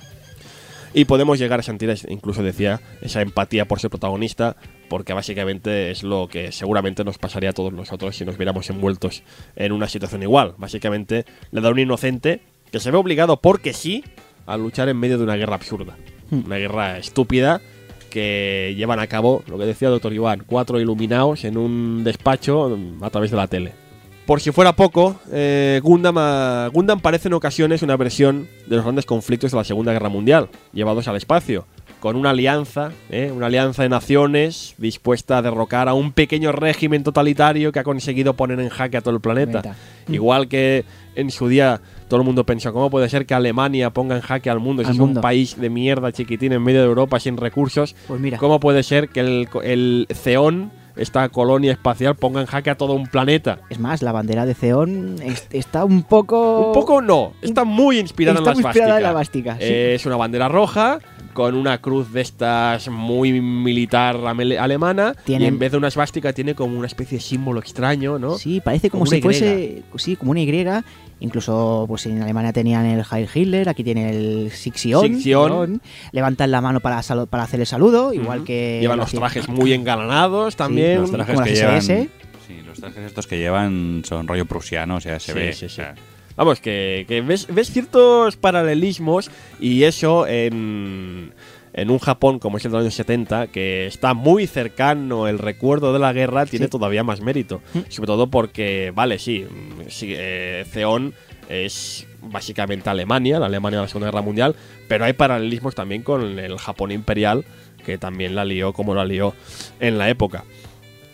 [0.95, 4.57] Y podemos llegar a sentir, incluso decía, esa empatía por ser protagonista,
[4.91, 9.23] porque básicamente es lo que seguramente nos pasaría a todos nosotros si nos viéramos envueltos
[9.57, 10.55] en una situación igual.
[10.59, 14.05] Básicamente le da un inocente que se ve obligado porque sí
[14.45, 15.97] a luchar en medio de una guerra absurda.
[16.31, 16.45] Hmm.
[16.45, 17.63] Una guerra estúpida
[18.11, 22.79] que llevan a cabo, lo que decía el doctor Iván, cuatro iluminados en un despacho
[23.01, 23.82] a través de la tele.
[24.27, 28.85] Por si fuera poco, eh, Gundam, ah, Gundam parece en ocasiones una versión de los
[28.85, 31.67] grandes conflictos de la Segunda Guerra Mundial, llevados al espacio,
[31.99, 37.03] con una alianza, eh, una alianza de naciones dispuesta a derrocar a un pequeño régimen
[37.03, 39.61] totalitario que ha conseguido poner en jaque a todo el planeta.
[39.63, 39.81] Planeta.
[40.09, 40.85] Igual que
[41.17, 44.51] en su día todo el mundo pensó, ¿cómo puede ser que Alemania ponga en jaque
[44.51, 44.83] al mundo?
[44.85, 45.19] Si Al es mundo.
[45.19, 47.97] un país de mierda chiquitín en medio de Europa sin recursos.
[48.07, 48.39] Pues mira.
[48.39, 52.95] ¿Cómo puede ser que el, el Zeon, esta colonia espacial, ponga en jaque a todo
[52.95, 53.59] un planeta?
[53.71, 56.69] Es más, la bandera de Zeon es- está un poco.
[56.69, 59.13] Un poco no, está muy inspirada Está en la muy inspirada en la
[59.59, 59.65] sí.
[59.67, 60.99] Es una bandera roja
[61.33, 64.17] con una cruz de estas muy militar
[64.59, 68.37] alemana y en vez de una svástica tiene como una especie de símbolo extraño, ¿no?
[68.37, 69.83] Sí, parece como, si fuese.
[69.97, 70.85] Sí, como una Y.
[71.23, 75.07] Incluso pues en Alemania tenían el Heil Hitler, aquí tienen el Sixion.
[75.07, 75.81] Sixion.
[76.11, 77.01] Levantan la mano para,
[77.31, 78.79] para hacer el saludo, igual que.
[78.81, 81.01] Llevan lo los trajes muy engalanados también.
[81.01, 82.09] Los trajes como que las llevan.
[82.47, 85.53] Sí, los trajes estos que llevan son rollo prusiano, o sea, se Sí, ve.
[85.53, 85.77] sí, o sí.
[85.77, 85.95] sea,
[86.35, 89.31] Vamos, que, que ves, ves ciertos paralelismos
[89.61, 91.33] y eso en,
[91.75, 95.39] en un Japón como es el de los años 70, que está muy cercano el
[95.39, 96.71] recuerdo de la guerra, tiene Sí.
[96.71, 97.61] todavía más mérito.
[97.75, 97.79] Mm.
[97.89, 99.47] Sobre todo porque, vale, sí,
[99.89, 101.15] sí eh, Zeon
[101.49, 104.55] es básicamente Alemania, la Alemania de la Segunda Guerra Mundial,
[104.89, 107.45] pero hay paralelismos también con el Japón imperial,
[107.85, 109.35] que también la lió como la lió
[109.81, 110.45] en la época.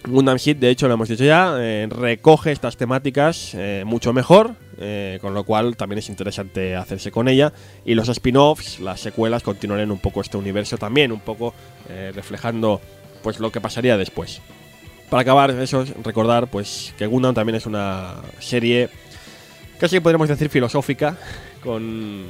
[0.07, 4.55] Gundam Seed, de hecho, lo hemos dicho ya, eh, recoge estas temáticas eh, mucho mejor,
[4.79, 7.53] eh, con lo cual también es interesante hacerse con ella.
[7.85, 11.55] Y los spin-offs, las secuelas, continuarán un poco este universo también, un poco
[12.15, 12.81] reflejando
[13.23, 14.41] pues lo que pasaría después.
[15.11, 18.91] Para acabar, eso es recordar pues que Gundam también es una serie
[19.79, 21.17] casi podríamos decir filosófica,
[21.65, 22.27] con,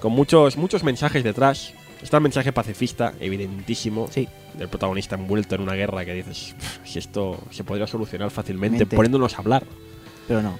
[0.00, 1.74] con muchos, muchos mensajes detrás.
[2.04, 4.28] Está el mensaje pacifista, evidentísimo, Sí.
[4.56, 8.80] del protagonista envuelto en una guerra que dices, "Pff, si esto se podría solucionar fácilmente
[8.80, 8.94] Mente.
[8.94, 9.64] poniéndonos a hablar.
[10.28, 10.58] Pero no.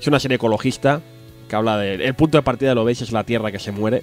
[0.00, 1.00] Es una serie ecologista
[1.48, 1.94] que habla de...
[1.94, 4.02] El punto de partida, lo veis, es la Tierra que se muere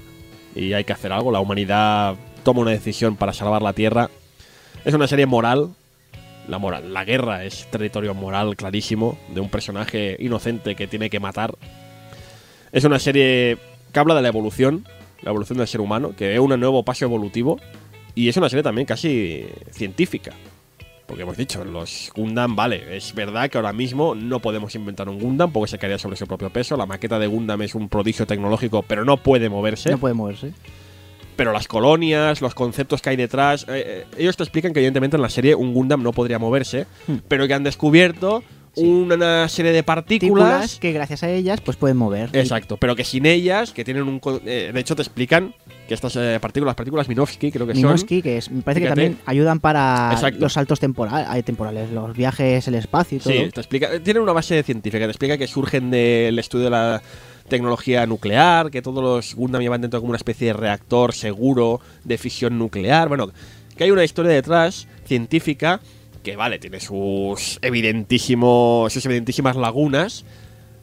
[0.55, 1.31] y hay que hacer algo.
[1.31, 4.09] La humanidad toma una decisión para salvar la Tierra.
[4.85, 5.73] Es una serie moral.
[6.47, 11.19] La, moral, la guerra es territorio moral clarísimo de un personaje inocente que tiene que
[11.19, 11.53] matar.
[12.71, 13.57] Es una serie
[13.91, 14.85] que habla de la evolución,
[15.21, 17.59] la evolución del ser humano, que ve un nuevo paso evolutivo.
[18.15, 20.31] Y es una serie también casi científica.
[21.05, 25.19] Porque hemos dicho, los Gundam, vale, es verdad que ahora mismo no podemos inventar un
[25.19, 26.75] Gundam porque se caería sobre su propio peso.
[26.75, 29.91] La maqueta de Gundam es un prodigio tecnológico, pero no puede moverse.
[29.91, 30.51] No puede moverse.
[31.37, 35.15] Pero las colonias, los conceptos que hay detrás, eh, eh, ellos te explican que evidentemente
[35.15, 37.17] en la serie un Gundam no podría moverse, Hmm.
[37.27, 38.43] pero que han descubierto
[38.77, 38.85] Sí.
[38.87, 40.79] una serie de Partículas partículas.
[40.79, 42.29] que gracias a ellas pues pueden mover.
[42.33, 44.21] Exacto, pero que sin ellas, que tienen un...
[44.45, 45.53] eh, de hecho te explican
[45.87, 49.01] que estas eh, partículas, partículas Minovsky, creo que Minovsky, que es, me parece Fíjate.
[49.01, 50.39] que también ayudan para Exacto.
[50.41, 53.33] los saltos temporal- eh, temporales, los viajes, el espacio y todo.
[53.33, 57.01] Sí, te explica, tiene una base científica, te explica que surgen del estudio de la
[57.47, 62.17] tecnología nuclear, que todos los Gundam llevan dentro como una especie de reactor seguro de
[62.17, 63.07] fisión nuclear.
[63.07, 63.31] Bueno,
[63.77, 65.79] que hay una historia detrás científica
[66.27, 70.25] que, vale, tiene sus evidentísimos, sus evidentísimas lagunas,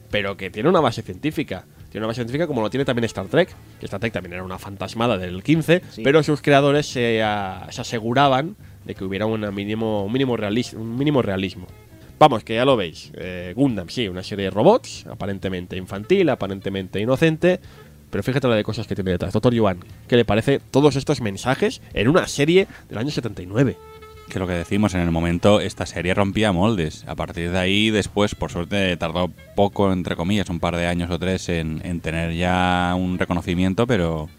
[0.09, 1.65] pero que tiene una base científica.
[1.91, 3.49] Tiene una base científica como lo tiene también Star Trek,
[3.79, 6.01] que Star Trek también era una fantasmada del 15, Sí.
[6.03, 8.55] pero sus creadores se, ah, se aseguraban
[8.85, 11.67] de que hubiera una mínimo, un, mínimo realis- un mínimo realismo.
[12.17, 13.11] Vamos, que ya lo veis.
[13.13, 17.59] eh, Gundam, sí, una serie de robots, aparentemente infantil, aparentemente inocente,
[18.09, 19.33] pero fíjate la de cosas que tiene detrás.
[19.33, 23.75] Doctor Yuan, ¿qué le parece todos estos mensajes en una serie del año 79?
[24.29, 27.05] Que lo que decimos en el momento, esta serie rompía moldes.
[27.07, 31.11] A partir de ahí, después, por suerte, tardó poco, entre comillas, un par de años
[31.11, 34.29] o tres en, en tener ya un reconocimiento, pero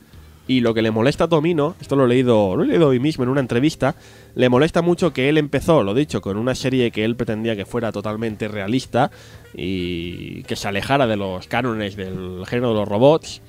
[0.49, 3.01] Y lo que le molesta a Tomino, esto lo he leído, lo he leído hoy
[3.01, 3.97] mismo en una entrevista,
[4.37, 7.67] le molesta mucho que él empezó, lo dicho, con una serie que él pretendía que
[7.67, 9.11] fuera totalmente realista
[9.55, 13.43] y que se alejara de los cánones del género de los robots,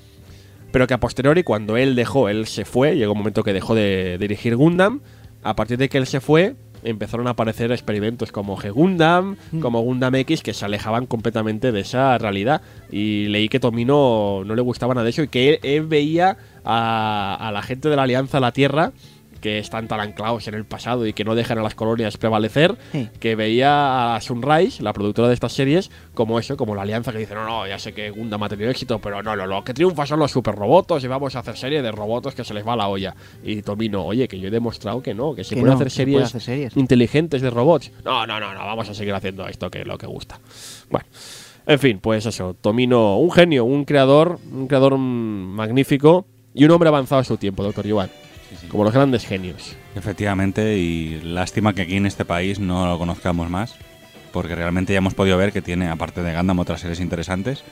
[0.71, 3.75] pero que a posteriori cuando él dejó, él se fue, llegó un momento que dejó
[3.75, 5.01] de dirigir Gundam,
[5.43, 10.15] a partir de que él se fue, empezaron a aparecer experimentos como G-Gundam, como Gundam
[10.15, 12.61] X, que se alejaban completamente de esa realidad.
[12.91, 16.37] Y leí que Tomino no le gustaba nada de eso y que él, él veía
[16.63, 18.91] a, a la gente de la Alianza La Tierra
[19.37, 22.75] que están tan anclados en el pasado y que no dejan a las colonias prevalecer,
[22.91, 23.09] Sí.
[23.19, 27.19] que veía a Sunrise, la productora de estas series, como eso, como la alianza que
[27.19, 29.73] dice, no, no, ya sé que Gundam ha tenido éxito, pero no, no, lo que
[29.73, 32.75] triunfa son los superrobotos y vamos a hacer serie de robotos que se les va
[32.75, 33.15] la olla.
[33.43, 35.91] Y Tomino, oye, que yo he demostrado que no, que se Que no, hacer que
[35.91, 36.77] se puede series, hacer series.
[36.77, 37.91] inteligentes de robots.
[38.03, 40.39] No, no, no, no, vamos a seguir haciendo esto que es lo que gusta.
[40.89, 41.05] Bueno.
[41.69, 46.87] En fin, pues eso, Tomino, un genio, un creador, un creador magnífico y un hombre
[46.89, 48.09] avanzado a su tiempo, doctor Yuan.
[48.69, 49.75] Como los grandes genios.
[49.95, 53.75] efectivamente, y lástima que aquí en este país no lo conozcamos más,
[54.31, 57.63] porque realmente ya hemos podido ver que tiene, aparte de Gundam, otras series interesantes.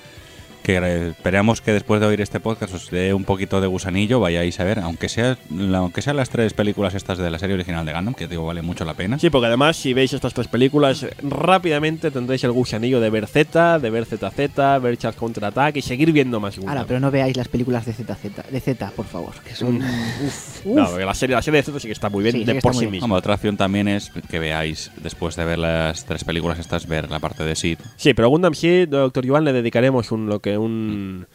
[0.65, 4.59] Que esperamos que después de oír este podcast os dé un poquito de gusanillo, vayáis
[4.59, 5.37] a ver, aunque sea
[5.75, 8.63] aunque sean las tres películas estas de la serie original de Gundam, que digo vale
[8.63, 9.19] mucho la pena.
[9.19, 13.77] Sí, porque además, si veis estas tres películas, rápidamente tendréis el gusanillo de ver Z,
[13.77, 16.75] de ver ZZ, ver Charles Counterattack y seguir viendo más Gundam.
[16.75, 19.75] Ahora, pero no veáis las películas de ZZ, de Z, por favor, que son
[20.25, 20.75] uf, uf.
[20.75, 22.55] No, porque la serie, la serie de Z sí que está muy bien Sí, de
[22.55, 23.15] por sí misma.
[23.15, 27.19] Otra opción también es que veáis, después de ver las tres películas estas, ver la
[27.19, 27.77] parte de Sid.
[27.97, 31.27] Sí, pero a Gundam sí, Doctor Yuan le dedicaremos un lo que un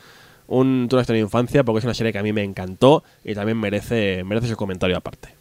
[0.46, 3.58] un toda de infancia porque es una serie que a mí me encantó y también
[3.58, 5.34] merece merece su comentario aparte.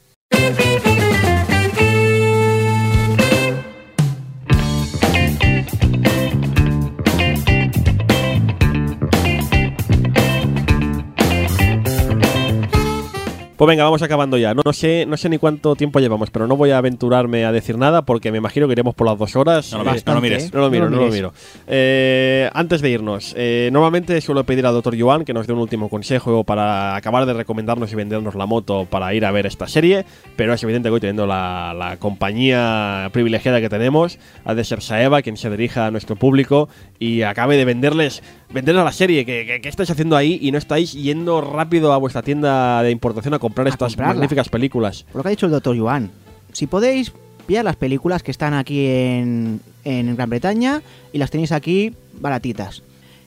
[13.60, 14.54] Pues venga, vamos acabando ya.
[14.54, 17.52] No, no sé, no sé ni cuánto tiempo llevamos, pero no voy a aventurarme a
[17.52, 19.74] decir nada porque me imagino que iremos por las dos horas.
[19.74, 20.54] No lo mires, no lo mires.
[20.54, 21.34] no lo miro, No no lo miro.
[21.68, 25.60] Eh, antes de irnos, eh, normalmente suelo pedir al doctor Yuan que nos dé un
[25.60, 29.68] último consejo para acabar de recomendarnos y vendernos la moto para ir a ver esta
[29.68, 30.06] serie,
[30.38, 34.82] pero es evidente que hoy teniendo la, la compañía privilegiada que tenemos, ha de ser
[34.82, 39.60] Saeva quien se dirija a nuestro público y acabe de venderles, venderles la serie, que,
[39.62, 43.40] que- estáis haciendo ahí y no estáis yendo rápido a vuestra tienda de importación a
[43.40, 44.14] comprar A estas comprarla.
[44.16, 45.04] magníficas películas.
[45.12, 46.12] Por lo que ha dicho el doctor Yuan,
[46.54, 47.12] si podéis,
[47.46, 50.82] pillar las películas que están aquí en, en Gran Bretaña
[51.14, 52.84] y las tenéis aquí baratitas.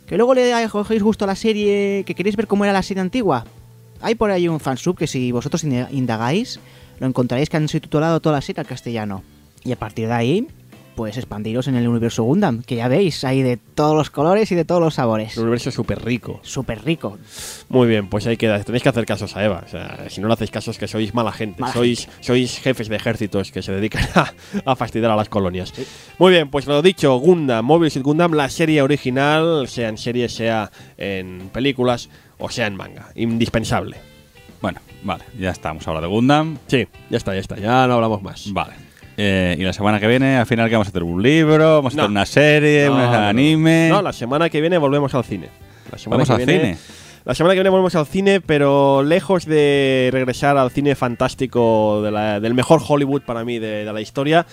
[0.06, 3.00] Que luego le cogéis gusto a la serie, que queréis ver cómo era la serie
[3.00, 3.44] antigua.
[4.00, 6.58] Hay por ahí un fansub que si vosotros inda- indagáis,
[7.00, 9.22] lo encontraréis que han subtitulado toda la serie al castellano.
[9.64, 10.46] Y a partir de ahí,
[10.94, 14.54] pues expandiros en el universo Gundam, que ya veis, hay de todos los colores y
[14.54, 15.36] de todos los sabores.
[15.36, 16.40] Un universo súper rico.
[16.42, 17.18] Súper rico.
[17.68, 18.62] Muy bien, pues ahí queda.
[18.62, 19.62] Tenéis que hacer casos a Eva.
[19.66, 21.60] O sea, si no le hacéis casos, que sois mala gente.
[21.60, 24.32] Mala sois, sois jefes de ejércitos que se dedican a,
[24.64, 25.72] a fastidiar a las colonias.
[26.18, 30.28] Muy bien, pues lo dicho, Gundam, Mobile Suit Gundam, la serie original, sea en serie,
[30.28, 32.08] sea en películas
[32.38, 33.08] o sea en manga.
[33.14, 33.96] Indispensable.
[34.60, 36.58] Bueno, vale, ya estamos ahora de Gundam.
[36.66, 37.56] Sí, ya está, ya está.
[37.56, 38.52] Ya no hablamos más.
[38.52, 38.91] Vale.
[39.24, 41.92] Eh, y la semana que viene, al final, que vamos a hacer un libro, vamos
[41.94, 42.02] a No.
[42.02, 43.88] hacer una serie, No, un anime.
[43.88, 45.48] No, la semana que viene volvemos al cine.
[45.92, 46.78] La semana Vamos que al viene- cine.
[47.24, 52.10] La semana que viene volvemos al cine, pero lejos de regresar al cine fantástico de
[52.10, 54.44] la- del mejor Hollywood para mí de, de la historia,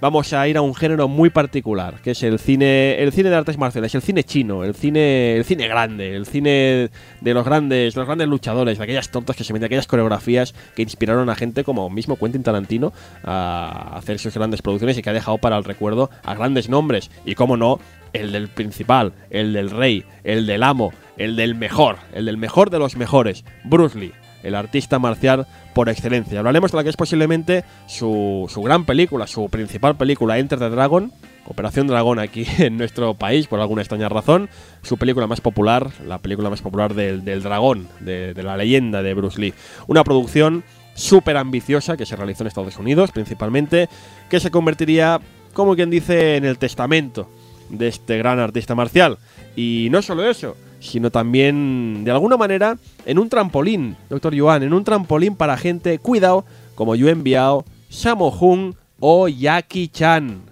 [0.00, 3.36] vamos a ir a un género muy particular, que es el cine, el cine de
[3.36, 6.90] artes marciales, el cine chino, el cine, el cine grande, el cine
[7.20, 10.54] de los grandes, de los grandes luchadores, de aquellas tortas que se meten, aquellas coreografías
[10.74, 12.92] que inspiraron a gente como mismo Quentin Tarantino
[13.24, 17.10] a hacer sus grandes producciones y que ha dejado para el recuerdo a grandes nombres
[17.24, 17.78] y cómo no
[18.12, 22.70] el del principal, el del rey, el del amo, el del mejor, el del mejor
[22.70, 24.12] de los mejores, Bruce Lee.
[24.42, 25.46] el artista marcial
[25.76, 26.38] por excelencia.
[26.38, 30.70] Hablaremos de la que es posiblemente su, su gran película, su principal película, Enter the
[30.70, 31.12] Dragon,
[31.44, 34.48] Operación Dragón aquí en nuestro país, por alguna extraña razón.
[34.80, 39.02] Su película más popular, la película más popular del, del dragón, de, de la leyenda
[39.02, 39.52] de Bruce Lee.
[39.86, 43.90] Una producción súper ambiciosa que se realizó en Estados Unidos principalmente,
[44.30, 45.20] que se convertiría,
[45.52, 47.28] como quien dice, en el testamento
[47.68, 49.18] de este gran artista marcial.
[49.56, 54.72] Y no solo eso, sino también, de alguna manera, en un trampolín, Doctor Yuan, en
[54.72, 56.44] un trampolín para gente, cuidado,
[56.74, 60.42] como Yuen Biao, Sammo Hung o Jackie Chan.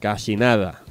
[0.00, 0.82] Casi nada.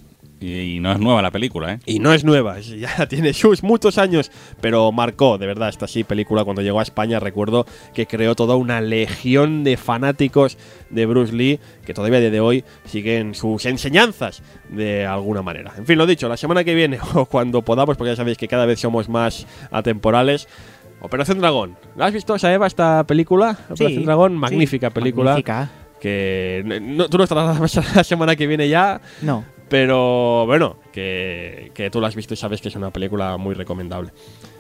[0.42, 1.80] Y, y no es nueva la película, ¿eh?
[1.86, 5.88] Y no es nueva, es- ya tiene sus muchos años, pero marcó, de verdad, esta
[5.88, 10.58] sí película cuando llegó a España, recuerdo que creó toda una legión de fanáticos
[10.90, 15.74] de Bruce Lee que todavía a día de hoy siguen sus enseñanzas de alguna manera.
[15.78, 18.48] En fin, lo dicho, la semana que viene o cuando podamos, porque ya sabéis que
[18.48, 20.48] cada vez somos más atemporales.
[21.04, 21.78] Operación Dragón.
[21.96, 23.58] ¿La has visto, Saeva, esta película?
[23.70, 25.32] Operación Dragón, sí, magnífica película.
[25.32, 25.70] magnífica.
[26.00, 31.90] Que no- tú no estarás la semana que viene ya, No, pero bueno, que, que
[31.90, 34.12] tú la has visto y sabes que es una película muy recomendable.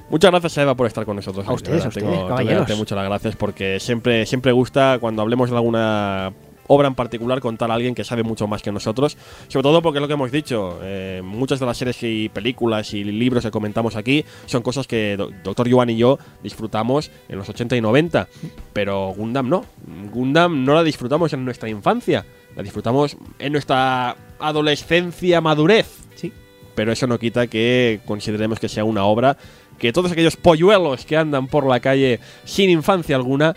[0.09, 1.45] Muchas gracias, Eva, por estar con nosotros.
[1.45, 2.59] A ustedes, a ustedes, Tengo- tengo caballeros.
[2.59, 6.31] darte muchas gracias porque siempre, siempre gusta cuando hablemos de alguna
[6.67, 9.17] obra en particular contar a alguien que sabe mucho más que nosotros.
[9.49, 10.79] Sobre todo porque es lo que hemos dicho.
[10.81, 15.17] eh, muchas de las series y películas y libros que comentamos aquí son cosas que
[15.17, 18.29] Do- Doctor Yuan y yo disfrutamos en los 80 y 90.
[18.71, 19.65] Pero Gundam no.
[20.13, 22.25] Gundam no la disfrutamos en nuestra infancia.
[22.55, 26.33] La disfrutamos en nuestra adolescencia, madurez sí.
[26.75, 29.37] pero eso no quita que consideremos que sea una obra
[29.77, 33.55] que todos aquellos polluelos que andan por la calle sin infancia alguna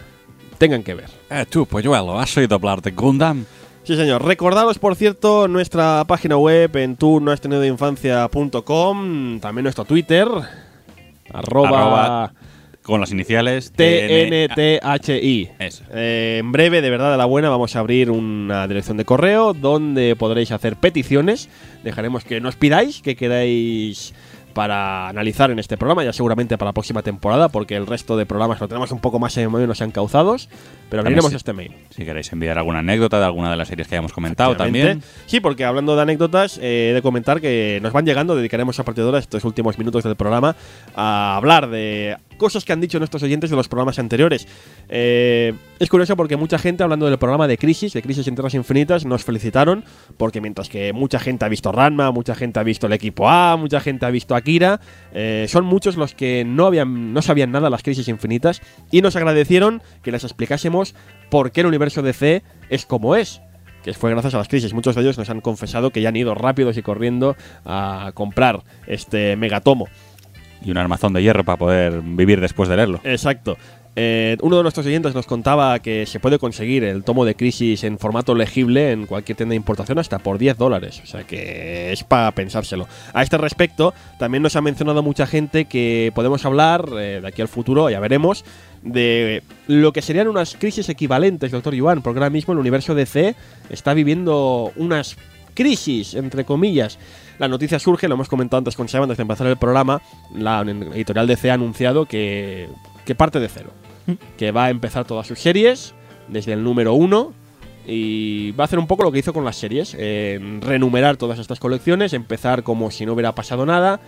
[0.58, 1.10] tengan que ver.
[1.28, 3.44] Eh, tú, polluelo, ¿has oído hablar de Gundam?
[3.82, 4.24] Sí, señor.
[4.24, 10.26] Recordaros, por cierto, nuestra página web en tú no has tenido infancia.com, también nuestro Twitter,
[11.30, 12.32] arroba, Arroba
[12.84, 15.50] Con las iniciales TNTHI.
[15.58, 19.54] Eh, en breve, de verdad, de la buena, vamos a abrir una dirección de correo
[19.54, 21.48] donde podréis hacer peticiones.
[21.82, 24.12] Dejaremos que nos pidáis que queráis
[24.52, 28.26] para analizar en este programa, ya seguramente para la próxima temporada, porque el resto de
[28.26, 30.50] programas lo tenemos un poco más o menos encauzados.
[30.90, 31.36] Pero abriremos sí.
[31.36, 31.72] este mail.
[31.90, 35.02] Si queréis enviar alguna anécdota de alguna de las series que hayamos comentado también.
[35.26, 38.84] Sí, porque hablando de anécdotas, eh, he de comentar que nos van llegando, dedicaremos a
[38.84, 40.54] partir de ahora estos últimos minutos del programa
[40.94, 44.46] a hablar de cosas que han dicho nuestros oyentes de los programas anteriores.
[44.88, 48.54] Eh, es curioso porque mucha gente, hablando del programa de Crisis, de Crisis en Tierras
[48.54, 49.84] Infinitas, nos felicitaron
[50.16, 53.56] porque mientras que mucha gente ha visto Ranma, mucha gente ha visto el equipo A,
[53.56, 54.80] mucha gente ha visto Akira,
[55.12, 59.02] eh, son muchos los que no, habían, no sabían nada de las Crisis Infinitas y
[59.02, 60.94] nos agradecieron que les explicásemos
[61.30, 63.40] por qué el universo DC es como es
[63.84, 64.72] que fue gracias a las crisis.
[64.72, 67.36] Muchos de ellos nos han confesado que ya han ido rápidos y corriendo
[67.66, 69.88] a comprar este megatomo.
[70.64, 73.00] Y un armazón de hierro para poder vivir después de leerlo.
[73.04, 73.56] Exacto.
[73.96, 77.84] Eh, uno de nuestros oyentes nos contaba que se puede conseguir el tomo de crisis
[77.84, 81.00] en formato legible en cualquier tienda de importación hasta por 10 dólares.
[81.02, 82.88] O sea que es para pensárselo.
[83.12, 87.40] A este respecto, también nos ha mencionado mucha gente que podemos hablar eh, de aquí
[87.40, 88.44] al futuro, ya veremos,
[88.82, 93.36] de lo que serían unas crisis equivalentes, doctor Yuan, porque ahora mismo el universo DC
[93.70, 95.16] está viviendo unas
[95.54, 96.98] crisis, entre comillas.
[97.38, 100.00] La noticia surge, lo hemos comentado antes con Seba antes de empezar el programa,
[100.34, 102.68] la editorial DC ha anunciado que,
[103.04, 103.70] que parte de cero,
[104.36, 105.94] que va a empezar todas sus series
[106.28, 107.32] desde el número uno
[107.86, 111.38] y va a hacer un poco lo que hizo con las series, eh, renumerar todas
[111.38, 114.00] estas colecciones, empezar como si no hubiera pasado nada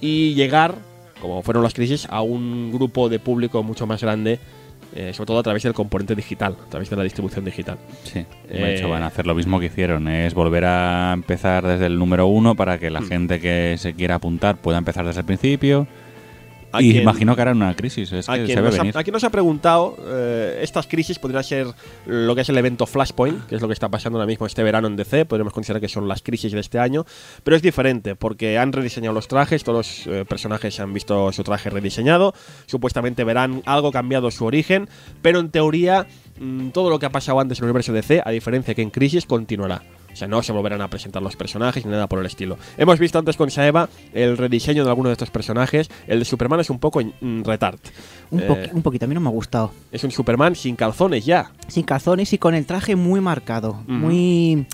[0.00, 0.74] y llegar,
[1.20, 4.38] como fueron las crisis, a un grupo de público mucho más grande,
[4.96, 7.78] eh, sobre todo a través del componente digital, a través de la distribución digital.
[8.04, 8.20] Sí.
[8.20, 10.08] Eh, De hecho, van a hacer lo mismo que hicieron.
[10.08, 13.08] Es volver a empezar desde el número uno para que la Mm.
[13.08, 15.86] gente que se quiera apuntar pueda empezar desde el principio.
[16.80, 18.12] Y quien- imagino que hará una crisis.
[18.12, 18.96] Es A que quien, se ve ha, venir.
[18.98, 21.66] a quien nos ha preguntado, eh, estas crisis podrían ser
[22.06, 24.62] lo que es el evento Flashpoint, que es lo que está pasando ahora mismo este
[24.62, 27.04] verano en DC, podríamos considerar que son las crisis de este año,
[27.44, 31.42] pero es diferente porque han rediseñado los trajes, todos los eh, personajes han visto su
[31.44, 32.34] traje rediseñado,
[32.66, 34.88] supuestamente verán algo cambiado su origen,
[35.22, 36.06] pero en teoría
[36.38, 38.90] mm, todo lo que ha pasado antes en el universo DC, a diferencia que en
[38.90, 39.82] crisis, continuará.
[40.16, 42.56] O sea, no se volverán a presentar los personajes ni nada por el estilo.
[42.78, 45.90] Hemos visto antes con Saeva el rediseño de algunos de estos personajes.
[46.06, 47.78] El de Superman es un poco mm, retard.
[48.30, 49.72] Un, Eh, un poquito, a mí no me ha gustado.
[49.92, 51.52] es un Superman sin calzones ya.
[51.68, 53.82] Sin calzones y con el traje muy marcado.
[53.86, 54.66] Muy.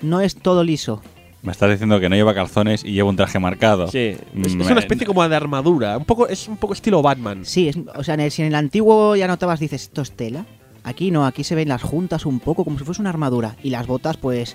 [0.00, 1.02] No es todo liso.
[1.42, 3.88] Me estás diciendo que no lleva calzones y lleva un traje marcado.
[3.88, 3.98] Sí.
[4.36, 5.98] Es, es una especie como de armadura.
[5.98, 7.44] Un poco, es un poco estilo Batman.
[7.44, 10.12] Sí, es, o sea, en el, si en el antiguo ya notabas, dices, esto es
[10.12, 10.46] tela.
[10.86, 13.56] Aquí no, aquí se ven las juntas un poco como si fuese una armadura.
[13.62, 14.54] Y las botas, pues,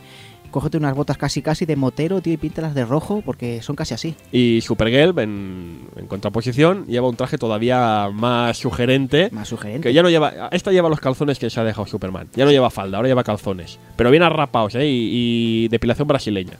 [0.51, 3.93] cógete unas botas casi casi de motero, tío, y píntalas de rojo, porque son casi
[3.93, 4.15] así.
[4.31, 9.30] Y Supergirl, en, en contraposición, lleva un traje todavía más sugerente.
[9.31, 9.88] Más sugerente.
[9.89, 10.49] Que ya no lleva.
[10.51, 12.27] Esta lleva los calzones que se ha dejado Superman.
[12.35, 13.80] Ya no lleva falda, ahora lleva calzones.
[13.95, 14.88] Pero bien arrapados, ¿eh?
[14.88, 16.53] Y, y depilación brasileña.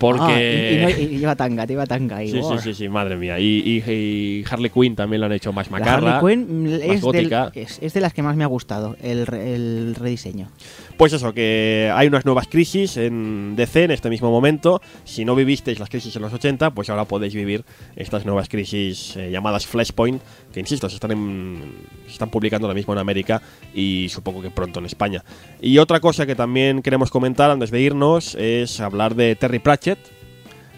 [0.00, 0.22] Porque.
[0.24, 2.28] Ah, y, y no- y lleva tanga, lleva tanga ahí.
[2.28, 2.58] Sí, sí, wow.
[2.58, 3.38] sí, sí, madre mía.
[3.38, 6.18] Y, Harley Quinn también lo han hecho más La macarra.
[6.18, 7.52] Harley Quinn más es, del- gótica.
[7.54, 10.48] es, es de las que más me ha gustado, el, el rediseño.
[10.96, 14.80] Pues eso, que hay unas nuevas crisis en DC en este mismo momento.
[15.02, 17.64] Si no vivisteis las crisis en los 80, pues ahora podéis vivir
[17.96, 20.22] estas nuevas crisis eh, llamadas Flashpoint,
[20.52, 21.74] que insisto, se están, en-
[22.06, 23.42] se están publicando ahora mismo en América
[23.74, 25.24] y supongo que pronto en España.
[25.60, 29.98] Y otra cosa que también queremos comentar antes de irnos es hablar de Terry Pratchett,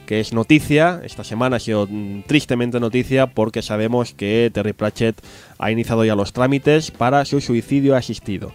[0.07, 1.87] que es noticia, esta semana ha sido
[2.27, 5.21] tristemente noticia porque sabemos que Terry Pratchett
[5.59, 8.53] ha iniciado ya los trámites para su suicidio asistido.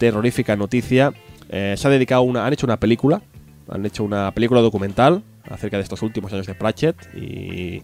[0.00, 1.12] Terrorífica noticia.
[1.50, 3.20] Eh, se ha dedicado una, han hecho una película,
[3.68, 7.82] han hecho una película documental acerca de estos últimos años de Pratchett y,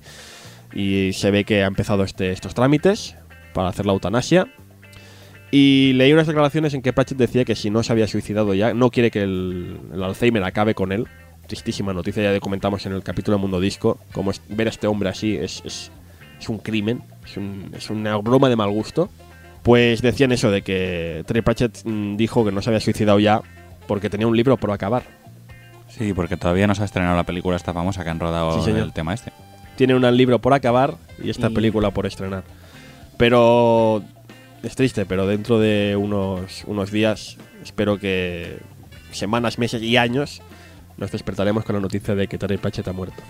[0.72, 3.14] y se ve que ha empezado este, estos trámites
[3.52, 4.48] para hacer la eutanasia.
[5.50, 8.72] Y leí unas declaraciones en que Pratchett decía que si no se había suicidado ya,
[8.74, 11.06] no quiere que el, el Alzheimer acabe con él.
[11.46, 15.08] Tristísima noticia, ya comentamos en el capítulo de Mundo Disco, como ver a este hombre
[15.10, 15.92] así es, es,
[16.40, 19.08] es un crimen, es, un- es una broma de mal gusto.
[19.66, 23.40] Pues decían eso de que Terry Pratchett mm, dijo que no se había suicidado ya
[23.88, 25.02] porque tenía un libro por acabar.
[25.88, 28.70] Sí, porque todavía no se ha estrenado la película esta famosa que han rodado Sí,
[28.70, 29.32] el tema este.
[29.74, 32.44] Tiene un libro por acabar y esta Y- película por estrenar.
[33.16, 34.04] Pero
[34.62, 38.58] es triste, pero dentro de unos, unos días, espero que
[39.10, 40.42] semanas, meses y años,
[40.96, 43.20] nos despertaremos con la noticia de que Terry Pratchett ha muerto.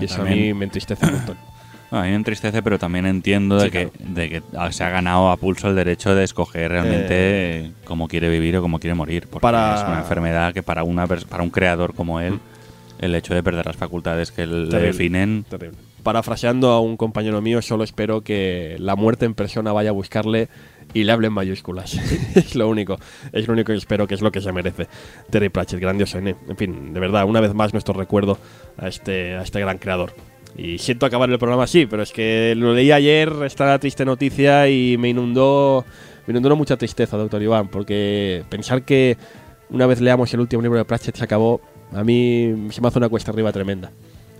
[0.00, 1.36] Y eso a mí me entristece un montón.
[1.92, 4.14] A mí me entristece, pero también entiendo de, Sí, que, claro.
[4.14, 4.42] de que
[4.72, 8.78] se ha ganado a pulso el derecho de escoger realmente cómo quiere vivir o cómo
[8.78, 9.22] quiere morir.
[9.24, 9.50] Porque Eh.
[9.50, 12.38] Para- es una enfermedad que para, una, para un creador como él,
[13.00, 14.80] el hecho de perder las facultades que le Terrible.
[14.86, 15.44] definen...
[15.48, 15.76] Terrible.
[16.02, 20.48] Parafraseando a un compañero mío, solo espero que la muerte en persona vaya a buscarle
[20.94, 21.92] y le hable en mayúsculas.
[22.34, 22.98] es lo único.
[23.32, 24.86] Es lo único que espero que es lo que se merece.
[25.28, 26.18] Terry Pratchett, grandioso.
[26.18, 26.34] ¿eh?
[26.48, 28.38] En fin, de verdad, una vez más nuestro recuerdo
[28.78, 30.14] a este, a este gran creador.
[30.56, 34.68] Y siento acabar el programa así, pero es que lo leí ayer, esta triste noticia
[34.68, 35.84] y me inundó,
[36.26, 39.16] me inundó mucha tristeza, doctor Iván, porque pensar que
[39.70, 41.60] una vez leamos el último libro de Pratchett se acabó,
[41.92, 43.92] a mí se me hace una cuesta arriba tremenda.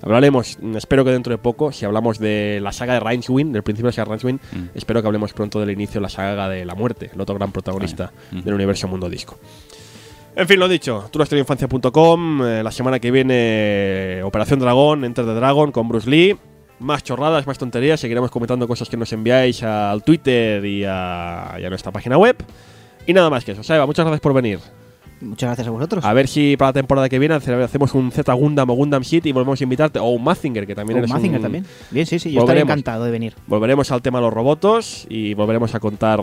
[0.02, 3.62] Hablaremos, mm, espero que dentro de poco, si hablamos de la saga de Rincewind, del
[3.62, 4.70] principio de la saga de Rincewind, Mm.
[4.74, 7.52] espero que hablemos pronto del inicio de la saga de la muerte, el otro gran
[7.52, 8.40] protagonista Ah, mm.
[8.40, 9.38] del universo Mundo Disco.
[10.36, 15.72] En fin, lo dicho, tunuestroinfancia.com, eh, la semana que viene Operación Dragón, Enter the Dragon
[15.72, 16.36] con Bruce Lee.
[16.78, 21.64] Más chorradas, más tonterías, seguiremos comentando cosas que nos enviáis al Twitter y a, y
[21.64, 22.36] a nuestra página web.
[23.06, 23.62] Y nada más que eso.
[23.62, 24.60] Saeva, muchas gracias por venir.
[25.20, 26.02] Muchas gracias a vosotros.
[26.02, 29.04] A ver si para la temporada que viene hace- hacemos un Z Gundam o Gundam
[29.04, 29.98] Seed y volvemos a invitarte.
[29.98, 31.66] O un Mazinger, que también O eres Mazinger un- también.
[31.90, 32.70] Bien, sí, sí, yo estaré Volveremos.
[32.72, 33.34] encantado de venir.
[33.46, 36.22] Volveremos al tema de los robots y volveremos a contar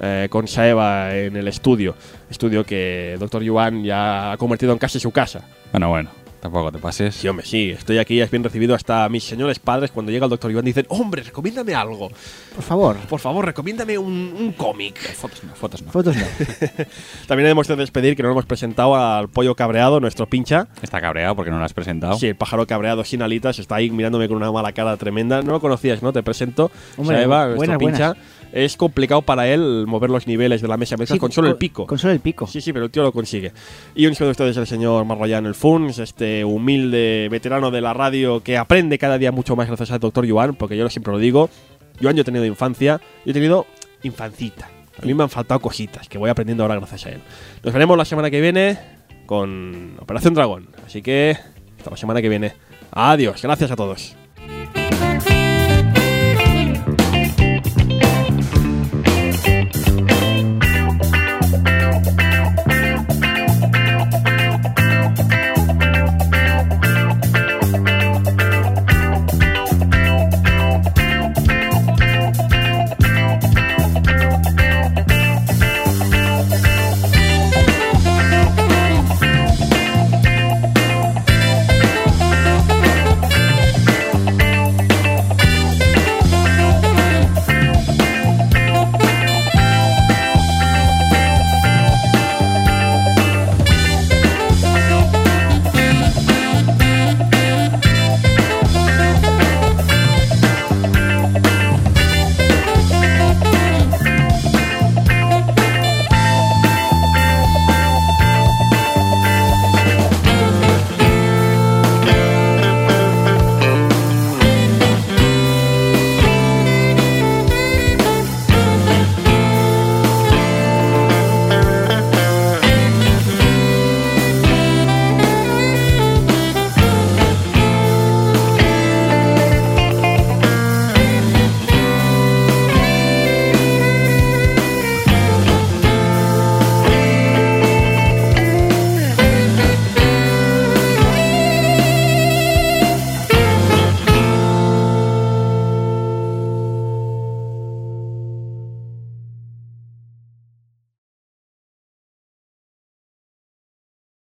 [0.00, 1.94] eh, con Saeva en el estudio.
[2.30, 3.42] Estudio que Dr.
[3.42, 5.42] Yuan ya ha convertido en casi su casa.
[5.72, 6.10] Bueno, bueno,
[6.40, 7.14] tampoco te pases.
[7.14, 7.70] Sí, hombre, sí.
[7.70, 9.90] Estoy aquí, es bien recibido hasta mis señores padres.
[9.90, 10.50] Cuando llega el Dr.
[10.50, 12.10] Yuan dicen, hombre, recomiéndame algo.
[12.54, 12.96] Por favor.
[13.08, 14.96] Por favor, recomiéndame un, un cómic.
[14.98, 15.92] Fotos no, fotos no.
[15.92, 16.24] Fotos no.
[17.26, 20.68] También hemos de despedir que no hemos presentado al pollo cabreado, nuestro pincha.
[20.82, 22.14] Está cabreado porque no lo has presentado.
[22.18, 25.42] Sí, el pájaro cabreado sin alitas está ahí mirándome con una mala cara tremenda.
[25.42, 26.12] No lo conocías, ¿no?
[26.12, 26.70] Te presento.
[26.96, 28.16] Hombre, Saeva, nuestro buenas, pincha.
[28.52, 31.48] Es complicado para él mover los niveles de la mesa de mezclas Sí, con solo
[31.48, 31.86] el pico.
[31.86, 32.46] Con solo el pico.
[32.46, 33.52] Sí, sí, pero el tío lo consigue.
[33.94, 37.94] Y un saludo a ustedes el señor Marroyan el Funs, este humilde veterano de la
[37.94, 41.18] radio que aprende cada día mucho más gracias al doctor Yuan, porque yo siempre lo
[41.18, 41.48] digo.
[42.00, 43.66] Yuan, yo he tenido infancia, yo he tenido
[44.02, 44.68] infancita.
[45.00, 47.20] A mí me han faltado cositas que voy aprendiendo ahora gracias a él.
[47.62, 48.78] Nos veremos la semana que viene
[49.26, 50.68] con Operación Dragón.
[50.84, 51.36] Así que
[51.78, 52.52] hasta la semana que viene.
[52.90, 54.19] Adiós, gracias a todos.